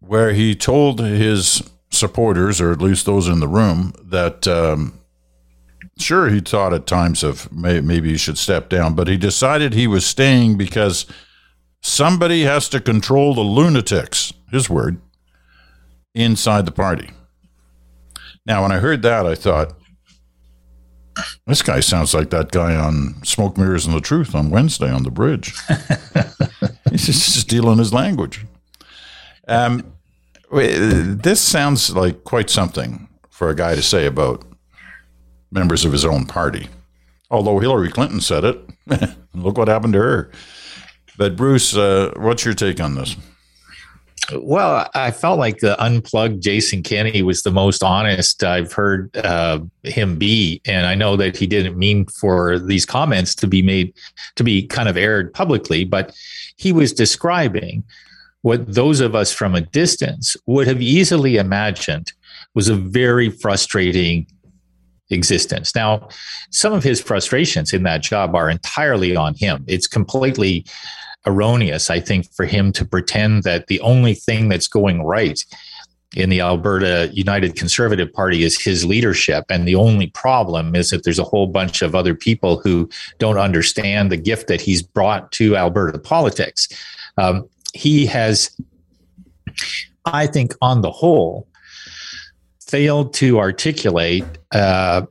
where 0.00 0.32
he 0.32 0.54
told 0.54 1.00
his 1.00 1.62
supporters, 1.90 2.60
or 2.60 2.72
at 2.72 2.82
least 2.82 3.06
those 3.06 3.28
in 3.28 3.40
the 3.40 3.48
room, 3.48 3.92
that 4.02 4.48
um, 4.48 4.98
sure 5.98 6.28
he 6.28 6.40
thought 6.40 6.74
at 6.74 6.86
times 6.86 7.22
of 7.22 7.50
may, 7.52 7.80
maybe 7.80 8.10
he 8.10 8.16
should 8.16 8.38
step 8.38 8.68
down, 8.68 8.94
but 8.94 9.06
he 9.06 9.16
decided 9.16 9.72
he 9.72 9.86
was 9.86 10.04
staying 10.04 10.58
because 10.58 11.06
somebody 11.80 12.42
has 12.42 12.68
to 12.68 12.80
control 12.80 13.34
the 13.34 13.40
lunatics, 13.40 14.32
his 14.50 14.68
word, 14.68 15.00
inside 16.14 16.66
the 16.66 16.72
party. 16.72 17.10
Now, 18.46 18.62
when 18.62 18.72
I 18.72 18.78
heard 18.78 19.02
that, 19.02 19.26
I 19.26 19.34
thought, 19.34 19.74
this 21.46 21.62
guy 21.62 21.80
sounds 21.80 22.14
like 22.14 22.30
that 22.30 22.50
guy 22.50 22.74
on 22.74 23.22
Smoke 23.24 23.56
Mirrors 23.56 23.86
and 23.86 23.94
the 23.94 24.00
Truth 24.00 24.34
on 24.34 24.50
Wednesday 24.50 24.90
on 24.90 25.02
the 25.02 25.10
bridge. 25.10 25.54
He's 26.90 27.06
just 27.06 27.40
stealing 27.40 27.78
his 27.78 27.92
language. 27.92 28.46
Um, 29.48 29.92
this 30.50 31.40
sounds 31.40 31.94
like 31.94 32.24
quite 32.24 32.50
something 32.50 33.08
for 33.30 33.48
a 33.48 33.54
guy 33.54 33.74
to 33.74 33.82
say 33.82 34.06
about 34.06 34.44
members 35.50 35.84
of 35.84 35.92
his 35.92 36.04
own 36.04 36.26
party. 36.26 36.68
Although 37.30 37.58
Hillary 37.58 37.90
Clinton 37.90 38.20
said 38.20 38.44
it, 38.44 38.58
look 39.34 39.58
what 39.58 39.68
happened 39.68 39.94
to 39.94 40.00
her. 40.00 40.30
But 41.16 41.36
Bruce, 41.36 41.76
uh, 41.76 42.12
what's 42.16 42.44
your 42.44 42.54
take 42.54 42.80
on 42.80 42.94
this? 42.94 43.16
Well, 44.32 44.88
I 44.94 45.10
felt 45.10 45.38
like 45.38 45.58
the 45.58 45.80
unplugged 45.82 46.42
Jason 46.42 46.82
Kenney 46.82 47.22
was 47.22 47.42
the 47.42 47.50
most 47.50 47.82
honest 47.82 48.42
I've 48.42 48.72
heard 48.72 49.14
uh, 49.18 49.60
him 49.82 50.16
be, 50.16 50.62
and 50.66 50.86
I 50.86 50.94
know 50.94 51.16
that 51.16 51.36
he 51.36 51.46
didn't 51.46 51.76
mean 51.76 52.06
for 52.06 52.58
these 52.58 52.86
comments 52.86 53.34
to 53.36 53.46
be 53.46 53.60
made 53.60 53.92
to 54.36 54.44
be 54.44 54.66
kind 54.66 54.88
of 54.88 54.96
aired 54.96 55.34
publicly, 55.34 55.84
but 55.84 56.14
he 56.56 56.72
was 56.72 56.92
describing 56.92 57.84
what 58.42 58.74
those 58.74 59.00
of 59.00 59.14
us 59.14 59.32
from 59.32 59.54
a 59.54 59.60
distance 59.60 60.36
would 60.46 60.66
have 60.66 60.80
easily 60.80 61.36
imagined 61.36 62.12
was 62.54 62.68
a 62.68 62.74
very 62.74 63.30
frustrating 63.30 64.26
existence. 65.10 65.74
Now, 65.74 66.08
some 66.50 66.72
of 66.72 66.82
his 66.82 67.00
frustrations 67.00 67.72
in 67.72 67.82
that 67.82 68.02
job 68.02 68.34
are 68.34 68.48
entirely 68.48 69.16
on 69.16 69.34
him. 69.34 69.64
It's 69.66 69.86
completely 69.86 70.64
erroneous, 71.26 71.90
I 71.90 72.00
think, 72.00 72.32
for 72.32 72.44
him 72.46 72.72
to 72.72 72.84
pretend 72.84 73.42
that 73.44 73.66
the 73.66 73.80
only 73.80 74.14
thing 74.14 74.48
that's 74.48 74.68
going 74.68 75.02
right 75.02 75.42
in 76.16 76.30
the 76.30 76.40
Alberta 76.40 77.10
United 77.12 77.56
Conservative 77.56 78.12
Party 78.12 78.44
is 78.44 78.60
his 78.60 78.84
leadership. 78.84 79.44
And 79.48 79.66
the 79.66 79.74
only 79.74 80.06
problem 80.08 80.74
is 80.76 80.90
that 80.90 81.04
there's 81.04 81.18
a 81.18 81.24
whole 81.24 81.46
bunch 81.46 81.82
of 81.82 81.94
other 81.94 82.14
people 82.14 82.60
who 82.60 82.88
don't 83.18 83.38
understand 83.38 84.12
the 84.12 84.16
gift 84.16 84.46
that 84.48 84.60
he's 84.60 84.82
brought 84.82 85.32
to 85.32 85.56
Alberta 85.56 85.98
politics. 85.98 86.68
Um, 87.18 87.48
he 87.72 88.06
has, 88.06 88.56
I 90.04 90.26
think, 90.26 90.54
on 90.62 90.82
the 90.82 90.92
whole, 90.92 91.48
failed 92.60 93.12
to 93.14 93.38
articulate 93.38 94.24
uh, 94.52 95.02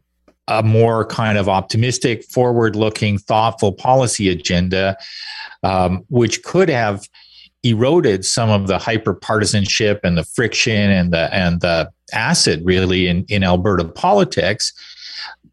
a 0.47 0.63
more 0.63 1.06
kind 1.06 1.38
of 1.38 1.47
optimistic, 1.47 2.23
forward 2.26 2.76
looking, 2.76 3.17
thoughtful 3.17 3.71
policy 3.71 4.30
agenda, 4.30 4.97
um, 5.63 6.04
which 6.10 6.43
could 6.43 6.69
have 6.69 7.08
eroded 7.63 8.26
some 8.26 8.49
of 8.49 8.67
the 8.67 8.78
hyper 8.78 9.13
partisanship 9.13 10.02
and 10.04 10.17
the 10.17 10.23
friction 10.23 10.91
and 10.91 11.13
the 11.13 11.34
and 11.34 11.62
the 11.62 11.89
acid 12.12 12.62
really 12.65 13.08
in, 13.08 13.26
in 13.30 13.43
Alberta 13.43 13.86
politics 13.86 14.73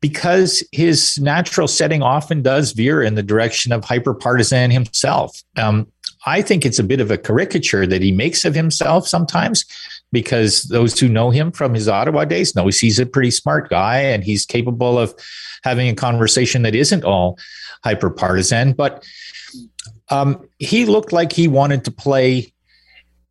because 0.01 0.67
his 0.73 1.19
natural 1.19 1.69
setting 1.69 2.03
often 2.03 2.43
does 2.43 2.73
veer 2.73 3.03
in 3.03 3.15
the 3.15 3.23
direction 3.23 3.71
of 3.71 3.85
hyper 3.85 4.15
partisan 4.15 4.71
himself. 4.71 5.43
Um, 5.57 5.87
I 6.27 6.43
think 6.43 6.67
it's 6.67 6.79
a 6.79 6.85
bit 6.85 7.01
of 7.01 7.11
a 7.11 7.19
caricature 7.19 7.87
that 7.87 8.03
he 8.03 8.13
makes 8.13 8.45
of 8.45 8.55
himself 8.55 9.07
sometimes 9.07 9.65
because 10.13 10.65
those 10.65 10.99
who 10.99 11.09
know 11.09 11.31
him 11.31 11.53
from 11.53 11.75
his 11.75 11.89
Ottawa 11.89 12.25
days 12.25 12.55
know 12.55 12.67
he's 12.67 12.99
a 12.99 13.07
pretty 13.07 13.31
smart 13.31 13.71
guy 13.71 13.99
and 13.99 14.25
he's 14.25 14.45
capable 14.45 14.99
of 14.99 15.15
having 15.63 15.89
a 15.89 15.95
conversation 15.95 16.63
that 16.63 16.75
isn't 16.75 17.05
all 17.05 17.39
hyper 17.85 18.11
partisan. 18.11 18.73
But 18.73 19.05
um, 20.11 20.49
he 20.59 20.85
looked 20.85 21.13
like 21.13 21.33
he 21.33 21.49
wanted 21.49 21.85
to 21.85 21.91
play 21.91 22.53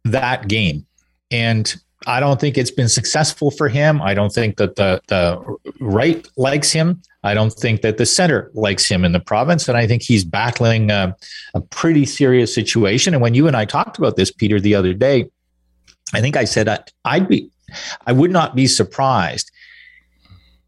that 0.05 0.47
game. 0.47 0.85
And 1.31 1.75
I 2.07 2.19
don't 2.19 2.39
think 2.39 2.57
it's 2.57 2.71
been 2.71 2.89
successful 2.89 3.51
for 3.51 3.67
him. 3.67 4.01
I 4.01 4.13
don't 4.13 4.33
think 4.33 4.57
that 4.57 4.77
the, 4.77 5.01
the 5.07 5.57
right 5.79 6.27
likes 6.37 6.71
him. 6.71 7.01
I 7.23 7.33
don't 7.33 7.51
think 7.51 7.81
that 7.81 7.97
the 7.97 8.05
center 8.05 8.49
likes 8.53 8.87
him 8.87 9.03
in 9.03 9.11
the 9.11 9.19
province. 9.19 9.67
And 9.67 9.77
I 9.77 9.85
think 9.85 10.01
he's 10.01 10.23
battling 10.23 10.89
a, 10.89 11.15
a 11.53 11.61
pretty 11.61 12.05
serious 12.05 12.55
situation. 12.55 13.13
And 13.13 13.21
when 13.21 13.33
you 13.33 13.47
and 13.47 13.57
I 13.57 13.65
talked 13.65 13.97
about 13.97 14.15
this, 14.15 14.31
Peter, 14.31 14.59
the 14.59 14.75
other 14.75 14.93
day, 14.93 15.29
I 16.13 16.21
think 16.21 16.37
I 16.37 16.45
said 16.45 16.69
I, 16.69 16.79
I'd 17.03 17.27
be, 17.27 17.51
I 18.07 18.13
would 18.13 18.31
not 18.31 18.55
be 18.55 18.65
surprised 18.65 19.51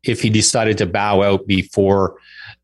if 0.03 0.21
he 0.21 0.29
decided 0.29 0.77
to 0.79 0.85
bow 0.85 1.21
out 1.21 1.47
before 1.47 2.17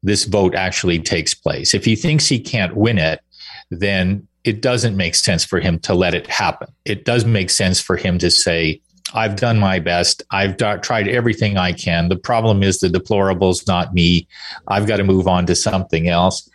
this 0.04 0.26
vote 0.26 0.54
actually 0.54 1.00
takes 1.00 1.34
place. 1.34 1.74
If 1.74 1.86
he 1.86 1.96
thinks 1.96 2.28
he 2.28 2.40
can't 2.40 2.76
win 2.76 2.98
it, 2.98 3.22
then 3.70 4.28
it 4.44 4.62
doesn't 4.62 4.96
make 4.96 5.16
sense 5.16 5.44
for 5.44 5.60
him 5.60 5.80
to 5.80 5.94
let 5.94 6.14
it 6.14 6.28
happen. 6.28 6.68
It 6.86 7.06
does 7.06 7.26
make 7.26 7.50
sense 7.50 7.82
for 7.82 7.98
him 7.98 8.18
to 8.20 8.32
say, 8.32 8.82
I've 9.14 9.36
done 9.36 9.60
my 9.60 9.80
best. 9.80 10.24
I've 10.32 10.58
tried 10.58 11.08
everything 11.08 11.58
I 11.58 11.72
can. 11.74 12.10
The 12.10 12.18
problem 12.18 12.64
is 12.64 12.80
the 12.80 12.88
deplorables, 12.88 13.68
not 13.68 13.94
me. 13.94 14.28
I've 14.68 14.88
got 14.88 14.98
to 14.98 15.04
move 15.04 15.28
on 15.28 15.46
to 15.48 15.56
something 15.56 16.08
else. 16.08 16.50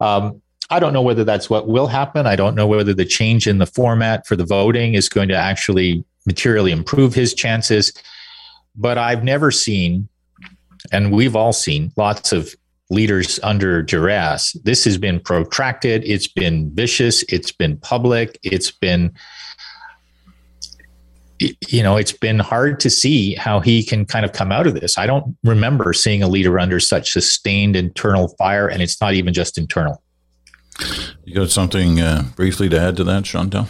Um, 0.00 0.40
I 0.70 0.80
don't 0.80 0.92
know 0.92 1.02
whether 1.02 1.24
that's 1.24 1.50
what 1.50 1.68
will 1.68 1.86
happen. 1.86 2.26
I 2.26 2.36
don't 2.36 2.54
know 2.54 2.66
whether 2.66 2.94
the 2.94 3.04
change 3.04 3.46
in 3.46 3.58
the 3.58 3.66
format 3.66 4.26
for 4.26 4.34
the 4.34 4.44
voting 4.44 4.94
is 4.94 5.08
going 5.08 5.28
to 5.28 5.36
actually 5.36 6.04
materially 6.26 6.72
improve 6.72 7.14
his 7.14 7.34
chances. 7.34 7.92
But 8.74 8.98
I've 8.98 9.22
never 9.22 9.50
seen, 9.50 10.08
and 10.90 11.12
we've 11.12 11.36
all 11.36 11.52
seen, 11.52 11.92
lots 11.96 12.32
of 12.32 12.54
leaders 12.94 13.40
under 13.42 13.82
duress. 13.82 14.52
This 14.64 14.84
has 14.84 14.96
been 14.96 15.20
protracted, 15.20 16.04
it's 16.04 16.28
been 16.28 16.70
vicious, 16.74 17.22
it's 17.24 17.52
been 17.52 17.76
public, 17.78 18.38
it's 18.42 18.70
been 18.70 19.12
you 21.68 21.82
know, 21.82 21.96
it's 21.96 22.12
been 22.12 22.38
hard 22.38 22.78
to 22.80 22.88
see 22.88 23.34
how 23.34 23.60
he 23.60 23.82
can 23.82 24.06
kind 24.06 24.24
of 24.24 24.32
come 24.32 24.52
out 24.52 24.66
of 24.66 24.74
this. 24.80 24.96
I 24.96 25.06
don't 25.06 25.36
remember 25.42 25.92
seeing 25.92 26.22
a 26.22 26.28
leader 26.28 26.58
under 26.58 26.78
such 26.80 27.12
sustained 27.12 27.76
internal 27.76 28.28
fire, 28.38 28.68
and 28.68 28.80
it's 28.80 29.00
not 29.00 29.14
even 29.14 29.34
just 29.34 29.58
internal. 29.58 30.00
You 31.24 31.34
got 31.34 31.50
something 31.50 32.00
uh, 32.00 32.24
briefly 32.36 32.68
to 32.68 32.80
add 32.80 32.96
to 32.96 33.04
that, 33.04 33.24
Chantal? 33.24 33.68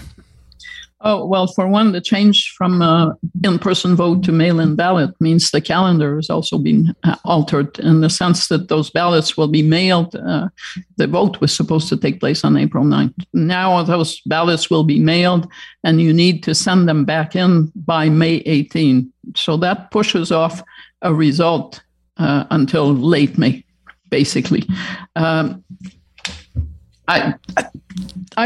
Oh, 1.07 1.27
well, 1.27 1.47
for 1.47 1.69
one, 1.69 1.93
the 1.93 2.01
change 2.01 2.55
from 2.57 2.81
uh, 2.81 3.13
in 3.43 3.59
person 3.59 3.95
vote 3.95 4.25
to 4.25 4.33
mail 4.33 4.59
in 4.59 4.75
ballot 4.75 5.11
means 5.21 5.51
the 5.51 5.61
calendar 5.61 6.17
has 6.17 6.31
also 6.31 6.57
been 6.57 6.95
uh, 7.05 7.17
altered 7.27 7.79
in 7.79 8.01
the 8.01 8.09
sense 8.09 8.49
that 8.49 8.69
those 8.69 8.89
ballots 8.89 9.37
will 9.37 9.49
be 9.49 9.63
mailed. 9.63 10.17
Uh, 10.17 10.49
the 10.97 11.07
vote 11.07 11.43
was 11.43 11.55
supposed 11.55 11.91
to 11.91 11.99
take 11.99 12.21
place 12.21 12.43
on 12.43 12.57
April 12.57 12.85
9th. 12.85 13.23
Now 13.35 13.83
those 13.83 14.19
ballots 14.23 14.71
will 14.71 14.85
be 14.85 14.99
mailed 14.99 15.47
and 15.85 16.01
you 16.01 16.15
need 16.15 16.43
to 16.45 16.55
send 16.55 16.89
them 16.89 17.05
back 17.05 17.37
in 17.37 17.71
by 17.77 18.09
May 18.09 18.37
18. 18.47 19.13
So 19.37 19.59
that 19.59 19.91
pushes 19.91 20.33
off 20.33 20.63
a 21.03 21.13
result 21.13 21.83
uh, 22.17 22.45
until 22.51 22.95
late 22.95 23.37
May, 23.37 23.63
basically. 24.09 24.67
Um, 25.17 25.63
I, 27.07 27.35
I 27.59 27.67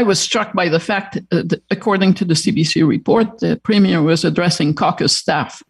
was 0.03 0.19
struck 0.19 0.53
by 0.53 0.69
the 0.69 0.79
fact 0.79 1.17
that, 1.31 1.61
according 1.71 2.13
to 2.15 2.25
the 2.25 2.33
CBC 2.33 2.87
report, 2.87 3.39
the 3.39 3.59
premier 3.63 4.01
was 4.01 4.23
addressing 4.23 4.75
caucus 4.75 5.17
staff. 5.17 5.63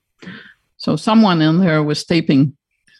So 0.77 0.95
someone 0.95 1.41
in 1.41 1.59
there 1.59 1.83
was 1.83 2.03
taping 2.03 2.55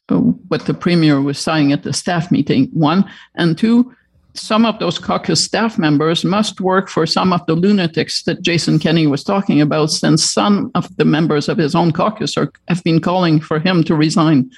uh, 0.10 0.18
what 0.48 0.66
the 0.66 0.74
premier 0.74 1.22
was 1.22 1.40
saying 1.40 1.72
at 1.72 1.84
the 1.84 1.94
staff 1.94 2.32
meeting, 2.32 2.70
one. 2.74 3.10
And 3.36 3.58
two, 3.58 3.96
some 4.34 4.66
of 4.66 4.80
those 4.80 5.00
caucus 5.00 5.44
staff 5.44 5.78
members 5.78 6.24
must 6.24 6.62
work 6.62 6.90
for 6.90 7.06
some 7.06 7.34
of 7.34 7.46
the 7.46 7.56
lunatics 7.56 8.24
that 8.24 8.42
Jason 8.42 8.80
Kenney 8.80 9.08
was 9.08 9.24
talking 9.24 9.62
about, 9.62 9.92
since 9.92 10.24
some 10.24 10.72
of 10.76 10.96
the 10.98 11.06
members 11.06 11.50
of 11.50 11.58
his 11.58 11.76
own 11.76 11.92
caucus 11.92 12.38
are, 12.38 12.52
have 12.68 12.84
been 12.84 13.00
calling 13.00 13.40
for 13.40 13.60
him 13.60 13.84
to 13.84 13.96
resign. 13.96 14.50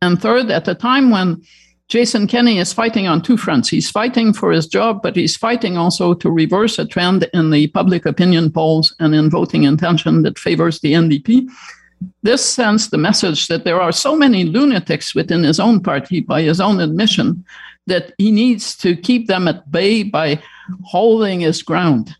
And 0.00 0.20
third, 0.20 0.50
at 0.50 0.64
the 0.64 0.74
time 0.74 1.10
when 1.10 1.42
Jason 1.92 2.26
Kenney 2.26 2.56
is 2.58 2.72
fighting 2.72 3.06
on 3.06 3.20
two 3.20 3.36
fronts. 3.36 3.68
He's 3.68 3.90
fighting 3.90 4.32
for 4.32 4.50
his 4.50 4.66
job, 4.66 5.02
but 5.02 5.14
he's 5.14 5.36
fighting 5.36 5.76
also 5.76 6.14
to 6.14 6.30
reverse 6.30 6.78
a 6.78 6.86
trend 6.86 7.28
in 7.34 7.50
the 7.50 7.66
public 7.66 8.06
opinion 8.06 8.50
polls 8.50 8.96
and 8.98 9.14
in 9.14 9.28
voting 9.28 9.64
intention 9.64 10.22
that 10.22 10.38
favors 10.38 10.80
the 10.80 10.94
NDP. 10.94 11.50
This 12.22 12.42
sends 12.42 12.88
the 12.88 12.96
message 12.96 13.48
that 13.48 13.64
there 13.64 13.78
are 13.78 13.92
so 13.92 14.16
many 14.16 14.44
lunatics 14.44 15.14
within 15.14 15.42
his 15.42 15.60
own 15.60 15.82
party, 15.82 16.20
by 16.20 16.40
his 16.40 16.62
own 16.62 16.80
admission, 16.80 17.44
that 17.86 18.14
he 18.16 18.32
needs 18.32 18.74
to 18.78 18.96
keep 18.96 19.26
them 19.26 19.46
at 19.46 19.70
bay 19.70 20.02
by 20.02 20.42
holding 20.84 21.40
his 21.40 21.62
ground. 21.62 22.16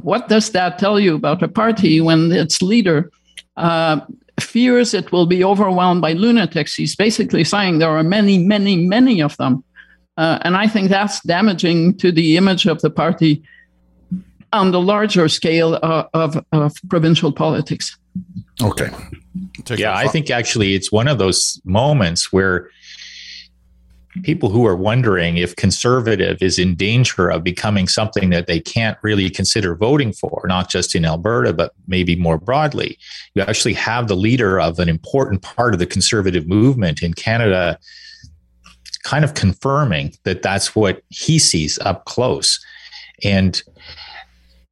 What 0.00 0.30
does 0.30 0.52
that 0.52 0.78
tell 0.78 0.98
you 0.98 1.14
about 1.14 1.42
a 1.42 1.48
party 1.48 2.00
when 2.00 2.32
its 2.32 2.62
leader 2.62 3.10
uh, 3.58 4.00
fears 4.40 4.94
it 4.94 5.12
will 5.12 5.26
be 5.26 5.44
overwhelmed 5.44 6.00
by 6.00 6.12
lunatics. 6.12 6.74
He's 6.74 6.96
basically 6.96 7.44
saying 7.44 7.78
there 7.78 7.90
are 7.90 8.02
many, 8.02 8.38
many, 8.38 8.76
many 8.76 9.22
of 9.22 9.36
them. 9.36 9.64
Uh, 10.16 10.38
and 10.42 10.56
I 10.56 10.66
think 10.66 10.90
that's 10.90 11.20
damaging 11.20 11.96
to 11.98 12.12
the 12.12 12.36
image 12.36 12.66
of 12.66 12.80
the 12.80 12.90
party 12.90 13.42
on 14.52 14.72
the 14.72 14.80
larger 14.80 15.28
scale 15.28 15.78
uh, 15.82 16.04
of, 16.12 16.44
of 16.52 16.74
provincial 16.88 17.32
politics. 17.32 17.96
Okay. 18.62 18.90
Take 19.64 19.78
yeah, 19.78 19.96
I 19.96 20.08
think 20.08 20.30
actually 20.30 20.74
it's 20.74 20.90
one 20.90 21.08
of 21.08 21.18
those 21.18 21.60
moments 21.64 22.32
where 22.32 22.68
people 24.22 24.50
who 24.50 24.66
are 24.66 24.76
wondering 24.76 25.36
if 25.36 25.54
conservative 25.56 26.42
is 26.42 26.58
in 26.58 26.74
danger 26.74 27.28
of 27.28 27.44
becoming 27.44 27.86
something 27.86 28.30
that 28.30 28.46
they 28.46 28.58
can't 28.58 28.98
really 29.02 29.30
consider 29.30 29.74
voting 29.76 30.12
for, 30.12 30.44
not 30.46 30.68
just 30.68 30.94
in 30.94 31.04
Alberta, 31.04 31.52
but 31.52 31.72
maybe 31.86 32.16
more 32.16 32.38
broadly. 32.38 32.98
You 33.34 33.42
actually 33.42 33.74
have 33.74 34.08
the 34.08 34.16
leader 34.16 34.60
of 34.60 34.78
an 34.78 34.88
important 34.88 35.42
part 35.42 35.74
of 35.74 35.78
the 35.78 35.86
conservative 35.86 36.48
movement 36.48 37.02
in 37.02 37.14
Canada 37.14 37.78
kind 39.04 39.24
of 39.24 39.34
confirming 39.34 40.12
that 40.24 40.42
that's 40.42 40.74
what 40.74 41.02
he 41.08 41.38
sees 41.38 41.78
up 41.80 42.04
close. 42.04 42.62
And 43.22 43.62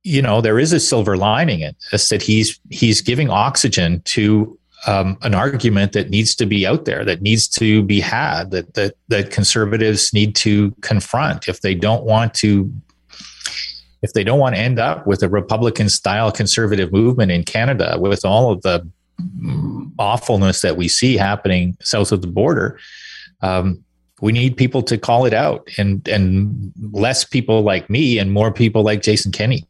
you 0.04 0.22
know 0.22 0.40
there 0.40 0.58
is 0.58 0.72
a 0.72 0.80
silver 0.80 1.16
lining 1.16 1.60
in 1.60 1.74
this 1.92 2.08
that 2.08 2.22
he's 2.22 2.58
he's 2.70 3.00
giving 3.00 3.30
oxygen 3.30 4.00
to 4.02 4.57
um, 4.86 5.18
an 5.22 5.34
argument 5.34 5.92
that 5.92 6.10
needs 6.10 6.34
to 6.36 6.46
be 6.46 6.66
out 6.66 6.84
there, 6.84 7.04
that 7.04 7.20
needs 7.20 7.48
to 7.48 7.82
be 7.82 8.00
had, 8.00 8.50
that 8.52 8.74
that 8.74 8.94
that 9.08 9.30
conservatives 9.30 10.12
need 10.12 10.36
to 10.36 10.72
confront 10.80 11.48
if 11.48 11.60
they 11.60 11.74
don't 11.74 12.04
want 12.04 12.34
to 12.34 12.72
if 14.02 14.12
they 14.12 14.22
don't 14.22 14.38
want 14.38 14.54
to 14.54 14.60
end 14.60 14.78
up 14.78 15.06
with 15.06 15.22
a 15.22 15.28
Republican 15.28 15.88
style 15.88 16.30
conservative 16.30 16.92
movement 16.92 17.32
in 17.32 17.42
Canada 17.42 17.96
with 17.98 18.24
all 18.24 18.52
of 18.52 18.62
the 18.62 18.86
awfulness 19.98 20.62
that 20.62 20.76
we 20.76 20.86
see 20.86 21.16
happening 21.16 21.76
south 21.82 22.12
of 22.12 22.20
the 22.20 22.28
border, 22.28 22.78
um, 23.42 23.82
we 24.20 24.30
need 24.30 24.56
people 24.56 24.82
to 24.82 24.96
call 24.96 25.26
it 25.26 25.34
out 25.34 25.68
and 25.76 26.06
and 26.08 26.72
less 26.92 27.24
people 27.24 27.62
like 27.62 27.90
me 27.90 28.18
and 28.18 28.32
more 28.32 28.52
people 28.52 28.82
like 28.82 29.02
Jason 29.02 29.32
Kenney. 29.32 29.64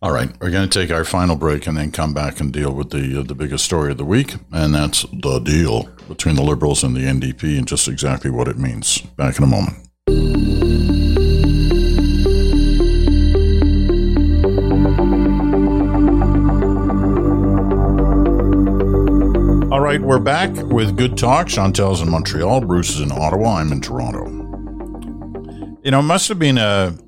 All 0.00 0.12
right, 0.12 0.30
we're 0.40 0.50
going 0.50 0.68
to 0.68 0.80
take 0.80 0.92
our 0.92 1.04
final 1.04 1.34
break 1.34 1.66
and 1.66 1.76
then 1.76 1.90
come 1.90 2.14
back 2.14 2.40
and 2.40 2.52
deal 2.52 2.72
with 2.72 2.90
the 2.90 3.18
uh, 3.18 3.22
the 3.24 3.34
biggest 3.34 3.64
story 3.64 3.90
of 3.90 3.98
the 3.98 4.04
week, 4.04 4.36
and 4.52 4.72
that's 4.72 5.02
the 5.12 5.40
deal 5.40 5.88
between 6.08 6.36
the 6.36 6.42
Liberals 6.42 6.84
and 6.84 6.94
the 6.94 7.00
NDP, 7.00 7.58
and 7.58 7.66
just 7.66 7.88
exactly 7.88 8.30
what 8.30 8.46
it 8.46 8.58
means. 8.58 9.00
Back 9.00 9.38
in 9.38 9.44
a 9.44 9.48
moment. 9.48 9.76
All 19.72 19.80
right, 19.80 20.00
we're 20.00 20.20
back 20.20 20.54
with 20.54 20.96
Good 20.96 21.18
Talk. 21.18 21.48
Chantal's 21.48 22.00
in 22.00 22.08
Montreal, 22.08 22.60
Bruce 22.60 22.90
is 22.90 23.00
in 23.00 23.10
Ottawa, 23.10 23.56
I'm 23.56 23.72
in 23.72 23.80
Toronto. 23.80 24.26
You 25.82 25.90
know, 25.90 25.98
it 25.98 26.04
must 26.04 26.28
have 26.28 26.38
been 26.38 26.58
a 26.58 26.96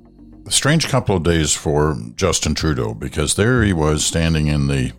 strange 0.51 0.87
couple 0.87 1.15
of 1.15 1.23
days 1.23 1.55
for 1.55 1.97
Justin 2.15 2.53
Trudeau 2.53 2.93
because 2.93 3.35
there 3.35 3.63
he 3.63 3.73
was 3.73 4.05
standing 4.05 4.47
in 4.47 4.67
the 4.67 4.91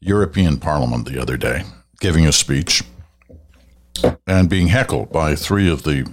European 0.00 0.58
Parliament 0.58 1.06
the 1.06 1.20
other 1.20 1.36
day 1.36 1.64
giving 2.00 2.26
a 2.26 2.32
speech 2.32 2.82
and 4.26 4.50
being 4.50 4.68
heckled 4.68 5.10
by 5.10 5.34
three 5.34 5.70
of 5.70 5.82
the 5.84 6.10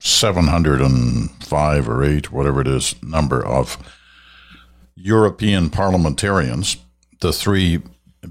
705 0.00 1.88
or 1.88 2.04
8, 2.04 2.32
whatever 2.32 2.60
it 2.60 2.68
is, 2.68 2.94
number 3.02 3.44
of 3.44 3.78
European 4.96 5.70
parliamentarians, 5.70 6.76
the 7.20 7.32
three 7.32 7.82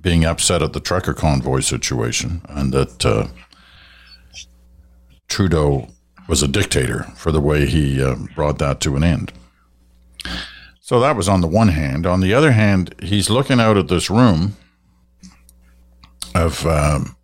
being 0.02 0.26
upset 0.26 0.62
at 0.62 0.74
the 0.74 0.80
trucker 0.80 1.14
convoy 1.14 1.60
situation 1.60 2.42
and 2.50 2.74
that 2.74 3.06
uh, 3.06 3.28
Trudeau 5.28 5.88
was 6.28 6.42
a 6.42 6.48
dictator 6.48 7.04
for 7.16 7.32
the 7.32 7.42
way 7.42 7.66
he 7.66 8.02
uh, 8.02 8.16
brought 8.36 8.60
that 8.60 8.80
to 8.82 8.96
an 8.96 9.04
end. 9.04 9.32
So 10.80 11.00
that 11.00 11.16
was 11.16 11.30
on 11.30 11.42
the 11.42 11.48
one 11.48 11.70
hand. 11.70 12.06
On 12.06 12.22
the 12.22 12.34
other 12.34 12.52
hand, 12.52 12.94
he's 13.02 13.30
looking 13.30 13.60
out 13.60 13.78
at 13.78 13.88
this 13.88 14.10
room 14.10 14.58
of 16.36 16.66
um, 16.66 17.16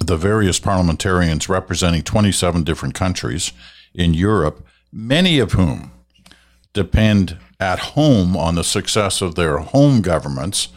the 0.00 0.16
various 0.16 0.58
parliamentarians 0.58 1.48
representing 1.48 2.02
27 2.02 2.64
different 2.64 2.94
countries 2.94 3.52
in 3.94 4.14
Europe, 4.14 4.66
many 4.92 5.38
of 5.38 5.52
whom 5.52 5.92
depend 6.72 7.38
at 7.60 7.78
home 7.78 8.36
on 8.36 8.54
the 8.54 8.64
success 8.64 9.22
of 9.22 9.34
their 9.34 9.58
home 9.58 10.02
governments 10.02 10.68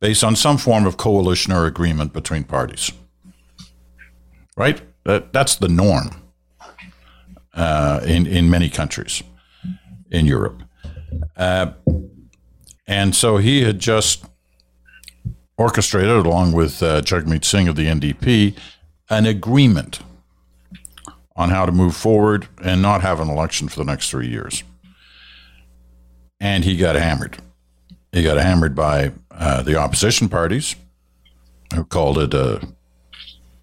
based 0.00 0.24
on 0.24 0.34
some 0.34 0.56
form 0.56 0.86
of 0.86 0.96
coalition 0.96 1.52
or 1.52 1.66
agreement 1.66 2.12
between 2.12 2.44
parties. 2.44 2.90
Right? 4.56 4.82
That, 5.04 5.32
that's 5.32 5.56
the 5.56 5.68
norm 5.68 6.21
uh, 7.54 8.00
in 8.04 8.26
in 8.26 8.50
many 8.50 8.68
countries 8.68 9.22
in 10.10 10.26
Europe, 10.26 10.62
uh, 11.36 11.72
and 12.86 13.14
so 13.14 13.36
he 13.36 13.62
had 13.62 13.78
just 13.78 14.24
orchestrated, 15.56 16.26
along 16.26 16.52
with 16.52 16.82
uh, 16.82 17.00
Jagmeet 17.02 17.44
Singh 17.44 17.68
of 17.68 17.76
the 17.76 17.86
NDP, 17.86 18.56
an 19.10 19.26
agreement 19.26 20.00
on 21.36 21.50
how 21.50 21.64
to 21.66 21.72
move 21.72 21.96
forward 21.96 22.48
and 22.62 22.82
not 22.82 23.00
have 23.00 23.20
an 23.20 23.28
election 23.28 23.68
for 23.68 23.78
the 23.78 23.84
next 23.84 24.10
three 24.10 24.28
years. 24.28 24.62
And 26.40 26.64
he 26.64 26.76
got 26.76 26.96
hammered. 26.96 27.38
He 28.10 28.22
got 28.22 28.36
hammered 28.36 28.74
by 28.74 29.12
uh, 29.30 29.62
the 29.62 29.76
opposition 29.76 30.28
parties, 30.28 30.76
who 31.74 31.84
called 31.84 32.18
it 32.18 32.34
a, 32.34 32.60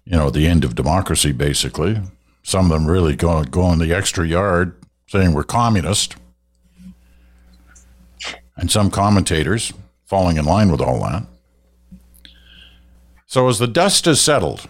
you 0.04 0.16
know, 0.16 0.30
the 0.30 0.48
end 0.48 0.64
of 0.64 0.74
democracy, 0.74 1.32
basically 1.32 2.00
some 2.42 2.66
of 2.66 2.70
them 2.70 2.86
really 2.86 3.16
going 3.16 3.44
going 3.44 3.78
the 3.78 3.94
extra 3.94 4.26
yard, 4.26 4.74
saying 5.08 5.32
we're 5.32 5.44
communist, 5.44 6.16
and 8.56 8.70
some 8.70 8.90
commentators 8.90 9.72
falling 10.06 10.36
in 10.36 10.44
line 10.44 10.70
with 10.70 10.80
all 10.80 11.00
that. 11.02 11.24
So 13.26 13.48
as 13.48 13.58
the 13.58 13.68
dust 13.68 14.06
has 14.06 14.20
settled 14.20 14.68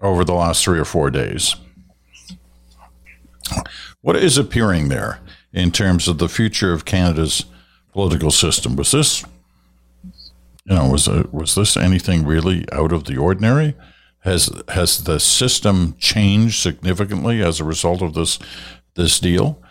over 0.00 0.24
the 0.24 0.34
last 0.34 0.64
three 0.64 0.78
or 0.78 0.84
four 0.84 1.10
days, 1.10 1.56
what 4.00 4.16
is 4.16 4.38
appearing 4.38 4.88
there 4.88 5.18
in 5.52 5.72
terms 5.72 6.08
of 6.08 6.18
the 6.18 6.28
future 6.28 6.72
of 6.72 6.84
Canada's 6.84 7.44
political 7.92 8.30
system? 8.30 8.76
Was 8.76 8.92
this, 8.92 9.24
you 10.64 10.74
know, 10.76 10.88
was 10.88 11.08
a, 11.08 11.26
was 11.32 11.54
this 11.54 11.76
anything 11.76 12.24
really 12.24 12.64
out 12.72 12.92
of 12.92 13.04
the 13.04 13.16
ordinary? 13.16 13.74
Has 14.24 14.50
has 14.68 15.04
the 15.04 15.20
system 15.20 15.96
changed 15.98 16.60
significantly 16.60 17.42
as 17.42 17.60
a 17.60 17.64
result 17.64 18.02
of 18.02 18.14
this 18.14 18.38
this 18.94 19.20
deal, 19.20 19.62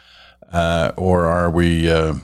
uh, 0.51 0.91
or 0.95 1.25
are 1.25 1.49
we 1.49 1.89
uh, 1.91 2.15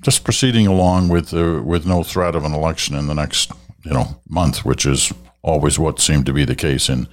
just 0.00 0.24
proceeding 0.24 0.66
along 0.66 1.08
with 1.08 1.32
uh, 1.32 1.62
with 1.64 1.86
no 1.86 2.02
threat 2.02 2.34
of 2.34 2.44
an 2.44 2.52
election 2.52 2.96
in 2.96 3.06
the 3.06 3.14
next 3.14 3.52
you 3.84 3.92
know 3.92 4.20
month, 4.28 4.64
which 4.64 4.84
is 4.84 5.12
always 5.42 5.78
what 5.78 6.00
seemed 6.00 6.26
to 6.26 6.32
be 6.32 6.44
the 6.44 6.56
case 6.56 6.88
in 6.88 7.06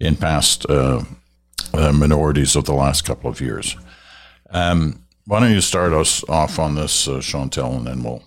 in 0.00 0.16
past 0.16 0.68
uh, 0.68 1.02
uh, 1.72 1.92
minorities 1.92 2.56
of 2.56 2.64
the 2.64 2.74
last 2.74 3.02
couple 3.02 3.30
of 3.30 3.40
years. 3.40 3.76
Um, 4.50 5.04
why 5.26 5.40
don't 5.40 5.52
you 5.52 5.60
start 5.60 5.92
us 5.92 6.22
off 6.28 6.58
on 6.58 6.74
this, 6.74 7.08
uh, 7.08 7.20
Chantal, 7.20 7.76
and 7.76 7.86
then 7.86 8.02
we'll 8.02 8.22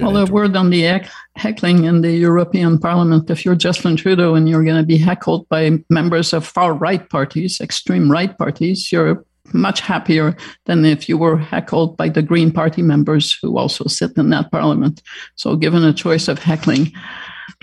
well, 0.00 0.16
a 0.16 0.24
word 0.26 0.56
on 0.56 0.70
the 0.70 1.02
heckling 1.36 1.84
in 1.84 2.00
the 2.00 2.12
European 2.12 2.78
Parliament. 2.78 3.30
If 3.30 3.44
you're 3.44 3.54
Justin 3.54 3.96
Trudeau 3.96 4.34
and 4.34 4.48
you're 4.48 4.64
going 4.64 4.80
to 4.80 4.86
be 4.86 4.98
heckled 4.98 5.48
by 5.48 5.78
members 5.90 6.32
of 6.32 6.46
far 6.46 6.74
right 6.74 7.08
parties, 7.08 7.60
extreme 7.60 8.10
right 8.10 8.36
parties, 8.36 8.90
you're 8.90 9.24
much 9.52 9.80
happier 9.80 10.36
than 10.66 10.84
if 10.84 11.08
you 11.08 11.16
were 11.16 11.38
heckled 11.38 11.96
by 11.96 12.08
the 12.08 12.22
Green 12.22 12.52
Party 12.52 12.82
members 12.82 13.36
who 13.40 13.56
also 13.56 13.84
sit 13.84 14.16
in 14.16 14.30
that 14.30 14.50
parliament. 14.50 15.02
So, 15.36 15.56
given 15.56 15.84
a 15.84 15.92
choice 15.92 16.28
of 16.28 16.38
heckling, 16.38 16.92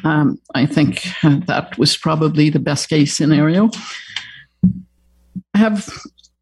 um, 0.03 0.39
I 0.53 0.65
think 0.65 1.08
that 1.23 1.77
was 1.77 1.97
probably 1.97 2.49
the 2.49 2.60
best 2.60 2.89
case 2.89 3.15
scenario. 3.15 3.69
Have, 5.53 5.89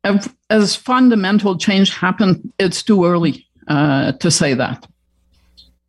have 0.03 0.33
as 0.49 0.75
fundamental 0.75 1.57
change 1.57 1.93
happened, 1.93 2.51
it's 2.59 2.83
too 2.83 3.05
early 3.05 3.47
uh, 3.67 4.13
to 4.13 4.31
say 4.31 4.53
that. 4.53 4.87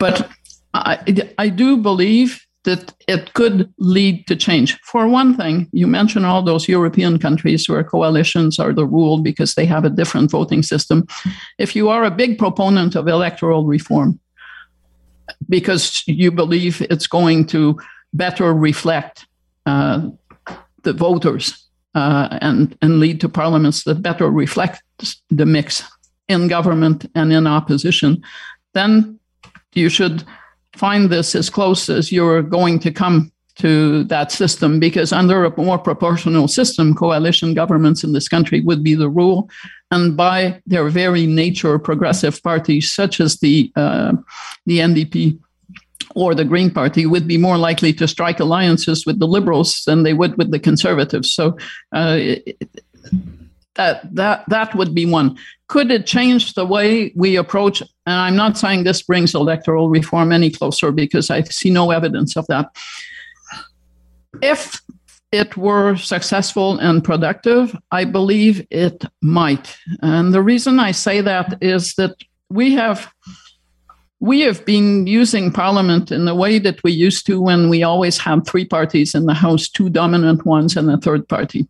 But 0.04 0.28
I, 0.74 0.98
I 1.38 1.48
do 1.48 1.78
believe 1.78 2.44
that 2.64 2.92
it 3.08 3.32
could 3.32 3.72
lead 3.78 4.26
to 4.26 4.36
change. 4.36 4.78
For 4.82 5.08
one 5.08 5.34
thing, 5.34 5.68
you 5.72 5.86
mentioned 5.86 6.26
all 6.26 6.42
those 6.42 6.68
European 6.68 7.18
countries 7.18 7.68
where 7.68 7.82
coalitions 7.84 8.58
are 8.58 8.74
the 8.74 8.86
rule 8.86 9.22
because 9.22 9.54
they 9.54 9.64
have 9.66 9.86
a 9.86 9.94
different 10.00 10.30
voting 10.30 10.62
system. 10.62 11.06
If 11.58 11.74
you 11.74 11.88
are 11.88 12.04
a 12.04 12.10
big 12.10 12.38
proponent 12.38 12.96
of 12.96 13.08
electoral 13.08 13.64
reform, 13.64 14.20
because 15.48 16.02
you 16.06 16.30
believe 16.30 16.82
it's 16.90 17.06
going 17.06 17.46
to 17.46 17.78
better 18.12 18.52
reflect 18.52 19.26
uh, 19.64 20.10
the 20.82 20.92
voters 20.92 21.66
uh, 21.94 22.28
and, 22.42 22.76
and 22.82 23.00
lead 23.00 23.20
to 23.22 23.28
parliaments 23.30 23.84
that 23.84 24.02
better 24.02 24.30
reflect 24.30 24.82
the 25.30 25.46
mix 25.46 25.82
in 26.28 26.48
government 26.48 27.10
and 27.14 27.32
in 27.32 27.46
opposition, 27.46 28.22
then 28.74 29.18
you 29.74 29.88
should 29.88 30.24
find 30.76 31.10
this 31.10 31.34
as 31.34 31.50
close 31.50 31.88
as 31.88 32.10
you're 32.10 32.42
going 32.42 32.78
to 32.80 32.90
come 32.90 33.30
to 33.56 34.02
that 34.04 34.32
system 34.32 34.80
because 34.80 35.12
under 35.12 35.44
a 35.44 35.56
more 35.56 35.78
proportional 35.78 36.48
system 36.48 36.92
coalition 36.94 37.54
governments 37.54 38.02
in 38.02 38.12
this 38.12 38.28
country 38.28 38.60
would 38.60 38.82
be 38.82 38.94
the 38.94 39.08
rule. 39.08 39.48
And 39.90 40.16
by 40.16 40.60
their 40.66 40.88
very 40.88 41.26
nature 41.26 41.78
progressive 41.78 42.42
parties 42.42 42.92
such 42.92 43.20
as 43.20 43.38
the 43.38 43.70
uh, 43.76 44.14
the 44.66 44.78
ndp 44.78 45.38
or 46.16 46.34
the 46.34 46.44
green 46.44 46.70
party 46.70 47.06
would 47.06 47.26
be 47.28 47.38
more 47.38 47.58
likely 47.58 47.92
to 47.92 48.08
strike 48.08 48.40
alliances 48.40 49.06
with 49.06 49.18
the 49.18 49.26
liberals 49.26 49.82
than 49.84 50.03
they 50.03 50.14
would 50.14 50.36
with 50.36 50.51
the 50.51 50.59
conservatives. 50.59 51.32
So 51.32 51.57
uh, 51.94 52.16
it, 52.18 52.59
that 53.75 54.14
that 54.14 54.45
that 54.49 54.75
would 54.75 54.95
be 54.95 55.07
one. 55.07 55.37
Could 55.68 55.91
it 55.91 56.07
change 56.07 56.55
the 56.55 56.66
way 56.66 57.12
we 57.16 57.37
approach? 57.37 57.81
And 58.07 58.14
I'm 58.14 58.37
not 58.37 58.59
saying 58.59 58.85
this 58.85 59.03
brings 59.03 59.35
electoral 59.35 59.89
reform 59.89 60.33
any 60.33 60.51
closer 60.51 60.93
because 60.93 61.31
I 61.31 61.43
see 61.43 61.70
no 61.70 61.91
evidence 61.91 62.37
of 62.37 62.47
that. 62.49 62.77
If 64.43 64.81
it 65.33 65.57
were 65.57 65.97
successful 65.97 66.79
and 66.79 67.03
productive, 67.03 67.77
I 67.91 68.05
believe 68.05 68.66
it 68.70 69.05
might. 69.20 69.77
And 70.01 70.33
the 70.33 70.43
reason 70.43 70.79
I 70.79 70.93
say 70.93 71.20
that 71.22 71.59
is 71.61 71.95
that 71.95 72.14
we 72.51 72.75
have 72.75 73.12
we 74.20 74.41
have 74.41 74.64
been 74.64 75.07
using 75.07 75.53
parliament 75.53 76.11
in 76.11 76.25
the 76.25 76.35
way 76.35 76.59
that 76.59 76.83
we 76.83 76.93
used 76.93 77.27
to 77.27 77.41
when 77.41 77.68
we 77.68 77.83
always 77.83 78.16
had 78.16 78.47
three 78.47 78.64
parties 78.64 79.14
in 79.14 79.27
the 79.27 79.35
house, 79.35 79.68
two 79.68 79.91
dominant 79.91 80.47
ones 80.47 80.77
and 80.77 80.91
a 80.91 80.97
third 80.97 81.29
party 81.29 81.66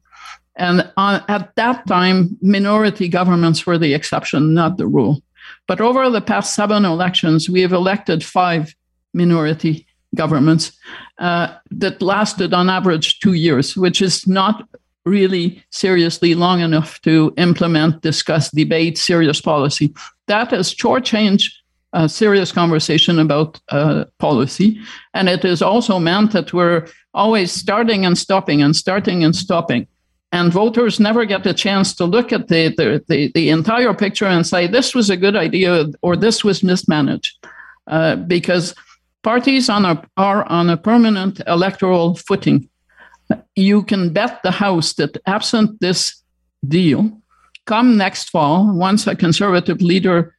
And 0.56 0.90
on, 0.96 1.22
at 1.28 1.54
that 1.56 1.86
time, 1.86 2.36
minority 2.40 3.08
governments 3.08 3.66
were 3.66 3.78
the 3.78 3.94
exception, 3.94 4.54
not 4.54 4.76
the 4.76 4.86
rule. 4.86 5.22
But 5.66 5.80
over 5.80 6.08
the 6.10 6.20
past 6.20 6.54
seven 6.54 6.84
elections, 6.84 7.48
we 7.48 7.60
have 7.62 7.72
elected 7.72 8.24
five 8.24 8.74
minority 9.12 9.86
governments 10.14 10.72
uh, 11.18 11.48
that 11.70 12.00
lasted 12.00 12.54
on 12.54 12.70
average 12.70 13.18
two 13.20 13.32
years, 13.32 13.76
which 13.76 14.00
is 14.00 14.26
not 14.26 14.68
really 15.04 15.62
seriously 15.70 16.34
long 16.34 16.60
enough 16.60 17.00
to 17.02 17.34
implement, 17.36 18.00
discuss, 18.02 18.50
debate 18.50 18.96
serious 18.96 19.40
policy. 19.40 19.92
That 20.28 20.50
has 20.52 20.72
shortchanged 20.74 21.50
a 21.92 22.08
serious 22.08 22.50
conversation 22.52 23.18
about 23.18 23.60
uh, 23.70 24.04
policy. 24.18 24.80
And 25.12 25.28
it 25.28 25.42
has 25.42 25.62
also 25.62 25.98
meant 25.98 26.32
that 26.32 26.52
we're 26.52 26.88
always 27.12 27.52
starting 27.52 28.04
and 28.04 28.18
stopping 28.18 28.62
and 28.62 28.74
starting 28.74 29.22
and 29.22 29.34
stopping. 29.36 29.86
And 30.34 30.52
voters 30.52 30.98
never 30.98 31.24
get 31.24 31.44
the 31.44 31.54
chance 31.54 31.94
to 31.94 32.04
look 32.04 32.32
at 32.32 32.48
the, 32.48 32.74
the, 32.76 33.04
the, 33.06 33.30
the 33.36 33.50
entire 33.50 33.94
picture 33.94 34.26
and 34.26 34.44
say, 34.44 34.66
this 34.66 34.92
was 34.92 35.08
a 35.08 35.16
good 35.16 35.36
idea 35.36 35.86
or 36.02 36.16
this 36.16 36.42
was 36.42 36.64
mismanaged. 36.64 37.38
Uh, 37.86 38.16
because 38.16 38.74
parties 39.22 39.68
on 39.68 39.84
a, 39.84 40.02
are 40.16 40.44
on 40.46 40.70
a 40.70 40.76
permanent 40.76 41.40
electoral 41.46 42.16
footing. 42.16 42.68
You 43.54 43.84
can 43.84 44.12
bet 44.12 44.42
the 44.42 44.50
house 44.50 44.94
that 44.94 45.16
absent 45.26 45.80
this 45.80 46.20
deal, 46.66 47.16
come 47.66 47.96
next 47.96 48.30
fall, 48.30 48.76
once 48.76 49.06
a 49.06 49.14
conservative 49.14 49.80
leader 49.80 50.34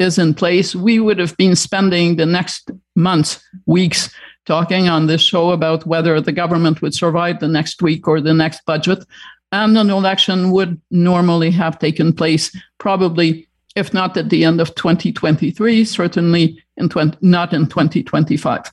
is 0.00 0.18
in 0.18 0.34
place, 0.34 0.74
we 0.74 0.98
would 0.98 1.20
have 1.20 1.36
been 1.36 1.54
spending 1.54 2.16
the 2.16 2.26
next 2.26 2.72
months, 2.96 3.40
weeks, 3.66 4.10
talking 4.48 4.88
on 4.88 5.06
this 5.06 5.20
show 5.20 5.50
about 5.50 5.86
whether 5.86 6.20
the 6.20 6.32
government 6.32 6.80
would 6.80 6.94
survive 6.94 7.38
the 7.38 7.46
next 7.46 7.82
week 7.82 8.08
or 8.08 8.18
the 8.18 8.32
next 8.32 8.64
budget. 8.64 9.04
And 9.52 9.76
an 9.76 9.90
election 9.90 10.50
would 10.52 10.80
normally 10.90 11.50
have 11.50 11.78
taken 11.78 12.14
place, 12.14 12.50
probably, 12.78 13.46
if 13.76 13.92
not 13.92 14.16
at 14.16 14.30
the 14.30 14.44
end 14.44 14.60
of 14.60 14.74
2023, 14.74 15.84
certainly 15.84 16.64
in 16.78 16.88
20, 16.88 17.18
not 17.20 17.52
in 17.52 17.66
2025. 17.66 18.72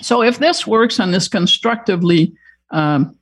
So, 0.00 0.22
if 0.22 0.38
this 0.38 0.66
works 0.66 0.98
and 0.98 1.14
is 1.14 1.28
constructively 1.28 2.34
um, 2.70 3.16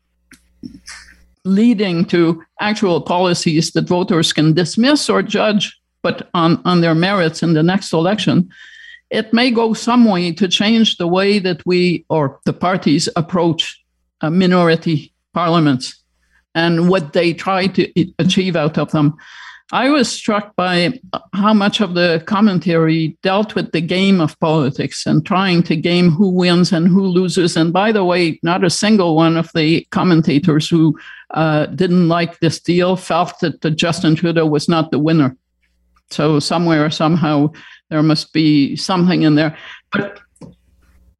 leading 1.44 2.04
to 2.06 2.42
actual 2.60 3.00
policies 3.00 3.72
that 3.72 3.88
voters 3.88 4.32
can 4.32 4.52
dismiss 4.52 5.08
or 5.08 5.22
judge 5.22 5.76
but 6.02 6.28
on, 6.32 6.60
on 6.64 6.80
their 6.80 6.94
merits 6.94 7.42
in 7.42 7.52
the 7.52 7.62
next 7.62 7.92
election, 7.92 8.50
it 9.10 9.32
may 9.32 9.50
go 9.50 9.74
some 9.74 10.04
way 10.04 10.32
to 10.32 10.48
change 10.48 10.96
the 10.96 11.08
way 11.08 11.38
that 11.38 11.64
we 11.66 12.04
or 12.08 12.40
the 12.44 12.52
parties 12.52 13.08
approach 13.16 13.82
uh, 14.20 14.30
minority 14.30 15.12
parliaments 15.34 15.96
and 16.54 16.88
what 16.88 17.12
they 17.12 17.32
try 17.32 17.66
to 17.66 18.12
achieve 18.18 18.56
out 18.56 18.78
of 18.78 18.90
them. 18.92 19.16
I 19.72 19.88
was 19.88 20.10
struck 20.10 20.56
by 20.56 21.00
how 21.32 21.54
much 21.54 21.80
of 21.80 21.94
the 21.94 22.22
commentary 22.26 23.16
dealt 23.22 23.54
with 23.54 23.70
the 23.70 23.80
game 23.80 24.20
of 24.20 24.38
politics 24.40 25.06
and 25.06 25.24
trying 25.24 25.62
to 25.64 25.76
game 25.76 26.10
who 26.10 26.28
wins 26.28 26.72
and 26.72 26.88
who 26.88 27.06
loses. 27.06 27.56
And 27.56 27.72
by 27.72 27.92
the 27.92 28.04
way, 28.04 28.40
not 28.42 28.64
a 28.64 28.70
single 28.70 29.14
one 29.14 29.36
of 29.36 29.52
the 29.54 29.86
commentators 29.90 30.68
who 30.68 30.98
uh, 31.30 31.66
didn't 31.66 32.08
like 32.08 32.40
this 32.40 32.58
deal 32.58 32.96
felt 32.96 33.38
that 33.40 33.76
Justin 33.76 34.16
Trudeau 34.16 34.46
was 34.46 34.68
not 34.68 34.90
the 34.90 34.98
winner. 34.98 35.36
So 36.10 36.40
somewhere, 36.40 36.90
somehow, 36.90 37.52
there 37.88 38.02
must 38.02 38.32
be 38.32 38.76
something 38.76 39.22
in 39.22 39.34
there. 39.34 39.56
But 39.92 40.20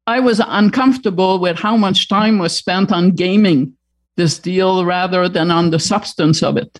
I 0.07 0.19
was 0.19 0.41
uncomfortable 0.45 1.39
with 1.39 1.57
how 1.57 1.77
much 1.77 2.09
time 2.09 2.39
was 2.39 2.55
spent 2.55 2.91
on 2.91 3.11
gaming 3.11 3.73
this 4.17 4.39
deal 4.39 4.85
rather 4.85 5.29
than 5.29 5.51
on 5.51 5.69
the 5.69 5.79
substance 5.79 6.43
of 6.43 6.57
it. 6.57 6.79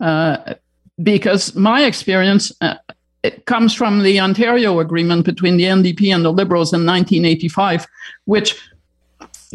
Uh, 0.00 0.54
because 1.02 1.54
my 1.54 1.84
experience 1.84 2.52
uh, 2.60 2.76
it 3.24 3.46
comes 3.46 3.74
from 3.74 4.02
the 4.02 4.20
Ontario 4.20 4.80
agreement 4.80 5.24
between 5.24 5.56
the 5.56 5.64
NDP 5.64 6.14
and 6.14 6.22
the 6.22 6.32
Liberals 6.32 6.74
in 6.74 6.84
1985, 6.84 7.86
which 8.26 8.60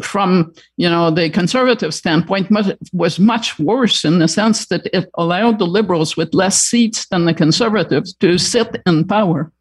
from 0.04 0.52
you 0.76 0.88
know 0.88 1.10
the 1.10 1.30
conservative 1.30 1.94
standpoint 1.94 2.48
was 2.92 3.18
much 3.18 3.58
worse 3.58 4.04
in 4.04 4.18
the 4.18 4.28
sense 4.28 4.66
that 4.66 4.86
it 4.92 5.08
allowed 5.14 5.58
the 5.58 5.66
liberals 5.66 6.16
with 6.16 6.34
less 6.34 6.60
seats 6.60 7.06
than 7.08 7.24
the 7.24 7.34
conservatives 7.34 8.14
to 8.14 8.38
sit 8.38 8.80
in 8.86 9.06
power 9.06 9.52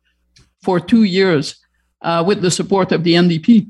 for 0.61 0.79
two 0.79 1.03
years 1.03 1.55
uh, 2.01 2.23
with 2.25 2.41
the 2.41 2.51
support 2.51 2.91
of 2.91 3.03
the 3.03 3.13
ndp 3.13 3.67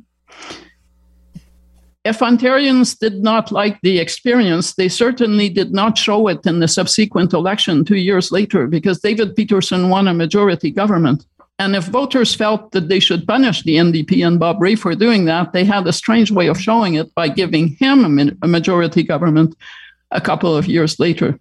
if 2.05 2.20
ontarians 2.20 2.97
did 2.97 3.22
not 3.22 3.51
like 3.51 3.80
the 3.82 3.99
experience 3.99 4.76
they 4.76 4.89
certainly 4.89 5.49
did 5.49 5.72
not 5.72 5.97
show 5.97 6.28
it 6.28 6.45
in 6.45 6.59
the 6.59 6.67
subsequent 6.67 7.34
election 7.34 7.84
two 7.84 7.97
years 7.97 8.32
later 8.32 8.67
because 8.67 8.99
david 8.99 9.36
peterson 9.36 9.89
won 9.89 10.07
a 10.07 10.13
majority 10.13 10.72
government 10.72 11.26
and 11.60 11.76
if 11.76 11.84
voters 11.84 12.34
felt 12.34 12.72
that 12.72 12.88
they 12.88 13.01
should 13.01 13.28
punish 13.28 13.64
the 13.64 13.76
NDP 13.76 14.26
and 14.26 14.39
Bob 14.39 14.62
Rae 14.62 14.76
for 14.76 14.95
doing 14.95 15.26
that, 15.26 15.51
they 15.51 15.66
had 15.66 15.86
a 15.86 15.93
strange 15.93 16.32
way 16.32 16.47
of 16.47 16.60
showing 16.60 16.93
it 16.93 17.14
by 17.16 17.28
giving 17.28 17.76
him 17.76 18.38
a, 18.41 18.47
majority 18.47 19.03
government 19.03 19.55
a 20.12 20.22
couple 20.22 20.55
of 20.55 20.68
years 20.68 20.99
later. 20.99 21.38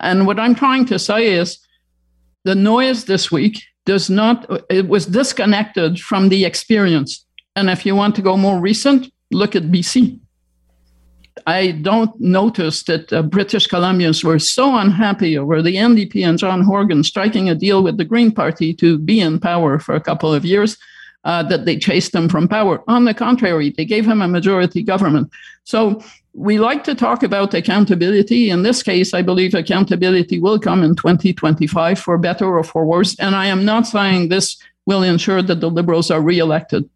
And 0.00 0.26
what 0.26 0.40
I'm 0.40 0.54
trying 0.54 0.86
to 0.86 0.98
say 0.98 1.34
is 1.34 1.58
the 2.44 2.54
noise 2.54 3.04
this 3.04 3.30
week 3.30 3.62
does 3.84 4.08
not, 4.08 4.50
it 4.70 4.88
was 4.88 5.04
disconnected 5.04 6.00
from 6.00 6.30
the 6.30 6.46
experience. 6.46 7.26
And 7.54 7.68
if 7.68 7.84
you 7.84 7.94
want 7.94 8.14
to 8.16 8.22
go 8.22 8.38
more 8.38 8.58
recent, 8.58 9.12
look 9.30 9.54
at 9.54 9.64
BC. 9.64 10.18
I 11.46 11.72
don't 11.72 12.18
notice 12.20 12.82
that 12.84 13.12
uh, 13.12 13.22
British 13.22 13.68
Columbians 13.68 14.24
were 14.24 14.38
so 14.38 14.76
unhappy 14.76 15.38
over 15.38 15.62
the 15.62 15.76
NDP 15.76 16.26
and 16.26 16.38
John 16.38 16.62
Horgan 16.62 17.04
striking 17.04 17.48
a 17.48 17.54
deal 17.54 17.82
with 17.82 17.96
the 17.96 18.04
Green 18.04 18.32
Party 18.32 18.74
to 18.74 18.98
be 18.98 19.20
in 19.20 19.38
power 19.38 19.78
for 19.78 19.94
a 19.94 20.00
couple 20.00 20.32
of 20.32 20.44
years 20.44 20.76
uh, 21.24 21.42
that 21.44 21.64
they 21.64 21.76
chased 21.76 22.14
him 22.14 22.28
from 22.28 22.48
power. 22.48 22.82
On 22.88 23.04
the 23.04 23.14
contrary, 23.14 23.70
they 23.70 23.84
gave 23.84 24.06
him 24.06 24.22
a 24.22 24.28
majority 24.28 24.82
government. 24.82 25.30
So 25.64 26.02
we 26.32 26.58
like 26.58 26.84
to 26.84 26.94
talk 26.94 27.22
about 27.22 27.54
accountability. 27.54 28.50
In 28.50 28.62
this 28.62 28.82
case, 28.82 29.12
I 29.12 29.22
believe 29.22 29.54
accountability 29.54 30.38
will 30.38 30.58
come 30.58 30.82
in 30.82 30.94
2025 30.94 31.98
for 31.98 32.18
better 32.18 32.46
or 32.46 32.64
for 32.64 32.84
worse. 32.84 33.18
And 33.18 33.34
I 33.34 33.46
am 33.46 33.64
not 33.64 33.86
saying 33.86 34.28
this 34.28 34.56
will 34.86 35.02
ensure 35.02 35.42
that 35.42 35.60
the 35.60 35.70
Liberals 35.70 36.10
are 36.10 36.20
reelected. 36.20 36.88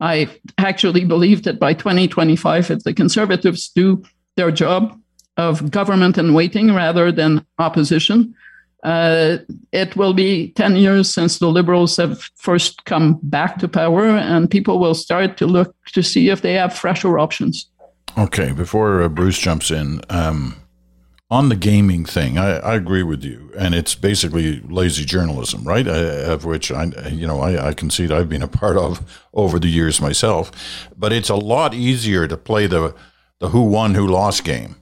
I 0.00 0.28
actually 0.58 1.04
believe 1.04 1.42
that 1.42 1.58
by 1.58 1.74
2025, 1.74 2.70
if 2.70 2.84
the 2.84 2.94
conservatives 2.94 3.68
do 3.68 4.02
their 4.36 4.50
job 4.50 4.98
of 5.36 5.70
government 5.70 6.18
and 6.18 6.34
waiting 6.34 6.74
rather 6.74 7.12
than 7.12 7.44
opposition, 7.58 8.34
uh, 8.82 9.38
it 9.72 9.94
will 9.96 10.14
be 10.14 10.52
10 10.52 10.76
years 10.76 11.12
since 11.12 11.38
the 11.38 11.48
liberals 11.48 11.96
have 11.96 12.22
first 12.36 12.84
come 12.86 13.18
back 13.22 13.58
to 13.58 13.68
power, 13.68 14.06
and 14.06 14.50
people 14.50 14.78
will 14.78 14.94
start 14.94 15.36
to 15.36 15.46
look 15.46 15.74
to 15.92 16.02
see 16.02 16.30
if 16.30 16.40
they 16.40 16.54
have 16.54 16.72
fresher 16.74 17.18
options. 17.18 17.66
Okay, 18.16 18.52
before 18.52 19.02
uh, 19.02 19.08
Bruce 19.08 19.38
jumps 19.38 19.70
in, 19.70 20.00
um, 20.08 20.56
on 21.30 21.48
the 21.48 21.56
gaming 21.56 22.04
thing, 22.04 22.38
I, 22.38 22.58
I, 22.58 22.74
agree 22.74 23.04
with 23.04 23.22
you, 23.22 23.52
and 23.56 23.72
it's 23.72 23.94
basically 23.94 24.60
lazy 24.62 25.04
journalism, 25.04 25.62
right? 25.62 25.86
I, 25.86 25.98
of 26.32 26.44
which 26.44 26.72
I, 26.72 26.86
you 27.08 27.26
know, 27.26 27.40
I, 27.40 27.68
I 27.68 27.72
concede 27.72 28.10
I've 28.10 28.28
been 28.28 28.42
a 28.42 28.48
part 28.48 28.76
of 28.76 29.22
over 29.32 29.60
the 29.60 29.68
years 29.68 30.00
myself. 30.00 30.50
But 30.96 31.12
it's 31.12 31.28
a 31.28 31.36
lot 31.36 31.72
easier 31.72 32.26
to 32.26 32.36
play 32.36 32.66
the 32.66 32.94
the 33.38 33.50
who 33.50 33.62
won, 33.62 33.94
who 33.94 34.06
lost 34.06 34.44
game 34.44 34.76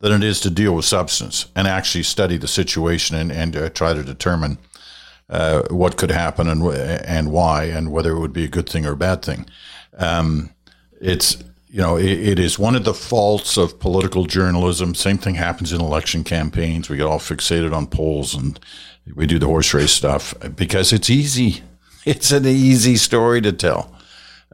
than 0.00 0.12
it 0.12 0.22
is 0.22 0.40
to 0.40 0.50
deal 0.50 0.74
with 0.74 0.84
substance 0.84 1.46
and 1.56 1.66
actually 1.66 2.04
study 2.04 2.36
the 2.36 2.48
situation 2.48 3.16
and 3.16 3.32
and 3.32 3.56
uh, 3.56 3.68
try 3.70 3.92
to 3.92 4.04
determine 4.04 4.58
uh, 5.28 5.62
what 5.70 5.96
could 5.96 6.12
happen 6.12 6.48
and 6.48 6.62
and 6.64 7.32
why 7.32 7.64
and 7.64 7.90
whether 7.90 8.12
it 8.12 8.20
would 8.20 8.32
be 8.32 8.44
a 8.44 8.48
good 8.48 8.68
thing 8.68 8.86
or 8.86 8.92
a 8.92 8.96
bad 8.96 9.22
thing. 9.22 9.46
Um, 9.96 10.50
it's 11.00 11.42
you 11.70 11.80
know, 11.80 11.96
it, 11.96 12.10
it 12.10 12.38
is 12.38 12.58
one 12.58 12.74
of 12.74 12.84
the 12.84 12.94
faults 12.94 13.56
of 13.56 13.78
political 13.78 14.24
journalism. 14.24 14.94
Same 14.94 15.18
thing 15.18 15.34
happens 15.34 15.72
in 15.72 15.80
election 15.80 16.24
campaigns. 16.24 16.88
We 16.88 16.96
get 16.96 17.06
all 17.06 17.18
fixated 17.18 17.74
on 17.74 17.86
polls 17.86 18.34
and 18.34 18.58
we 19.14 19.26
do 19.26 19.38
the 19.38 19.46
horse 19.46 19.74
race 19.74 19.92
stuff 19.92 20.34
because 20.56 20.92
it's 20.92 21.10
easy. 21.10 21.62
It's 22.04 22.30
an 22.30 22.46
easy 22.46 22.96
story 22.96 23.42
to 23.42 23.52
tell. 23.52 23.92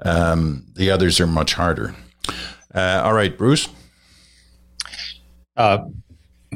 Um, 0.03 0.67
the 0.75 0.91
others 0.91 1.21
are 1.21 1.27
much 1.27 1.55
harder. 1.55 1.95
Uh, 2.75 3.03
all 3.05 3.13
right, 3.13 3.37
Bruce. 3.37 3.69
Uh, 5.57 5.85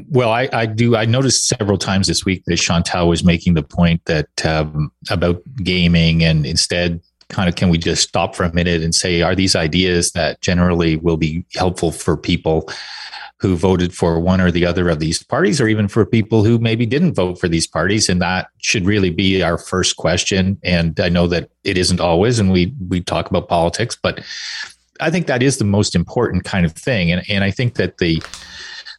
well, 0.09 0.31
I, 0.31 0.49
I, 0.53 0.67
do. 0.67 0.97
I 0.97 1.05
noticed 1.05 1.47
several 1.47 1.79
times 1.79 2.09
this 2.09 2.25
week 2.25 2.43
that 2.47 2.57
Chantal 2.57 3.07
was 3.07 3.23
making 3.23 3.55
the 3.55 3.63
point 3.63 4.05
that 4.07 4.45
um, 4.45 4.91
about 5.09 5.41
gaming, 5.63 6.25
and 6.25 6.45
instead 6.45 7.01
kind 7.29 7.49
of 7.49 7.55
can 7.57 7.69
we 7.69 7.79
just 7.79 8.09
stop 8.09 8.35
for 8.35 8.45
a 8.45 8.55
minute 8.55 8.83
and 8.83 8.95
say, 8.95 9.23
are 9.23 9.35
these 9.35 9.55
ideas 9.55 10.13
that 10.13 10.41
generally 10.41 10.97
will 10.97 11.17
be 11.17 11.45
helpful 11.55 11.93
for 11.93 12.17
people 12.17 12.71
who 13.41 13.55
voted 13.55 13.95
for 13.95 14.19
one 14.19 14.41
or 14.41 14.51
the 14.51 14.67
other 14.67 14.89
of 14.89 14.99
these 14.99 15.23
parties, 15.23 15.61
or 15.61 15.69
even 15.69 15.87
for 15.87 16.05
people 16.05 16.43
who 16.43 16.59
maybe 16.59 16.85
didn't 16.85 17.15
vote 17.15 17.39
for 17.39 17.49
these 17.49 17.67
parties? 17.67 18.09
And 18.09 18.21
that 18.21 18.49
should 18.59 18.85
really 18.85 19.11
be 19.11 19.43
our 19.43 19.59
first 19.59 19.97
question. 19.97 20.59
And 20.65 20.99
I 20.99 21.09
know 21.09 21.27
that 21.29 21.51
it 21.63 21.79
isn't 21.79 22.01
always, 22.01 22.41
and 22.41 22.51
we 22.51 22.75
we 22.89 23.01
talk 23.01 23.31
about 23.31 23.49
politics, 23.49 23.97
but 24.03 24.25
I 25.01 25.11
think 25.11 25.29
that 25.29 25.43
is 25.43 25.59
the 25.59 25.65
most 25.65 25.95
important 25.95 26.45
kind 26.45 26.67
of 26.67 26.73
thing. 26.73 27.13
And 27.13 27.23
and 27.29 27.45
I 27.45 27.53
think 27.53 27.75
that 27.75 27.99
the 27.99 28.21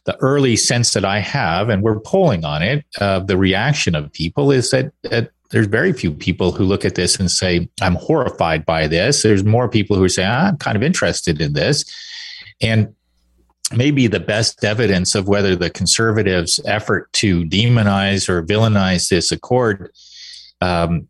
the 0.06 0.16
early 0.20 0.56
sense 0.56 0.94
that 0.94 1.04
I 1.04 1.18
have, 1.18 1.68
and 1.68 1.82
we're 1.82 2.00
polling 2.00 2.42
on 2.42 2.62
it, 2.62 2.86
uh, 2.98 3.20
the 3.20 3.36
reaction 3.36 3.94
of 3.94 4.10
people 4.12 4.50
is 4.50 4.70
that, 4.70 4.92
that 5.02 5.30
there's 5.50 5.66
very 5.66 5.92
few 5.92 6.12
people 6.12 6.52
who 6.52 6.64
look 6.64 6.84
at 6.84 6.94
this 6.94 7.18
and 7.18 7.30
say, 7.30 7.68
I'm 7.80 7.96
horrified 7.96 8.64
by 8.64 8.86
this. 8.86 9.22
There's 9.22 9.44
more 9.44 9.68
people 9.68 9.96
who 9.96 10.08
say, 10.08 10.24
I'm 10.24 10.56
kind 10.58 10.76
of 10.76 10.82
interested 10.82 11.40
in 11.40 11.54
this. 11.54 11.84
And 12.60 12.94
maybe 13.74 14.06
the 14.06 14.20
best 14.20 14.64
evidence 14.64 15.14
of 15.14 15.28
whether 15.28 15.56
the 15.56 15.70
conservatives' 15.70 16.60
effort 16.64 17.12
to 17.14 17.44
demonize 17.44 18.28
or 18.28 18.44
villainize 18.44 19.08
this 19.08 19.32
accord 19.32 19.90
um, 20.60 21.08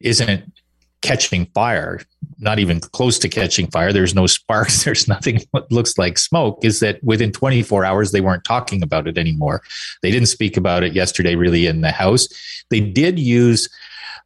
isn't 0.00 0.52
catching 1.00 1.46
fire, 1.46 2.00
not 2.38 2.58
even 2.58 2.80
close 2.80 3.18
to 3.20 3.28
catching 3.28 3.68
fire. 3.68 3.92
There's 3.92 4.14
no 4.14 4.26
sparks. 4.26 4.84
There's 4.84 5.08
nothing 5.08 5.40
that 5.52 5.70
looks 5.70 5.98
like 5.98 6.18
smoke. 6.18 6.64
Is 6.64 6.80
that 6.80 7.02
within 7.02 7.32
24 7.32 7.84
hours, 7.84 8.12
they 8.12 8.20
weren't 8.20 8.44
talking 8.44 8.82
about 8.82 9.06
it 9.06 9.18
anymore. 9.18 9.62
They 10.02 10.10
didn't 10.10 10.28
speak 10.28 10.56
about 10.56 10.82
it 10.82 10.92
yesterday, 10.92 11.34
really, 11.34 11.66
in 11.66 11.80
the 11.80 11.90
House. 11.90 12.28
They 12.70 12.80
did 12.80 13.18
use 13.18 13.68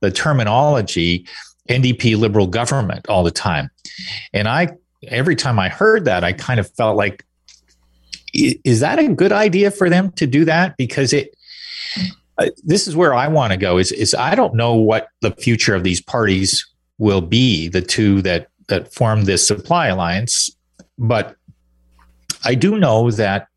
the 0.01 0.11
terminology 0.11 1.27
NDP 1.69 2.19
liberal 2.19 2.47
government 2.47 3.09
all 3.09 3.23
the 3.23 3.31
time. 3.31 3.71
And 4.33 4.49
I, 4.49 4.69
every 5.07 5.37
time 5.37 5.59
I 5.59 5.69
heard 5.69 6.05
that, 6.07 6.25
I 6.25 6.33
kind 6.33 6.59
of 6.59 6.69
felt 6.71 6.97
like, 6.97 7.25
is 8.35 8.81
that 8.81 8.99
a 8.99 9.09
good 9.09 9.33
idea 9.33 9.71
for 9.71 9.91
them 9.91 10.11
to 10.13 10.27
do 10.27 10.45
that? 10.47 10.77
Because 10.79 11.13
it, 11.13 11.35
this 12.65 12.87
is 12.89 12.97
where 12.97 13.15
I 13.15 13.29
want 13.29 13.53
to 13.53 13.57
go. 13.57 13.79
Is 13.79 13.93
is 13.93 14.15
I 14.15 14.35
don't 14.35 14.55
know 14.55 14.75
what 14.75 15.09
the 15.21 15.33
future 15.33 15.75
of 15.75 15.85
these 15.85 16.01
parties 16.01 16.67
will 16.99 17.21
be, 17.21 17.69
the 17.69 17.83
two 17.83 18.23
that 18.23 18.49
that 18.69 18.93
form 18.93 19.25
this 19.25 19.47
supply 19.47 19.89
alliance, 19.89 20.51
but 20.99 21.37
I 22.45 22.55
do 22.55 22.79
know 22.79 23.11
that 23.11 23.49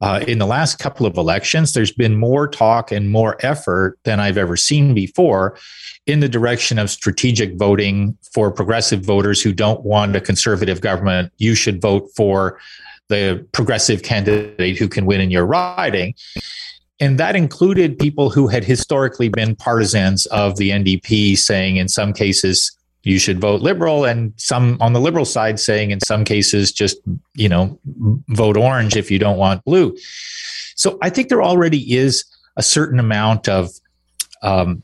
uh, 0.00 0.24
in 0.26 0.38
the 0.38 0.46
last 0.46 0.78
couple 0.78 1.04
of 1.06 1.16
elections, 1.16 1.72
there's 1.72 1.92
been 1.92 2.16
more 2.16 2.48
talk 2.48 2.90
and 2.90 3.10
more 3.10 3.36
effort 3.40 3.98
than 4.04 4.18
I've 4.18 4.38
ever 4.38 4.56
seen 4.56 4.94
before 4.94 5.58
in 6.06 6.20
the 6.20 6.28
direction 6.28 6.78
of 6.78 6.90
strategic 6.90 7.56
voting 7.56 8.16
for 8.32 8.50
progressive 8.50 9.04
voters 9.04 9.42
who 9.42 9.52
don't 9.52 9.84
want 9.84 10.16
a 10.16 10.20
conservative 10.20 10.80
government. 10.80 11.32
You 11.36 11.54
should 11.54 11.82
vote 11.82 12.08
for 12.16 12.58
the 13.08 13.46
progressive 13.52 14.02
candidate 14.02 14.78
who 14.78 14.88
can 14.88 15.04
win 15.04 15.20
in 15.20 15.30
your 15.30 15.44
riding. 15.44 16.14
And 17.00 17.18
that 17.18 17.34
included 17.34 17.98
people 17.98 18.30
who 18.30 18.46
had 18.46 18.62
historically 18.62 19.28
been 19.28 19.56
partisans 19.56 20.26
of 20.26 20.56
the 20.56 20.70
NDP, 20.70 21.38
saying 21.38 21.76
in 21.76 21.88
some 21.88 22.12
cases, 22.12 22.76
you 23.02 23.18
should 23.18 23.40
vote 23.40 23.62
liberal 23.62 24.04
and 24.04 24.34
some 24.36 24.76
on 24.80 24.92
the 24.92 25.00
liberal 25.00 25.24
side 25.24 25.58
saying 25.58 25.90
in 25.90 26.00
some 26.00 26.22
cases 26.22 26.70
just 26.70 26.98
you 27.34 27.48
know 27.48 27.78
vote 28.28 28.58
orange 28.58 28.94
if 28.94 29.10
you 29.10 29.18
don't 29.18 29.38
want 29.38 29.64
blue. 29.64 29.96
So 30.74 30.98
i 31.02 31.10
think 31.10 31.28
there 31.28 31.42
already 31.42 31.96
is 31.96 32.24
a 32.56 32.62
certain 32.62 32.98
amount 32.98 33.48
of 33.48 33.70
um, 34.42 34.82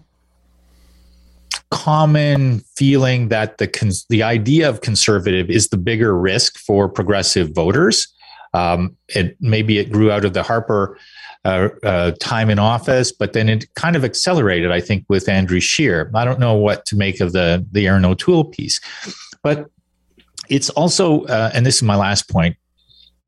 common 1.71 2.61
feeling 2.77 3.29
that 3.29 3.59
the 3.59 3.67
cons- 3.67 4.07
the 4.09 4.23
idea 4.23 4.69
of 4.69 4.81
conservative 4.81 5.51
is 5.51 5.69
the 5.69 5.77
bigger 5.77 6.17
risk 6.17 6.59
for 6.59 6.89
progressive 6.89 7.55
voters. 7.55 8.09
Um, 8.55 8.97
it 9.09 9.37
maybe 9.41 9.79
it 9.79 9.91
grew 9.91 10.11
out 10.11 10.25
of 10.25 10.33
the 10.33 10.43
harper 10.43 10.99
uh, 11.47 11.68
uh, 11.84 12.11
time 12.18 12.51
in 12.51 12.59
office, 12.59 13.12
but 13.12 13.32
then 13.32 13.49
it 13.49 13.72
kind 13.76 13.94
of 13.94 14.05
accelerated, 14.05 14.72
I 14.72 14.80
think, 14.80 15.05
with 15.09 15.28
Andrew 15.28 15.61
Scheer. 15.61 16.11
I 16.12 16.24
don't 16.24 16.40
know 16.40 16.55
what 16.55 16.84
to 16.86 16.97
make 16.97 17.20
of 17.20 17.32
the 17.32 17.64
the 17.70 17.86
Erin 17.86 18.05
O'Toole 18.05 18.47
piece, 18.47 18.80
but 19.44 19.70
it's 20.49 20.70
also, 20.70 21.22
uh, 21.26 21.51
and 21.55 21.64
this 21.64 21.76
is 21.76 21.82
my 21.84 21.94
last 21.94 22.28
point. 22.28 22.57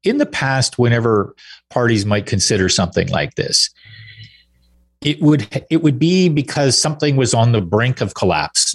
In 0.03 0.19
the 0.19 0.27
past, 0.27 0.79
whenever 0.79 1.35
parties 1.71 2.05
might 2.07 2.27
consider 2.27 2.69
something 2.69 3.09
like 3.09 3.37
this, 3.37 3.71
it 5.01 5.21
would 5.23 5.47
it 5.71 5.85
would 5.85 6.01
be 6.01 6.29
because 6.29 6.77
something 6.77 7.15
was 7.15 7.35
on 7.35 7.53
the 7.53 7.61
brink 7.61 8.01
of 8.01 8.15
collapse. 8.15 8.68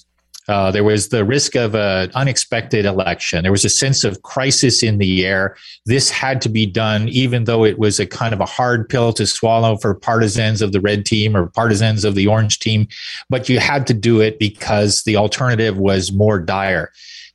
Uh, 0.47 0.71
there 0.71 0.83
was 0.83 1.09
the 1.09 1.23
risk 1.23 1.55
of 1.55 1.73
an 1.73 2.11
unexpected 2.15 2.85
election. 2.85 3.43
There 3.43 3.51
was 3.51 3.63
a 3.63 3.69
sense 3.69 4.03
of 4.03 4.21
crisis 4.23 4.83
in 4.83 4.97
the 4.97 5.25
air. 5.25 5.55
This 5.85 6.09
had 6.09 6.41
to 6.41 6.49
be 6.49 6.65
done, 6.65 7.07
even 7.09 7.45
though 7.45 7.63
it 7.63 7.79
was 7.79 7.99
a 7.99 8.05
kind 8.05 8.33
of 8.33 8.41
a 8.41 8.45
hard 8.45 8.89
pill 8.89 9.13
to 9.13 9.25
swallow 9.25 9.77
for 9.77 9.93
partisans 9.93 10.61
of 10.61 10.73
the 10.73 10.81
red 10.81 11.05
team 11.05 11.35
or 11.35 11.47
partisans 11.47 12.03
of 12.03 12.15
the 12.15 12.27
orange 12.27 12.59
team. 12.59 12.87
But 13.29 13.47
you 13.47 13.59
had 13.59 13.87
to 13.87 13.93
do 13.93 14.19
it 14.19 14.37
because 14.37 15.03
the 15.03 15.15
alternative 15.15 15.77
was 15.77 16.11
more 16.11 16.39
dire. 16.39 16.91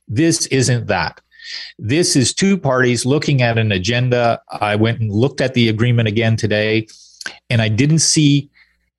This 0.07 0.45
isn't 0.47 0.87
that. 0.87 1.19
This 1.79 2.15
is 2.15 2.33
two 2.33 2.57
parties 2.57 3.05
looking 3.05 3.41
at 3.41 3.57
an 3.57 3.71
agenda. 3.71 4.41
I 4.51 4.75
went 4.75 4.99
and 4.99 5.11
looked 5.11 5.41
at 5.41 5.55
the 5.55 5.67
agreement 5.67 6.07
again 6.07 6.35
today, 6.35 6.87
and 7.49 7.61
I 7.61 7.69
didn't 7.69 7.99
see 7.99 8.49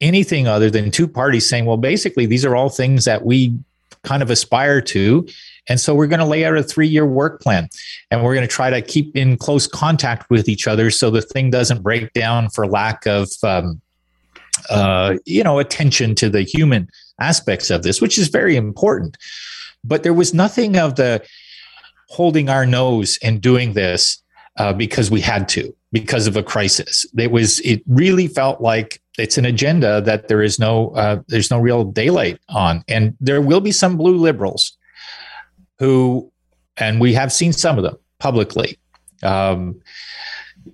anything 0.01 0.49
other 0.49 0.71
than 0.71 0.91
two 0.91 1.07
parties 1.07 1.49
saying, 1.49 1.67
well, 1.67 1.77
basically, 1.77 2.27
these 2.27 2.45
are 2.45 2.57
all 2.57 2.71
things 2.71 3.05
that 3.05 3.25
we 3.25 3.57
kind 4.05 4.23
of 4.23 4.31
aspire 4.31 4.81
to. 4.81 5.27
And 5.69 5.79
so 5.79 5.95
we're 5.95 6.07
going 6.07 6.21
to 6.21 6.27
lay 6.27 6.45
out 6.45 6.57
a 6.57 6.63
three 6.63 6.89
year 6.89 7.07
work 7.07 7.41
plan 7.41 7.69
and 8.11 8.23
we're 8.23 8.35
going 8.35 8.47
to 8.47 8.53
try 8.53 8.71
to 8.71 8.83
keep 8.83 9.17
in 9.17 9.37
close 9.37 9.67
contact 9.67 10.31
with 10.31 10.49
each 10.49 10.67
other 10.67 10.91
so 10.91 11.11
the 11.11 11.23
thing 11.23 11.51
doesn't 11.51 11.83
break 11.83 12.13
down 12.13 12.51
for 12.51 12.67
lack 12.67 13.07
of, 13.07 13.29
um, 13.43 13.81
uh, 14.69 15.17
you 15.27 15.43
know, 15.43 15.59
attention 15.59 16.15
to 16.15 16.29
the 16.29 16.43
human 16.43 16.89
aspects 17.21 17.71
of 17.71 17.83
this, 17.83 18.01
which 18.01 18.19
is 18.19 18.29
very 18.29 18.57
important. 18.57 19.17
But 19.85 20.03
there 20.03 20.15
was 20.15 20.35
nothing 20.35 20.77
of 20.77 20.97
the 20.97 21.25
holding 22.09 22.49
our 22.49 22.67
nose 22.67 23.19
and 23.23 23.41
doing 23.41 23.75
this 23.75 24.23
uh, 24.59 24.73
because 24.73 25.11
we 25.11 25.21
had 25.21 25.49
to, 25.49 25.75
because 25.93 26.27
of 26.27 26.37
a 26.37 26.43
crisis. 26.43 27.07
It 27.17 27.31
was, 27.31 27.61
it 27.61 27.83
really 27.87 28.27
felt 28.27 28.61
like 28.61 29.01
it's 29.21 29.39
an 29.39 29.45
agenda 29.45 30.01
that 30.01 30.29
there 30.29 30.43
is 30.43 30.59
no 30.59 30.91
uh, 30.91 31.23
there's 31.29 31.51
no 31.51 31.61
real 31.61 31.85
daylight 31.85 32.41
on, 32.49 32.83
and 32.89 33.17
there 33.21 33.41
will 33.41 33.61
be 33.61 33.73
some 33.73 33.97
blue 33.97 34.17
liberals 34.17 34.77
who, 35.79 36.31
and 36.77 37.01
we 37.01 37.15
have 37.15 37.33
seen 37.33 37.53
some 37.53 37.79
of 37.79 37.85
them 37.85 37.97
publicly, 38.19 38.79
um, 39.23 39.81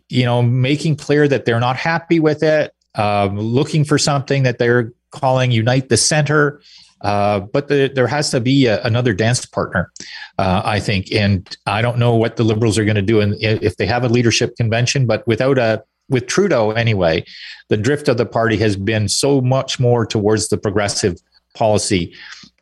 you 0.08 0.24
know, 0.24 0.42
making 0.42 0.96
clear 0.96 1.28
that 1.28 1.44
they're 1.44 1.60
not 1.60 1.76
happy 1.76 2.20
with 2.20 2.42
it, 2.42 2.72
uh, 2.96 3.28
looking 3.32 3.84
for 3.84 3.98
something 3.98 4.42
that 4.42 4.58
they're 4.58 4.92
calling 5.10 5.50
unite 5.50 5.88
the 5.88 5.96
center. 5.96 6.60
Uh, 7.02 7.40
but 7.40 7.68
the, 7.68 7.92
there 7.94 8.06
has 8.06 8.30
to 8.30 8.40
be 8.40 8.66
a, 8.66 8.82
another 8.82 9.12
dance 9.12 9.44
partner, 9.44 9.92
uh, 10.38 10.62
I 10.64 10.80
think. 10.80 11.12
And 11.12 11.56
I 11.66 11.82
don't 11.82 11.98
know 11.98 12.14
what 12.14 12.36
the 12.36 12.42
liberals 12.42 12.78
are 12.78 12.84
going 12.84 12.96
to 12.96 13.02
do 13.02 13.20
in, 13.20 13.36
if 13.40 13.76
they 13.76 13.86
have 13.86 14.02
a 14.02 14.08
leadership 14.08 14.56
convention, 14.56 15.06
but 15.06 15.26
without 15.26 15.58
a 15.58 15.84
with 16.08 16.26
Trudeau 16.26 16.70
anyway, 16.70 17.24
the 17.68 17.76
drift 17.76 18.08
of 18.08 18.16
the 18.16 18.26
party 18.26 18.56
has 18.58 18.76
been 18.76 19.08
so 19.08 19.40
much 19.40 19.80
more 19.80 20.06
towards 20.06 20.48
the 20.48 20.56
progressive 20.56 21.18
policy 21.54 22.14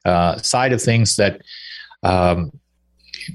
uh, 0.04 0.36
side 0.38 0.72
of 0.72 0.80
things 0.80 1.16
that 1.16 1.40
um, 2.02 2.52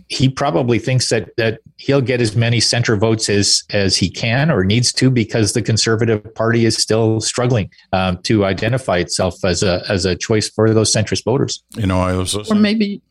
he 0.07 0.29
probably 0.29 0.79
thinks 0.79 1.09
that 1.09 1.35
that 1.37 1.59
he'll 1.77 2.01
get 2.01 2.21
as 2.21 2.35
many 2.35 2.59
center 2.59 2.95
votes 2.95 3.29
as 3.29 3.63
as 3.71 3.95
he 3.97 4.09
can 4.09 4.51
or 4.51 4.63
needs 4.63 4.93
to 4.93 5.09
because 5.09 5.53
the 5.53 5.61
conservative 5.61 6.33
party 6.35 6.65
is 6.65 6.77
still 6.77 7.19
struggling 7.21 7.69
um, 7.93 8.17
to 8.23 8.45
identify 8.45 8.97
itself 8.97 9.43
as 9.43 9.63
a 9.63 9.83
as 9.89 10.05
a 10.05 10.15
choice 10.15 10.49
for 10.49 10.73
those 10.73 10.93
centrist 10.93 11.23
voters. 11.23 11.63
You 11.75 11.87
know, 11.87 11.99
I 12.01 12.13
was 12.13 12.35
listening. 12.35 12.59
or 12.59 12.61
maybe 12.61 13.01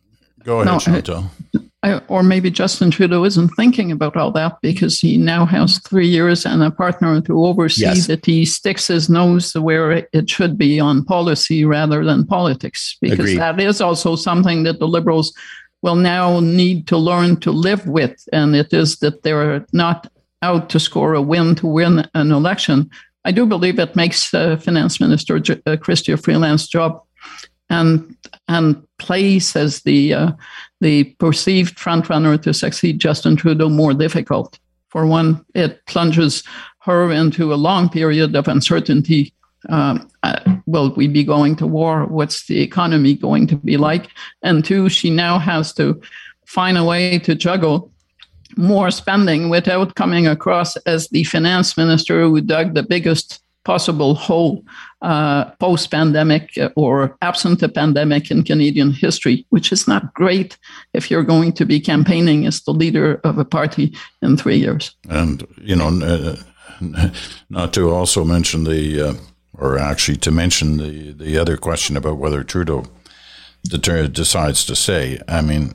go 0.44 0.60
ahead, 0.60 0.66
no, 0.66 0.78
Chantal. 0.78 1.30
I, 1.56 1.58
or 2.08 2.22
maybe 2.22 2.50
Justin 2.50 2.90
Trudeau 2.90 3.24
isn't 3.24 3.50
thinking 3.50 3.92
about 3.92 4.16
all 4.16 4.32
that 4.32 4.60
because 4.62 4.98
he 4.98 5.16
now 5.16 5.46
has 5.46 5.78
three 5.78 6.08
years 6.08 6.44
and 6.44 6.62
a 6.62 6.70
partner 6.70 7.20
to 7.20 7.46
oversee 7.46 7.82
yes. 7.82 8.08
that 8.08 8.26
he 8.26 8.44
sticks 8.44 8.88
his 8.88 9.08
nose 9.08 9.54
where 9.54 9.92
it 10.12 10.28
should 10.28 10.58
be 10.58 10.80
on 10.80 11.04
policy 11.04 11.64
rather 11.64 12.04
than 12.04 12.26
politics. 12.26 12.96
Because 13.00 13.20
Agreed. 13.20 13.38
that 13.38 13.60
is 13.60 13.80
also 13.80 14.16
something 14.16 14.64
that 14.64 14.80
the 14.80 14.88
Liberals 14.88 15.32
will 15.82 15.94
now 15.94 16.40
need 16.40 16.88
to 16.88 16.96
learn 16.96 17.38
to 17.40 17.52
live 17.52 17.86
with. 17.86 18.28
And 18.32 18.56
it 18.56 18.72
is 18.72 18.96
that 18.96 19.22
they're 19.22 19.64
not 19.72 20.10
out 20.42 20.70
to 20.70 20.80
score 20.80 21.14
a 21.14 21.22
win 21.22 21.54
to 21.56 21.66
win 21.68 22.08
an 22.14 22.32
election. 22.32 22.90
I 23.24 23.30
do 23.30 23.46
believe 23.46 23.78
it 23.78 23.94
makes 23.94 24.34
uh, 24.34 24.56
Finance 24.56 25.00
Minister 25.00 25.36
uh, 25.36 25.76
Chrystia 25.76 26.20
Freeland's 26.20 26.66
job 26.66 27.02
and 27.70 28.16
and 28.48 28.82
place 28.98 29.54
as 29.54 29.82
the 29.82 30.14
uh, 30.14 30.32
the 30.80 31.04
perceived 31.18 31.78
frontrunner 31.78 32.40
to 32.42 32.54
succeed 32.54 33.00
Justin 33.00 33.36
Trudeau 33.36 33.68
more 33.68 33.94
difficult. 33.94 34.58
For 34.88 35.06
one, 35.06 35.44
it 35.54 35.84
plunges 35.86 36.42
her 36.80 37.10
into 37.10 37.52
a 37.52 37.56
long 37.56 37.88
period 37.88 38.34
of 38.34 38.48
uncertainty. 38.48 39.34
Um, 39.68 40.08
uh, 40.22 40.38
will 40.66 40.94
we 40.94 41.08
be 41.08 41.24
going 41.24 41.56
to 41.56 41.66
war? 41.66 42.06
What's 42.06 42.46
the 42.46 42.60
economy 42.60 43.14
going 43.14 43.46
to 43.48 43.56
be 43.56 43.76
like? 43.76 44.08
And 44.42 44.64
two, 44.64 44.88
she 44.88 45.10
now 45.10 45.38
has 45.38 45.74
to 45.74 46.00
find 46.46 46.78
a 46.78 46.84
way 46.84 47.18
to 47.18 47.34
juggle 47.34 47.92
more 48.56 48.90
spending 48.90 49.50
without 49.50 49.94
coming 49.94 50.26
across 50.26 50.76
as 50.78 51.08
the 51.08 51.24
finance 51.24 51.76
minister 51.76 52.22
who 52.22 52.40
dug 52.40 52.74
the 52.74 52.82
biggest 52.82 53.42
possible 53.68 54.14
hole 54.14 54.64
uh, 55.02 55.44
post 55.58 55.90
pandemic 55.90 56.58
or 56.74 57.16
absent 57.20 57.62
a 57.62 57.68
pandemic 57.68 58.30
in 58.30 58.42
Canadian 58.42 58.92
history, 58.92 59.44
which 59.50 59.72
is 59.72 59.86
not 59.86 60.02
great 60.14 60.58
if 60.94 61.10
you're 61.10 61.26
going 61.34 61.52
to 61.52 61.66
be 61.66 61.78
campaigning 61.78 62.46
as 62.46 62.62
the 62.62 62.72
leader 62.72 63.20
of 63.24 63.38
a 63.38 63.44
party 63.44 63.92
in 64.22 64.36
three 64.38 64.56
years. 64.56 64.96
And, 65.10 65.46
you 65.58 65.76
know, 65.76 65.90
uh, 66.02 66.36
not 67.50 67.74
to 67.74 67.90
also 67.90 68.24
mention 68.24 68.64
the, 68.64 69.08
uh, 69.08 69.14
or 69.52 69.78
actually 69.78 70.18
to 70.18 70.30
mention 70.30 70.78
the 70.78 71.12
the 71.24 71.40
other 71.42 71.56
question 71.56 71.96
about 71.96 72.18
whether 72.18 72.44
Trudeau 72.44 72.84
decides 74.12 74.64
to 74.66 74.74
say. 74.74 75.18
I 75.26 75.42
mean, 75.42 75.74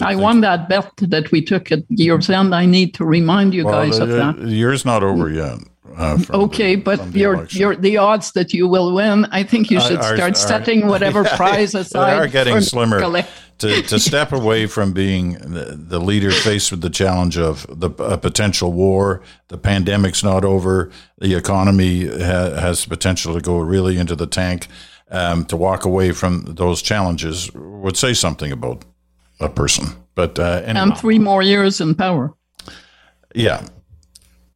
I, 0.00 0.12
I 0.12 0.14
won 0.14 0.40
that 0.42 0.68
bet 0.68 0.92
that 1.08 1.32
we 1.32 1.40
took 1.42 1.72
at 1.72 1.80
year's 1.88 2.30
end. 2.30 2.54
I 2.54 2.66
need 2.66 2.94
to 2.94 3.04
remind 3.04 3.54
you 3.54 3.64
well, 3.64 3.74
guys 3.74 3.98
of 3.98 4.08
that. 4.08 4.36
The 4.36 4.56
year's 4.56 4.84
not 4.84 5.02
over 5.02 5.30
yet. 5.30 5.58
Uh, 5.96 6.18
okay, 6.30 6.74
the, 6.74 6.82
but 6.82 7.14
your 7.14 7.46
your 7.46 7.76
the 7.76 7.96
odds 7.96 8.32
that 8.32 8.52
you 8.52 8.68
will 8.68 8.94
win, 8.94 9.26
I 9.26 9.42
think 9.42 9.70
you 9.70 9.80
should 9.80 10.02
start 10.02 10.36
setting 10.36 10.86
whatever 10.88 11.22
yeah, 11.22 11.36
prize 11.36 11.74
aside. 11.74 12.14
They 12.14 12.18
are 12.18 12.28
getting 12.28 12.60
slimmer. 12.60 13.00
to, 13.58 13.82
to 13.82 13.98
step 13.98 14.32
away 14.32 14.66
from 14.66 14.92
being 14.92 15.32
the, 15.32 15.76
the, 15.76 15.98
leader 15.98 16.30
faced 16.30 16.70
with 16.70 16.80
the 16.80 16.90
challenge 16.90 17.36
of 17.36 17.66
the 17.68 17.90
potential 17.90 18.72
war, 18.72 19.20
the 19.48 19.58
pandemic's 19.58 20.22
not 20.22 20.44
over, 20.44 20.90
the 21.18 21.34
economy 21.34 22.06
ha, 22.06 22.50
has 22.54 22.86
potential 22.86 23.34
to 23.34 23.40
go 23.40 23.58
really 23.58 23.98
into 23.98 24.14
the 24.14 24.26
tank. 24.26 24.68
Um, 25.10 25.46
to 25.46 25.56
walk 25.56 25.86
away 25.86 26.12
from 26.12 26.42
those 26.42 26.82
challenges 26.82 27.50
would 27.54 27.96
say 27.96 28.12
something 28.12 28.52
about 28.52 28.84
a 29.40 29.48
person. 29.48 29.86
But 30.14 30.38
uh, 30.38 30.62
anyway. 30.64 30.80
and 30.80 30.98
three 30.98 31.18
more 31.18 31.42
years 31.42 31.80
in 31.80 31.94
power. 31.94 32.34
Yeah, 33.34 33.66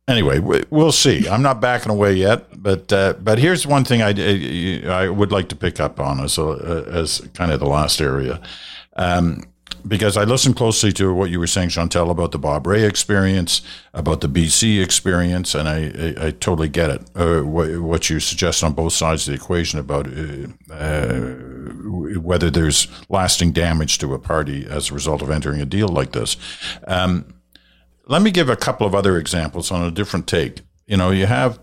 anyway, 0.08 0.38
we'll 0.38 0.92
see. 0.92 1.28
I'm 1.28 1.42
not 1.42 1.60
backing 1.60 1.90
away 1.90 2.14
yet, 2.14 2.62
but 2.62 2.92
uh, 2.92 3.14
but 3.20 3.38
here's 3.38 3.66
one 3.66 3.84
thing 3.84 4.02
I, 4.02 5.04
I 5.04 5.08
would 5.08 5.32
like 5.32 5.48
to 5.50 5.56
pick 5.56 5.80
up 5.80 6.00
on 6.00 6.20
as 6.20 6.38
a, 6.38 6.84
as 6.88 7.20
kind 7.34 7.52
of 7.52 7.60
the 7.60 7.66
last 7.66 8.00
area. 8.00 8.40
Um, 8.96 9.44
because 9.86 10.16
I 10.16 10.24
listened 10.24 10.56
closely 10.56 10.92
to 10.92 11.12
what 11.12 11.30
you 11.30 11.40
were 11.40 11.46
saying, 11.46 11.70
Chantal, 11.70 12.10
about 12.10 12.32
the 12.32 12.38
Bob 12.38 12.66
Rae 12.66 12.84
experience, 12.84 13.62
about 13.94 14.20
the 14.20 14.28
BC 14.28 14.82
experience, 14.82 15.54
and 15.54 15.68
I, 15.68 15.92
I, 16.22 16.26
I 16.26 16.30
totally 16.30 16.68
get 16.68 16.90
it. 16.90 17.02
Uh, 17.14 17.40
what, 17.40 17.80
what, 17.80 18.10
you 18.10 18.20
suggest 18.20 18.62
on 18.62 18.74
both 18.74 18.92
sides 18.92 19.26
of 19.26 19.32
the 19.32 19.42
equation 19.42 19.78
about 19.78 20.06
uh, 20.06 20.72
uh, 20.72 21.20
whether 22.20 22.50
there's 22.50 22.86
lasting 23.08 23.52
damage 23.52 23.98
to 23.98 24.14
a 24.14 24.18
party 24.18 24.66
as 24.66 24.90
a 24.90 24.94
result 24.94 25.22
of 25.22 25.30
entering 25.30 25.60
a 25.60 25.66
deal 25.66 25.88
like 25.88 26.12
this. 26.12 26.36
Um, 26.86 27.26
let 28.06 28.22
me 28.22 28.30
give 28.30 28.48
a 28.48 28.56
couple 28.56 28.86
of 28.86 28.94
other 28.94 29.16
examples 29.16 29.70
on 29.70 29.82
a 29.82 29.90
different 29.90 30.26
take. 30.26 30.60
You 30.86 30.96
know, 30.96 31.10
you 31.10 31.26
have 31.26 31.60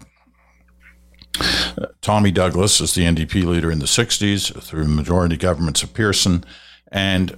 uh, 1.40 1.88
Tommy 2.02 2.32
Douglas 2.32 2.82
as 2.82 2.94
the 2.94 3.04
NDP 3.04 3.46
leader 3.46 3.72
in 3.72 3.80
the 3.80 3.86
60s 3.86 4.62
through 4.62 4.88
majority 4.88 5.38
governments 5.38 5.84
of 5.84 5.94
Pearson, 5.94 6.44
and 6.92 7.38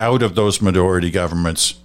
out 0.00 0.22
of 0.22 0.34
those 0.34 0.60
majority 0.60 1.10
governments, 1.10 1.80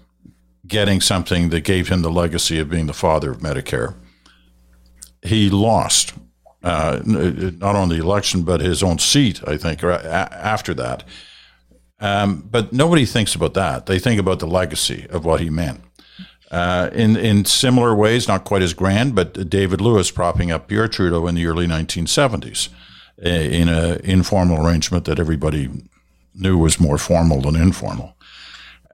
getting 0.67 1.01
something 1.01 1.49
that 1.49 1.61
gave 1.61 1.89
him 1.89 2.01
the 2.01 2.11
legacy 2.11 2.59
of 2.59 2.69
being 2.69 2.87
the 2.87 2.93
father 2.93 3.31
of 3.31 3.39
Medicare. 3.39 3.95
He 5.21 5.49
lost 5.49 6.13
uh, 6.63 7.01
not 7.05 7.75
only 7.75 7.97
the 7.97 8.03
election, 8.03 8.43
but 8.43 8.61
his 8.61 8.83
own 8.83 8.99
seat, 8.99 9.41
I 9.47 9.57
think, 9.57 9.83
after 9.83 10.73
that. 10.75 11.03
Um, 11.99 12.47
but 12.49 12.73
nobody 12.73 13.05
thinks 13.05 13.35
about 13.35 13.53
that. 13.53 13.85
They 13.85 13.99
think 13.99 14.19
about 14.19 14.39
the 14.39 14.47
legacy 14.47 15.07
of 15.09 15.25
what 15.25 15.39
he 15.39 15.49
meant. 15.49 15.81
Uh, 16.51 16.89
in 16.91 17.15
in 17.15 17.45
similar 17.45 17.95
ways, 17.95 18.27
not 18.27 18.43
quite 18.43 18.61
as 18.61 18.73
grand, 18.73 19.15
but 19.15 19.49
David 19.49 19.79
Lewis 19.79 20.11
propping 20.11 20.51
up 20.51 20.67
Pierre 20.67 20.89
Trudeau 20.89 21.25
in 21.27 21.35
the 21.35 21.47
early 21.47 21.65
1970s 21.65 22.67
in 23.17 23.69
an 23.69 24.01
informal 24.03 24.65
arrangement 24.65 25.05
that 25.05 25.19
everybody 25.19 25.69
knew 26.33 26.57
was 26.57 26.79
more 26.79 26.97
formal 26.97 27.41
than 27.41 27.55
informal. 27.55 28.15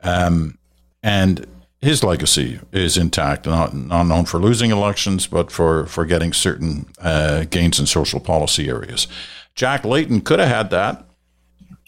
Um, 0.04 0.58
and 1.02 1.46
his 1.82 2.04
legacy 2.04 2.60
is 2.72 2.98
intact, 2.98 3.46
not, 3.46 3.74
not 3.74 4.04
known 4.04 4.26
for 4.26 4.40
losing 4.40 4.72
elections, 4.72 5.28
but 5.28 5.52
for, 5.52 5.86
for 5.86 6.06
getting 6.06 6.34
certain 6.34 6.88
uh, 7.00 7.46
gains 7.50 7.80
in 7.80 7.86
social 7.86 8.20
policy 8.20 8.68
areas. 8.68 9.08
Jack 9.56 9.86
Layton 9.86 10.22
could 10.22 10.40
have 10.40 10.50
had 10.50 10.70
that 10.72 11.06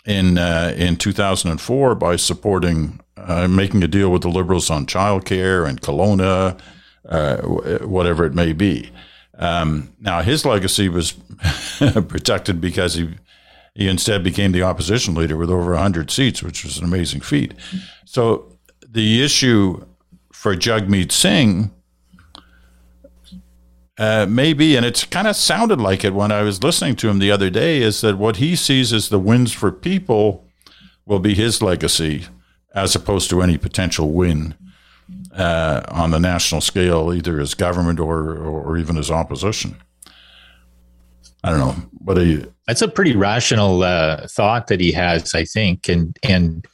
in 0.05 0.37
uh, 0.37 0.73
in 0.75 0.95
2004 0.95 1.95
by 1.95 2.15
supporting 2.15 2.99
uh, 3.27 3.47
making 3.47 3.83
a 3.83 3.87
deal 3.87 4.09
with 4.11 4.21
the 4.21 4.29
Liberals 4.29 4.69
on 4.69 4.85
childcare 4.85 5.67
and 5.67 5.81
Kelowna, 5.81 6.59
uh, 7.07 7.37
whatever 7.85 8.25
it 8.25 8.33
may 8.33 8.53
be. 8.53 8.91
Um, 9.37 9.93
now, 9.99 10.21
his 10.21 10.45
legacy 10.45 10.89
was 10.89 11.11
protected 11.77 12.59
because 12.59 12.95
he 12.95 13.15
he 13.75 13.87
instead 13.87 14.23
became 14.23 14.51
the 14.51 14.63
opposition 14.63 15.15
leader 15.15 15.37
with 15.37 15.49
over 15.49 15.71
100 15.71 16.11
seats, 16.11 16.43
which 16.43 16.65
was 16.65 16.79
an 16.79 16.83
amazing 16.83 17.21
feat. 17.21 17.53
So 18.03 18.57
the 18.85 19.23
issue 19.23 19.85
for 20.33 20.53
Jagmeet 20.55 21.13
Singh 21.13 21.71
uh, 23.99 24.25
maybe, 24.29 24.77
and 24.77 24.85
it's 24.85 25.03
kind 25.03 25.27
of 25.27 25.35
sounded 25.35 25.81
like 25.81 26.05
it 26.05 26.13
when 26.13 26.31
I 26.31 26.41
was 26.41 26.63
listening 26.63 26.95
to 26.97 27.09
him 27.09 27.19
the 27.19 27.31
other 27.31 27.49
day, 27.49 27.81
is 27.81 27.99
that 27.99 28.17
what 28.17 28.37
he 28.37 28.55
sees 28.55 28.93
as 28.93 29.09
the 29.09 29.19
wins 29.19 29.51
for 29.51 29.73
people 29.73 30.47
will 31.05 31.19
be 31.19 31.33
his 31.33 31.61
legacy 31.61 32.25
as 32.75 32.95
opposed 32.95 33.29
to 33.29 33.41
any 33.41 33.57
potential 33.57 34.11
win 34.11 34.55
uh, 35.35 35.81
on 35.89 36.11
the 36.11 36.19
national 36.19 36.61
scale, 36.61 37.13
either 37.13 37.39
as 37.39 37.53
government 37.53 37.99
or, 37.99 38.37
or 38.37 38.77
even 38.77 38.97
as 38.97 39.09
opposition. 39.09 39.75
I 41.43 41.51
don't 41.51 41.59
know. 41.59 41.75
What 42.03 42.17
are 42.17 42.25
you? 42.25 42.53
That's 42.67 42.81
a 42.81 42.87
pretty 42.87 43.15
rational 43.15 43.83
uh, 43.83 44.27
thought 44.27 44.67
that 44.67 44.79
he 44.79 44.91
has, 44.91 45.33
I 45.33 45.45
think, 45.45 45.87
and 45.87 46.17
and 46.21 46.65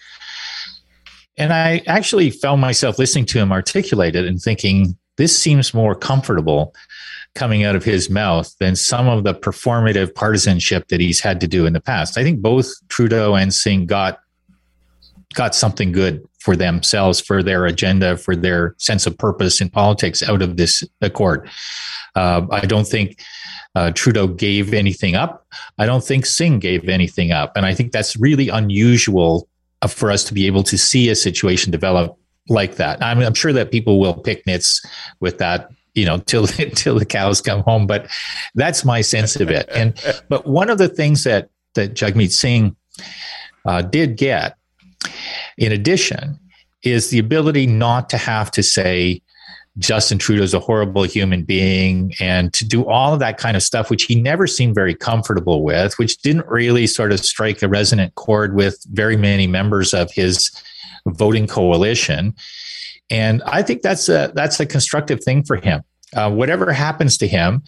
and 1.38 1.54
I 1.54 1.84
actually 1.88 2.32
found 2.32 2.62
myself 2.62 2.98
listening 2.98 3.26
to 3.28 3.40
him 3.40 3.52
articulate 3.52 4.16
it 4.16 4.26
and 4.26 4.42
thinking 4.42 4.98
this 5.18 5.38
seems 5.38 5.74
more 5.74 5.96
comfortable 5.96 6.74
coming 7.36 7.64
out 7.64 7.76
of 7.76 7.84
his 7.84 8.10
mouth 8.10 8.54
than 8.60 8.76
some 8.76 9.08
of 9.08 9.24
the 9.26 9.34
performative 9.34 10.16
partisanship 10.16 10.88
that 10.88 11.02
he's 11.02 11.20
had 11.20 11.42
to 11.42 11.48
do 11.48 11.66
in 11.66 11.74
the 11.74 11.82
past. 11.82 12.18
I 12.18 12.24
think 12.24 12.42
both 12.42 12.72
Trudeau 12.88 13.36
and 13.36 13.54
Singh 13.54 13.86
got 13.86 14.20
got 15.34 15.56
something 15.56 15.92
good 15.92 16.26
for 16.40 16.56
themselves, 16.56 17.20
for 17.20 17.42
their 17.42 17.66
agenda, 17.66 18.18
for 18.18 18.36
their 18.36 18.76
sense 18.78 19.08
of 19.08 19.18
purpose 19.18 19.62
in 19.62 19.70
politics 19.70 20.22
out 20.22 20.42
of 20.42 20.58
this 20.58 20.84
accord. 21.02 21.50
Uh, 22.16 22.46
I 22.52 22.62
don't 22.62 22.88
think 22.88 23.20
uh, 23.76 23.92
Trudeau 23.92 24.28
gave 24.28 24.74
anything 24.74 25.16
up. 25.16 25.46
I 25.78 25.86
don't 25.86 26.04
think 26.04 26.26
Singh 26.26 26.60
gave 26.60 26.88
anything 26.88 27.32
up. 27.32 27.58
And 27.58 27.66
I 27.66 27.74
think 27.74 27.92
that's 27.92 28.16
really 28.16 28.50
unusual 28.50 29.48
uh, 29.82 29.88
for 29.88 30.12
us 30.12 30.24
to 30.26 30.34
be 30.34 30.48
able 30.48 30.64
to 30.64 30.78
see 30.78 31.10
a 31.10 31.16
situation 31.16 31.72
develop 31.72 32.18
like 32.48 32.76
that. 32.76 33.04
I'm, 33.04 33.20
I'm 33.20 33.34
sure 33.34 33.54
that 33.54 33.72
people 33.72 34.00
will 34.00 34.14
pick 34.14 34.46
nits 34.46 34.86
with 35.20 35.40
that 35.40 35.70
you 35.96 36.06
know 36.06 36.18
till 36.26 36.46
till 36.46 37.00
the 37.00 37.06
cows 37.06 37.40
come 37.42 37.62
home 37.62 37.88
but 37.88 38.08
that's 38.54 38.84
my 38.84 39.00
sense 39.00 39.38
of 39.38 39.50
it 39.50 39.68
and 39.74 39.94
but 40.28 40.46
one 40.46 40.70
of 40.70 40.78
the 40.78 40.90
things 40.90 41.24
that 41.24 41.50
that 41.74 41.94
jagmeet 41.94 42.32
singh 42.32 42.76
uh, 43.66 43.82
did 43.82 44.18
get 44.18 44.58
in 45.58 45.72
addition 45.72 46.40
is 46.84 47.10
the 47.10 47.20
ability 47.20 47.66
not 47.66 48.10
to 48.10 48.18
have 48.18 48.52
to 48.52 48.64
say 48.64 49.22
Justin 49.78 50.18
Trudeau 50.18 50.44
is 50.44 50.54
a 50.54 50.60
horrible 50.60 51.04
human 51.04 51.44
being 51.44 52.14
and 52.20 52.54
to 52.54 52.66
do 52.66 52.86
all 52.86 53.14
of 53.14 53.20
that 53.20 53.38
kind 53.38 53.58
of 53.58 53.64
stuff, 53.64 53.90
which 53.90 54.04
he 54.04 54.16
never 54.16 54.48
seemed 54.48 54.74
very 54.74 54.96
comfortable 54.96 55.64
with, 55.64 55.98
which 56.00 56.18
didn't 56.20 56.48
really 56.48 56.88
sort 56.88 57.12
of 57.12 57.20
strike 57.20 57.62
a 57.62 57.68
resonant 57.68 58.16
chord 58.16 58.56
with 58.56 58.82
very 58.92 59.18
many 59.18 59.48
members 59.48 59.94
of 59.94 60.10
his 60.12 60.50
voting 61.08 61.46
coalition. 61.46 62.34
And 63.10 63.44
I 63.46 63.62
think 63.62 63.82
that's 63.82 64.08
a 64.08 64.32
that's 64.34 64.60
a 64.60 64.66
constructive 64.66 65.24
thing 65.24 65.44
for 65.44 65.58
him. 65.58 65.84
Uh, 66.16 66.32
whatever 66.32 66.72
happens 66.72 67.18
to 67.18 67.28
him, 67.28 67.62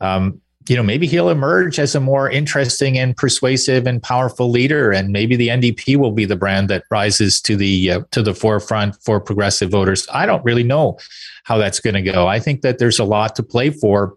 um, 0.00 0.40
you 0.68 0.76
know, 0.76 0.82
maybe 0.82 1.06
he'll 1.06 1.30
emerge 1.30 1.78
as 1.78 1.94
a 1.94 2.00
more 2.00 2.28
interesting 2.30 2.98
and 2.98 3.16
persuasive 3.16 3.86
and 3.86 4.02
powerful 4.02 4.50
leader, 4.50 4.92
and 4.92 5.10
maybe 5.10 5.34
the 5.34 5.48
NDP 5.48 5.96
will 5.96 6.12
be 6.12 6.24
the 6.24 6.36
brand 6.36 6.68
that 6.68 6.84
rises 6.90 7.40
to 7.42 7.56
the 7.56 7.90
uh, 7.92 8.00
to 8.10 8.22
the 8.22 8.34
forefront 8.34 8.96
for 9.02 9.20
progressive 9.20 9.70
voters. 9.70 10.06
I 10.12 10.26
don't 10.26 10.44
really 10.44 10.62
know 10.62 10.98
how 11.44 11.56
that's 11.56 11.80
going 11.80 11.94
to 11.94 12.02
go. 12.02 12.26
I 12.26 12.38
think 12.38 12.60
that 12.62 12.78
there's 12.78 12.98
a 12.98 13.04
lot 13.04 13.34
to 13.36 13.42
play 13.42 13.70
for. 13.70 14.16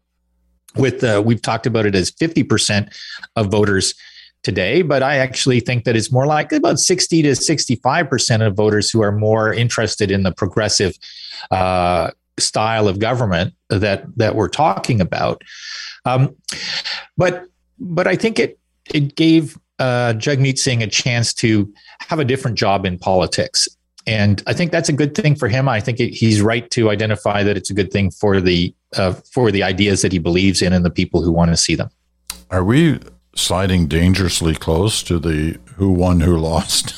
With 0.76 1.04
uh, 1.04 1.22
we've 1.26 1.42
talked 1.42 1.66
about 1.66 1.86
it 1.86 1.96
as 1.96 2.12
50 2.12 2.44
percent 2.44 2.90
of 3.36 3.48
voters 3.48 3.94
today, 4.44 4.82
but 4.82 5.04
I 5.04 5.18
actually 5.18 5.60
think 5.60 5.84
that 5.84 5.96
it's 5.96 6.12
more 6.12 6.26
like 6.26 6.52
about 6.52 6.80
60 6.80 7.22
to 7.24 7.36
65 7.36 8.10
percent 8.10 8.44
of 8.44 8.56
voters 8.56 8.90
who 8.90 9.02
are 9.02 9.12
more 9.12 9.54
interested 9.54 10.12
in 10.12 10.24
the 10.24 10.32
progressive 10.32 10.98
uh, 11.52 12.12
style 12.40 12.88
of 12.88 13.00
government 13.00 13.54
that 13.70 14.06
that 14.18 14.36
we're 14.36 14.50
talking 14.50 15.02
about. 15.02 15.44
Um, 16.06 16.36
but 17.18 17.46
but 17.80 18.08
I 18.08 18.16
think 18.16 18.40
it 18.40 18.60
it 18.94 19.16
gave 19.16 19.58
uh, 19.80 20.14
Jagmeet 20.14 20.58
Singh 20.58 20.84
a 20.84 20.88
chance 20.88 21.34
to 21.36 21.72
have 22.00 22.20
a 22.20 22.26
different 22.26 22.58
job 22.58 22.86
in 22.86 22.98
politics. 22.98 23.68
And 24.08 24.42
I 24.48 24.54
think 24.54 24.72
that's 24.72 24.90
a 24.90 24.94
good 24.94 25.16
thing 25.16 25.36
for 25.36 25.48
him. 25.48 25.70
I 25.70 25.80
think 25.80 26.00
it, 26.00 26.10
he's 26.12 26.42
right 26.42 26.70
to 26.72 26.90
identify 26.90 27.44
that 27.44 27.56
it's 27.56 27.70
a 27.70 27.74
good 27.74 27.92
thing 27.92 28.12
for 28.12 28.42
the 28.42 28.74
uh, 28.96 29.14
for 29.34 29.52
the 29.52 29.64
ideas 29.64 30.02
that 30.02 30.12
he 30.12 30.20
believes 30.20 30.62
in 30.62 30.74
and 30.74 30.84
the 30.84 30.90
people 30.90 31.22
who 31.22 31.32
want 31.32 31.52
to 31.52 31.58
see 31.58 31.76
them. 31.76 31.90
Are 32.50 32.64
we 32.64 33.00
sliding 33.36 33.88
dangerously 33.88 34.56
close 34.56 35.04
to 35.04 35.20
the 35.20 35.58
who 35.76 35.92
won, 35.92 36.22
who 36.22 36.38
lost? 36.38 36.94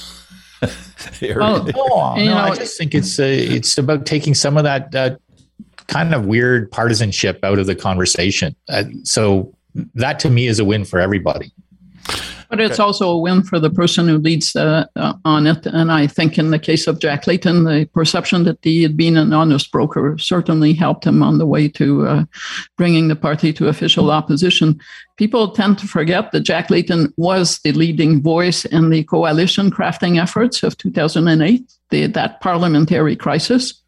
well, 1.22 1.66
no, 1.66 2.16
no, 2.16 2.38
I 2.38 2.56
just 2.56 2.78
think 2.78 2.96
it's 2.96 3.20
uh, 3.20 3.24
it's 3.24 3.78
about 3.78 4.06
taking 4.06 4.34
some 4.34 4.58
of 4.58 4.64
that 4.64 4.96
uh, 4.96 5.18
kind 5.88 6.14
of 6.14 6.26
weird 6.26 6.72
partisanship 6.72 7.44
out 7.44 7.60
of 7.60 7.68
the 7.68 7.76
conversation. 7.76 8.56
Uh, 8.70 8.84
so 9.04 9.54
that 9.96 10.20
to 10.20 10.30
me 10.30 10.48
is 10.48 10.60
a 10.60 10.66
win 10.66 10.86
for 10.86 11.00
everybody. 11.00 11.52
But 12.50 12.60
it's 12.62 12.80
okay. 12.80 12.84
also 12.84 13.10
a 13.10 13.18
win 13.18 13.42
for 13.42 13.60
the 13.60 13.72
person 13.72 14.08
who 14.08 14.20
leads 14.20 14.56
uh, 14.56 14.86
uh, 14.96 15.14
on 15.26 15.48
it. 15.48 15.66
And 15.66 15.92
I 15.92 16.06
think 16.06 16.38
in 16.38 16.52
the 16.52 16.60
case 16.60 16.86
of 16.86 17.00
Jack 17.00 17.26
Layton, 17.26 17.64
the 17.64 17.90
perception 17.96 18.44
that 18.44 18.60
he 18.62 18.84
had 18.84 18.96
been 18.96 19.18
an 19.18 19.34
honest 19.34 19.72
broker 19.72 20.20
certainly 20.20 20.74
helped 20.74 21.04
him 21.04 21.24
on 21.24 21.40
the 21.40 21.48
way 21.48 21.68
to 21.70 22.06
uh, 22.06 22.26
bringing 22.78 23.08
the 23.08 23.16
party 23.16 23.54
to 23.54 23.70
official 23.70 24.12
opposition. 24.12 24.80
People 25.18 25.50
tend 25.50 25.80
to 25.80 25.88
forget 25.88 26.32
that 26.32 26.42
Jack 26.42 26.70
Layton 26.70 27.12
was 27.18 27.58
the 27.64 27.72
leading 27.72 28.22
voice 28.22 28.66
in 28.66 28.92
the 28.92 29.04
coalition 29.06 29.72
crafting 29.72 30.22
efforts 30.22 30.62
of 30.62 30.78
2008, 30.78 31.74
the, 31.90 32.06
that 32.06 32.40
parliamentary 32.40 33.16
crisis. 33.16 33.83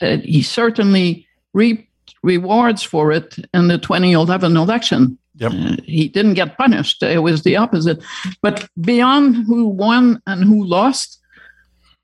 Uh, 0.00 0.18
he 0.18 0.42
certainly 0.42 1.26
reaped 1.52 1.86
rewards 2.22 2.82
for 2.82 3.12
it 3.12 3.36
in 3.54 3.68
the 3.68 3.78
2011 3.78 4.56
election 4.56 5.18
Yep. 5.40 5.52
Uh, 5.52 5.76
he 5.84 6.08
didn't 6.08 6.34
get 6.34 6.58
punished. 6.58 7.02
It 7.02 7.22
was 7.22 7.42
the 7.42 7.56
opposite. 7.56 8.02
But 8.42 8.68
beyond 8.80 9.46
who 9.46 9.66
won 9.66 10.22
and 10.26 10.44
who 10.44 10.64
lost, 10.64 11.18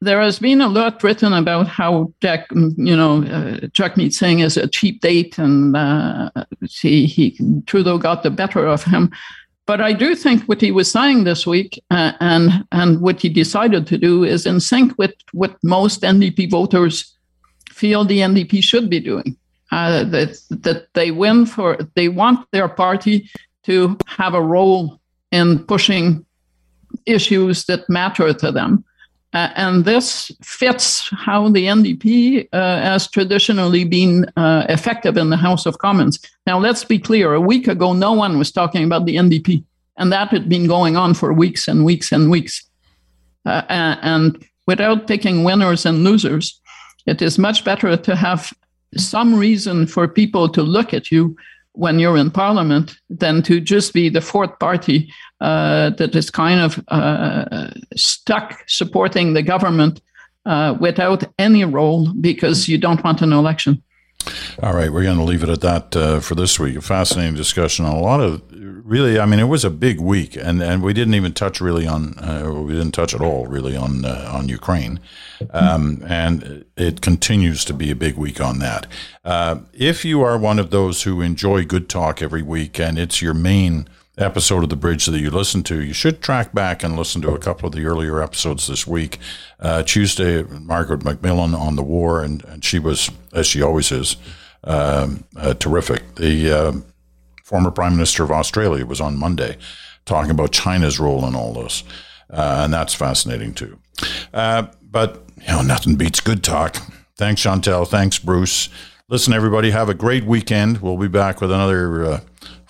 there 0.00 0.20
has 0.20 0.38
been 0.38 0.60
a 0.60 0.68
lot 0.68 1.02
written 1.02 1.32
about 1.32 1.68
how 1.68 2.12
Jack, 2.22 2.48
you 2.50 2.96
know, 2.96 3.22
uh, 3.22 3.66
Jagmeet 3.68 4.12
Singh 4.12 4.40
is 4.40 4.56
a 4.56 4.66
cheap 4.66 5.00
date 5.00 5.38
and 5.38 5.76
uh, 5.76 6.30
he, 6.62 7.06
he, 7.06 7.38
Trudeau 7.66 7.98
got 7.98 8.22
the 8.22 8.30
better 8.30 8.66
of 8.66 8.84
him. 8.84 9.10
But 9.66 9.80
I 9.80 9.92
do 9.92 10.14
think 10.14 10.44
what 10.44 10.60
he 10.60 10.70
was 10.70 10.90
saying 10.90 11.24
this 11.24 11.46
week 11.46 11.82
uh, 11.90 12.12
and 12.20 12.64
and 12.70 13.00
what 13.00 13.20
he 13.20 13.28
decided 13.28 13.84
to 13.88 13.98
do 13.98 14.22
is 14.22 14.46
in 14.46 14.60
sync 14.60 14.96
with 14.96 15.12
what 15.32 15.56
most 15.64 16.02
NDP 16.02 16.52
voters 16.52 17.15
feel 17.76 18.04
the 18.04 18.20
NDP 18.20 18.62
should 18.62 18.88
be 18.88 19.00
doing 19.00 19.36
uh, 19.70 20.04
that 20.04 20.38
that 20.50 20.88
they 20.94 21.10
win 21.10 21.46
for 21.46 21.76
they 21.94 22.08
want 22.08 22.46
their 22.52 22.68
party 22.68 23.28
to 23.64 23.98
have 24.06 24.34
a 24.34 24.42
role 24.42 25.00
in 25.30 25.64
pushing 25.66 26.24
issues 27.04 27.64
that 27.64 27.88
matter 27.88 28.32
to 28.32 28.52
them. 28.52 28.84
Uh, 29.34 29.50
and 29.56 29.84
this 29.84 30.30
fits 30.42 31.10
how 31.10 31.48
the 31.50 31.66
NDP 31.66 32.48
uh, 32.52 32.58
has 32.80 33.10
traditionally 33.10 33.84
been 33.84 34.24
uh, 34.36 34.64
effective 34.68 35.16
in 35.16 35.30
the 35.30 35.36
House 35.36 35.66
of 35.66 35.78
Commons. 35.78 36.18
Now, 36.46 36.58
let's 36.58 36.84
be 36.84 36.98
clear 36.98 37.34
a 37.34 37.40
week 37.40 37.68
ago, 37.68 37.92
no 37.92 38.12
one 38.12 38.38
was 38.38 38.50
talking 38.50 38.84
about 38.84 39.04
the 39.04 39.16
NDP, 39.16 39.64
and 39.98 40.10
that 40.12 40.28
had 40.28 40.48
been 40.48 40.66
going 40.66 40.96
on 40.96 41.12
for 41.12 41.32
weeks 41.32 41.68
and 41.68 41.84
weeks 41.84 42.12
and 42.12 42.30
weeks. 42.30 42.62
Uh, 43.44 43.62
and 43.68 44.42
without 44.66 45.06
picking 45.06 45.44
winners 45.44 45.84
and 45.84 46.02
losers, 46.02 46.60
it 47.06 47.22
is 47.22 47.38
much 47.38 47.64
better 47.64 47.96
to 47.96 48.16
have 48.16 48.52
some 48.96 49.34
reason 49.34 49.86
for 49.86 50.08
people 50.08 50.48
to 50.48 50.62
look 50.62 50.94
at 50.94 51.10
you 51.10 51.36
when 51.72 51.98
you're 51.98 52.16
in 52.16 52.30
parliament 52.30 52.98
than 53.10 53.42
to 53.42 53.60
just 53.60 53.92
be 53.92 54.08
the 54.08 54.20
fourth 54.20 54.58
party 54.58 55.12
uh, 55.40 55.90
that 55.90 56.14
is 56.14 56.30
kind 56.30 56.60
of 56.60 56.82
uh, 56.88 57.70
stuck 57.94 58.64
supporting 58.66 59.34
the 59.34 59.42
government 59.42 60.00
uh, 60.46 60.76
without 60.80 61.24
any 61.38 61.64
role 61.64 62.12
because 62.20 62.68
you 62.68 62.78
don't 62.78 63.04
want 63.04 63.20
an 63.20 63.32
election. 63.32 63.82
All 64.62 64.74
right, 64.74 64.92
we're 64.92 65.02
going 65.02 65.18
to 65.18 65.24
leave 65.24 65.42
it 65.42 65.48
at 65.48 65.60
that 65.60 65.96
uh, 65.96 66.20
for 66.20 66.34
this 66.34 66.58
week. 66.58 66.76
A 66.76 66.80
fascinating 66.80 67.34
discussion 67.34 67.84
on 67.84 67.94
a 67.94 68.00
lot 68.00 68.20
of 68.20 68.42
really. 68.50 69.18
I 69.18 69.26
mean, 69.26 69.40
it 69.40 69.44
was 69.44 69.64
a 69.64 69.70
big 69.70 70.00
week, 70.00 70.36
and, 70.36 70.62
and 70.62 70.82
we 70.82 70.92
didn't 70.92 71.14
even 71.14 71.32
touch 71.32 71.60
really 71.60 71.86
on 71.86 72.18
uh, 72.18 72.50
we 72.52 72.72
didn't 72.72 72.92
touch 72.92 73.14
at 73.14 73.20
all 73.20 73.46
really 73.46 73.76
on 73.76 74.04
uh, 74.04 74.30
on 74.32 74.48
Ukraine, 74.48 75.00
um, 75.50 76.02
and 76.06 76.64
it 76.76 77.00
continues 77.00 77.64
to 77.66 77.74
be 77.74 77.90
a 77.90 77.96
big 77.96 78.16
week 78.16 78.40
on 78.40 78.58
that. 78.60 78.86
Uh, 79.24 79.60
if 79.72 80.04
you 80.04 80.22
are 80.22 80.38
one 80.38 80.58
of 80.58 80.70
those 80.70 81.02
who 81.02 81.20
enjoy 81.20 81.64
good 81.64 81.88
talk 81.88 82.22
every 82.22 82.42
week, 82.42 82.80
and 82.80 82.98
it's 82.98 83.20
your 83.20 83.34
main 83.34 83.88
episode 84.18 84.62
of 84.62 84.70
the 84.70 84.76
bridge 84.76 85.06
that 85.06 85.18
you 85.18 85.30
listened 85.30 85.66
to, 85.66 85.82
you 85.82 85.92
should 85.92 86.22
track 86.22 86.52
back 86.52 86.82
and 86.82 86.96
listen 86.96 87.20
to 87.22 87.30
a 87.30 87.38
couple 87.38 87.66
of 87.66 87.74
the 87.74 87.84
earlier 87.84 88.22
episodes 88.22 88.66
this 88.66 88.86
week. 88.86 89.18
Uh, 89.60 89.82
Tuesday, 89.82 90.42
Margaret 90.42 91.00
MacMillan 91.00 91.58
on 91.58 91.76
the 91.76 91.82
war, 91.82 92.22
and, 92.22 92.44
and 92.44 92.64
she 92.64 92.78
was, 92.78 93.10
as 93.32 93.46
she 93.46 93.62
always 93.62 93.92
is, 93.92 94.16
um, 94.64 95.24
uh, 95.36 95.54
terrific. 95.54 96.14
The 96.16 96.50
uh, 96.50 96.72
former 97.44 97.70
Prime 97.70 97.92
Minister 97.92 98.24
of 98.24 98.30
Australia 98.30 98.86
was 98.86 99.00
on 99.00 99.18
Monday 99.18 99.56
talking 100.04 100.30
about 100.30 100.52
China's 100.52 100.98
role 100.98 101.26
in 101.26 101.34
all 101.34 101.52
this, 101.52 101.84
uh, 102.30 102.62
and 102.64 102.72
that's 102.72 102.94
fascinating 102.94 103.52
too. 103.54 103.78
Uh, 104.32 104.68
but 104.82 105.24
you 105.40 105.48
know, 105.48 105.62
nothing 105.62 105.96
beats 105.96 106.20
good 106.20 106.42
talk. 106.42 106.76
Thanks, 107.16 107.42
Chantal. 107.42 107.84
Thanks, 107.84 108.18
Bruce. 108.18 108.68
Listen, 109.08 109.32
everybody, 109.32 109.70
have 109.70 109.88
a 109.88 109.94
great 109.94 110.24
weekend. 110.24 110.78
We'll 110.78 110.96
be 110.96 111.08
back 111.08 111.40
with 111.40 111.52
another 111.52 112.04
uh, 112.04 112.20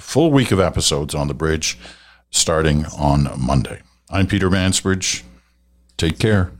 full 0.06 0.30
week 0.30 0.52
of 0.52 0.60
episodes 0.60 1.16
on 1.16 1.26
the 1.26 1.34
bridge 1.34 1.76
starting 2.30 2.86
on 2.96 3.28
Monday. 3.36 3.82
I'm 4.08 4.28
Peter 4.28 4.48
Mansbridge. 4.48 5.24
Take 5.96 6.20
care. 6.20 6.52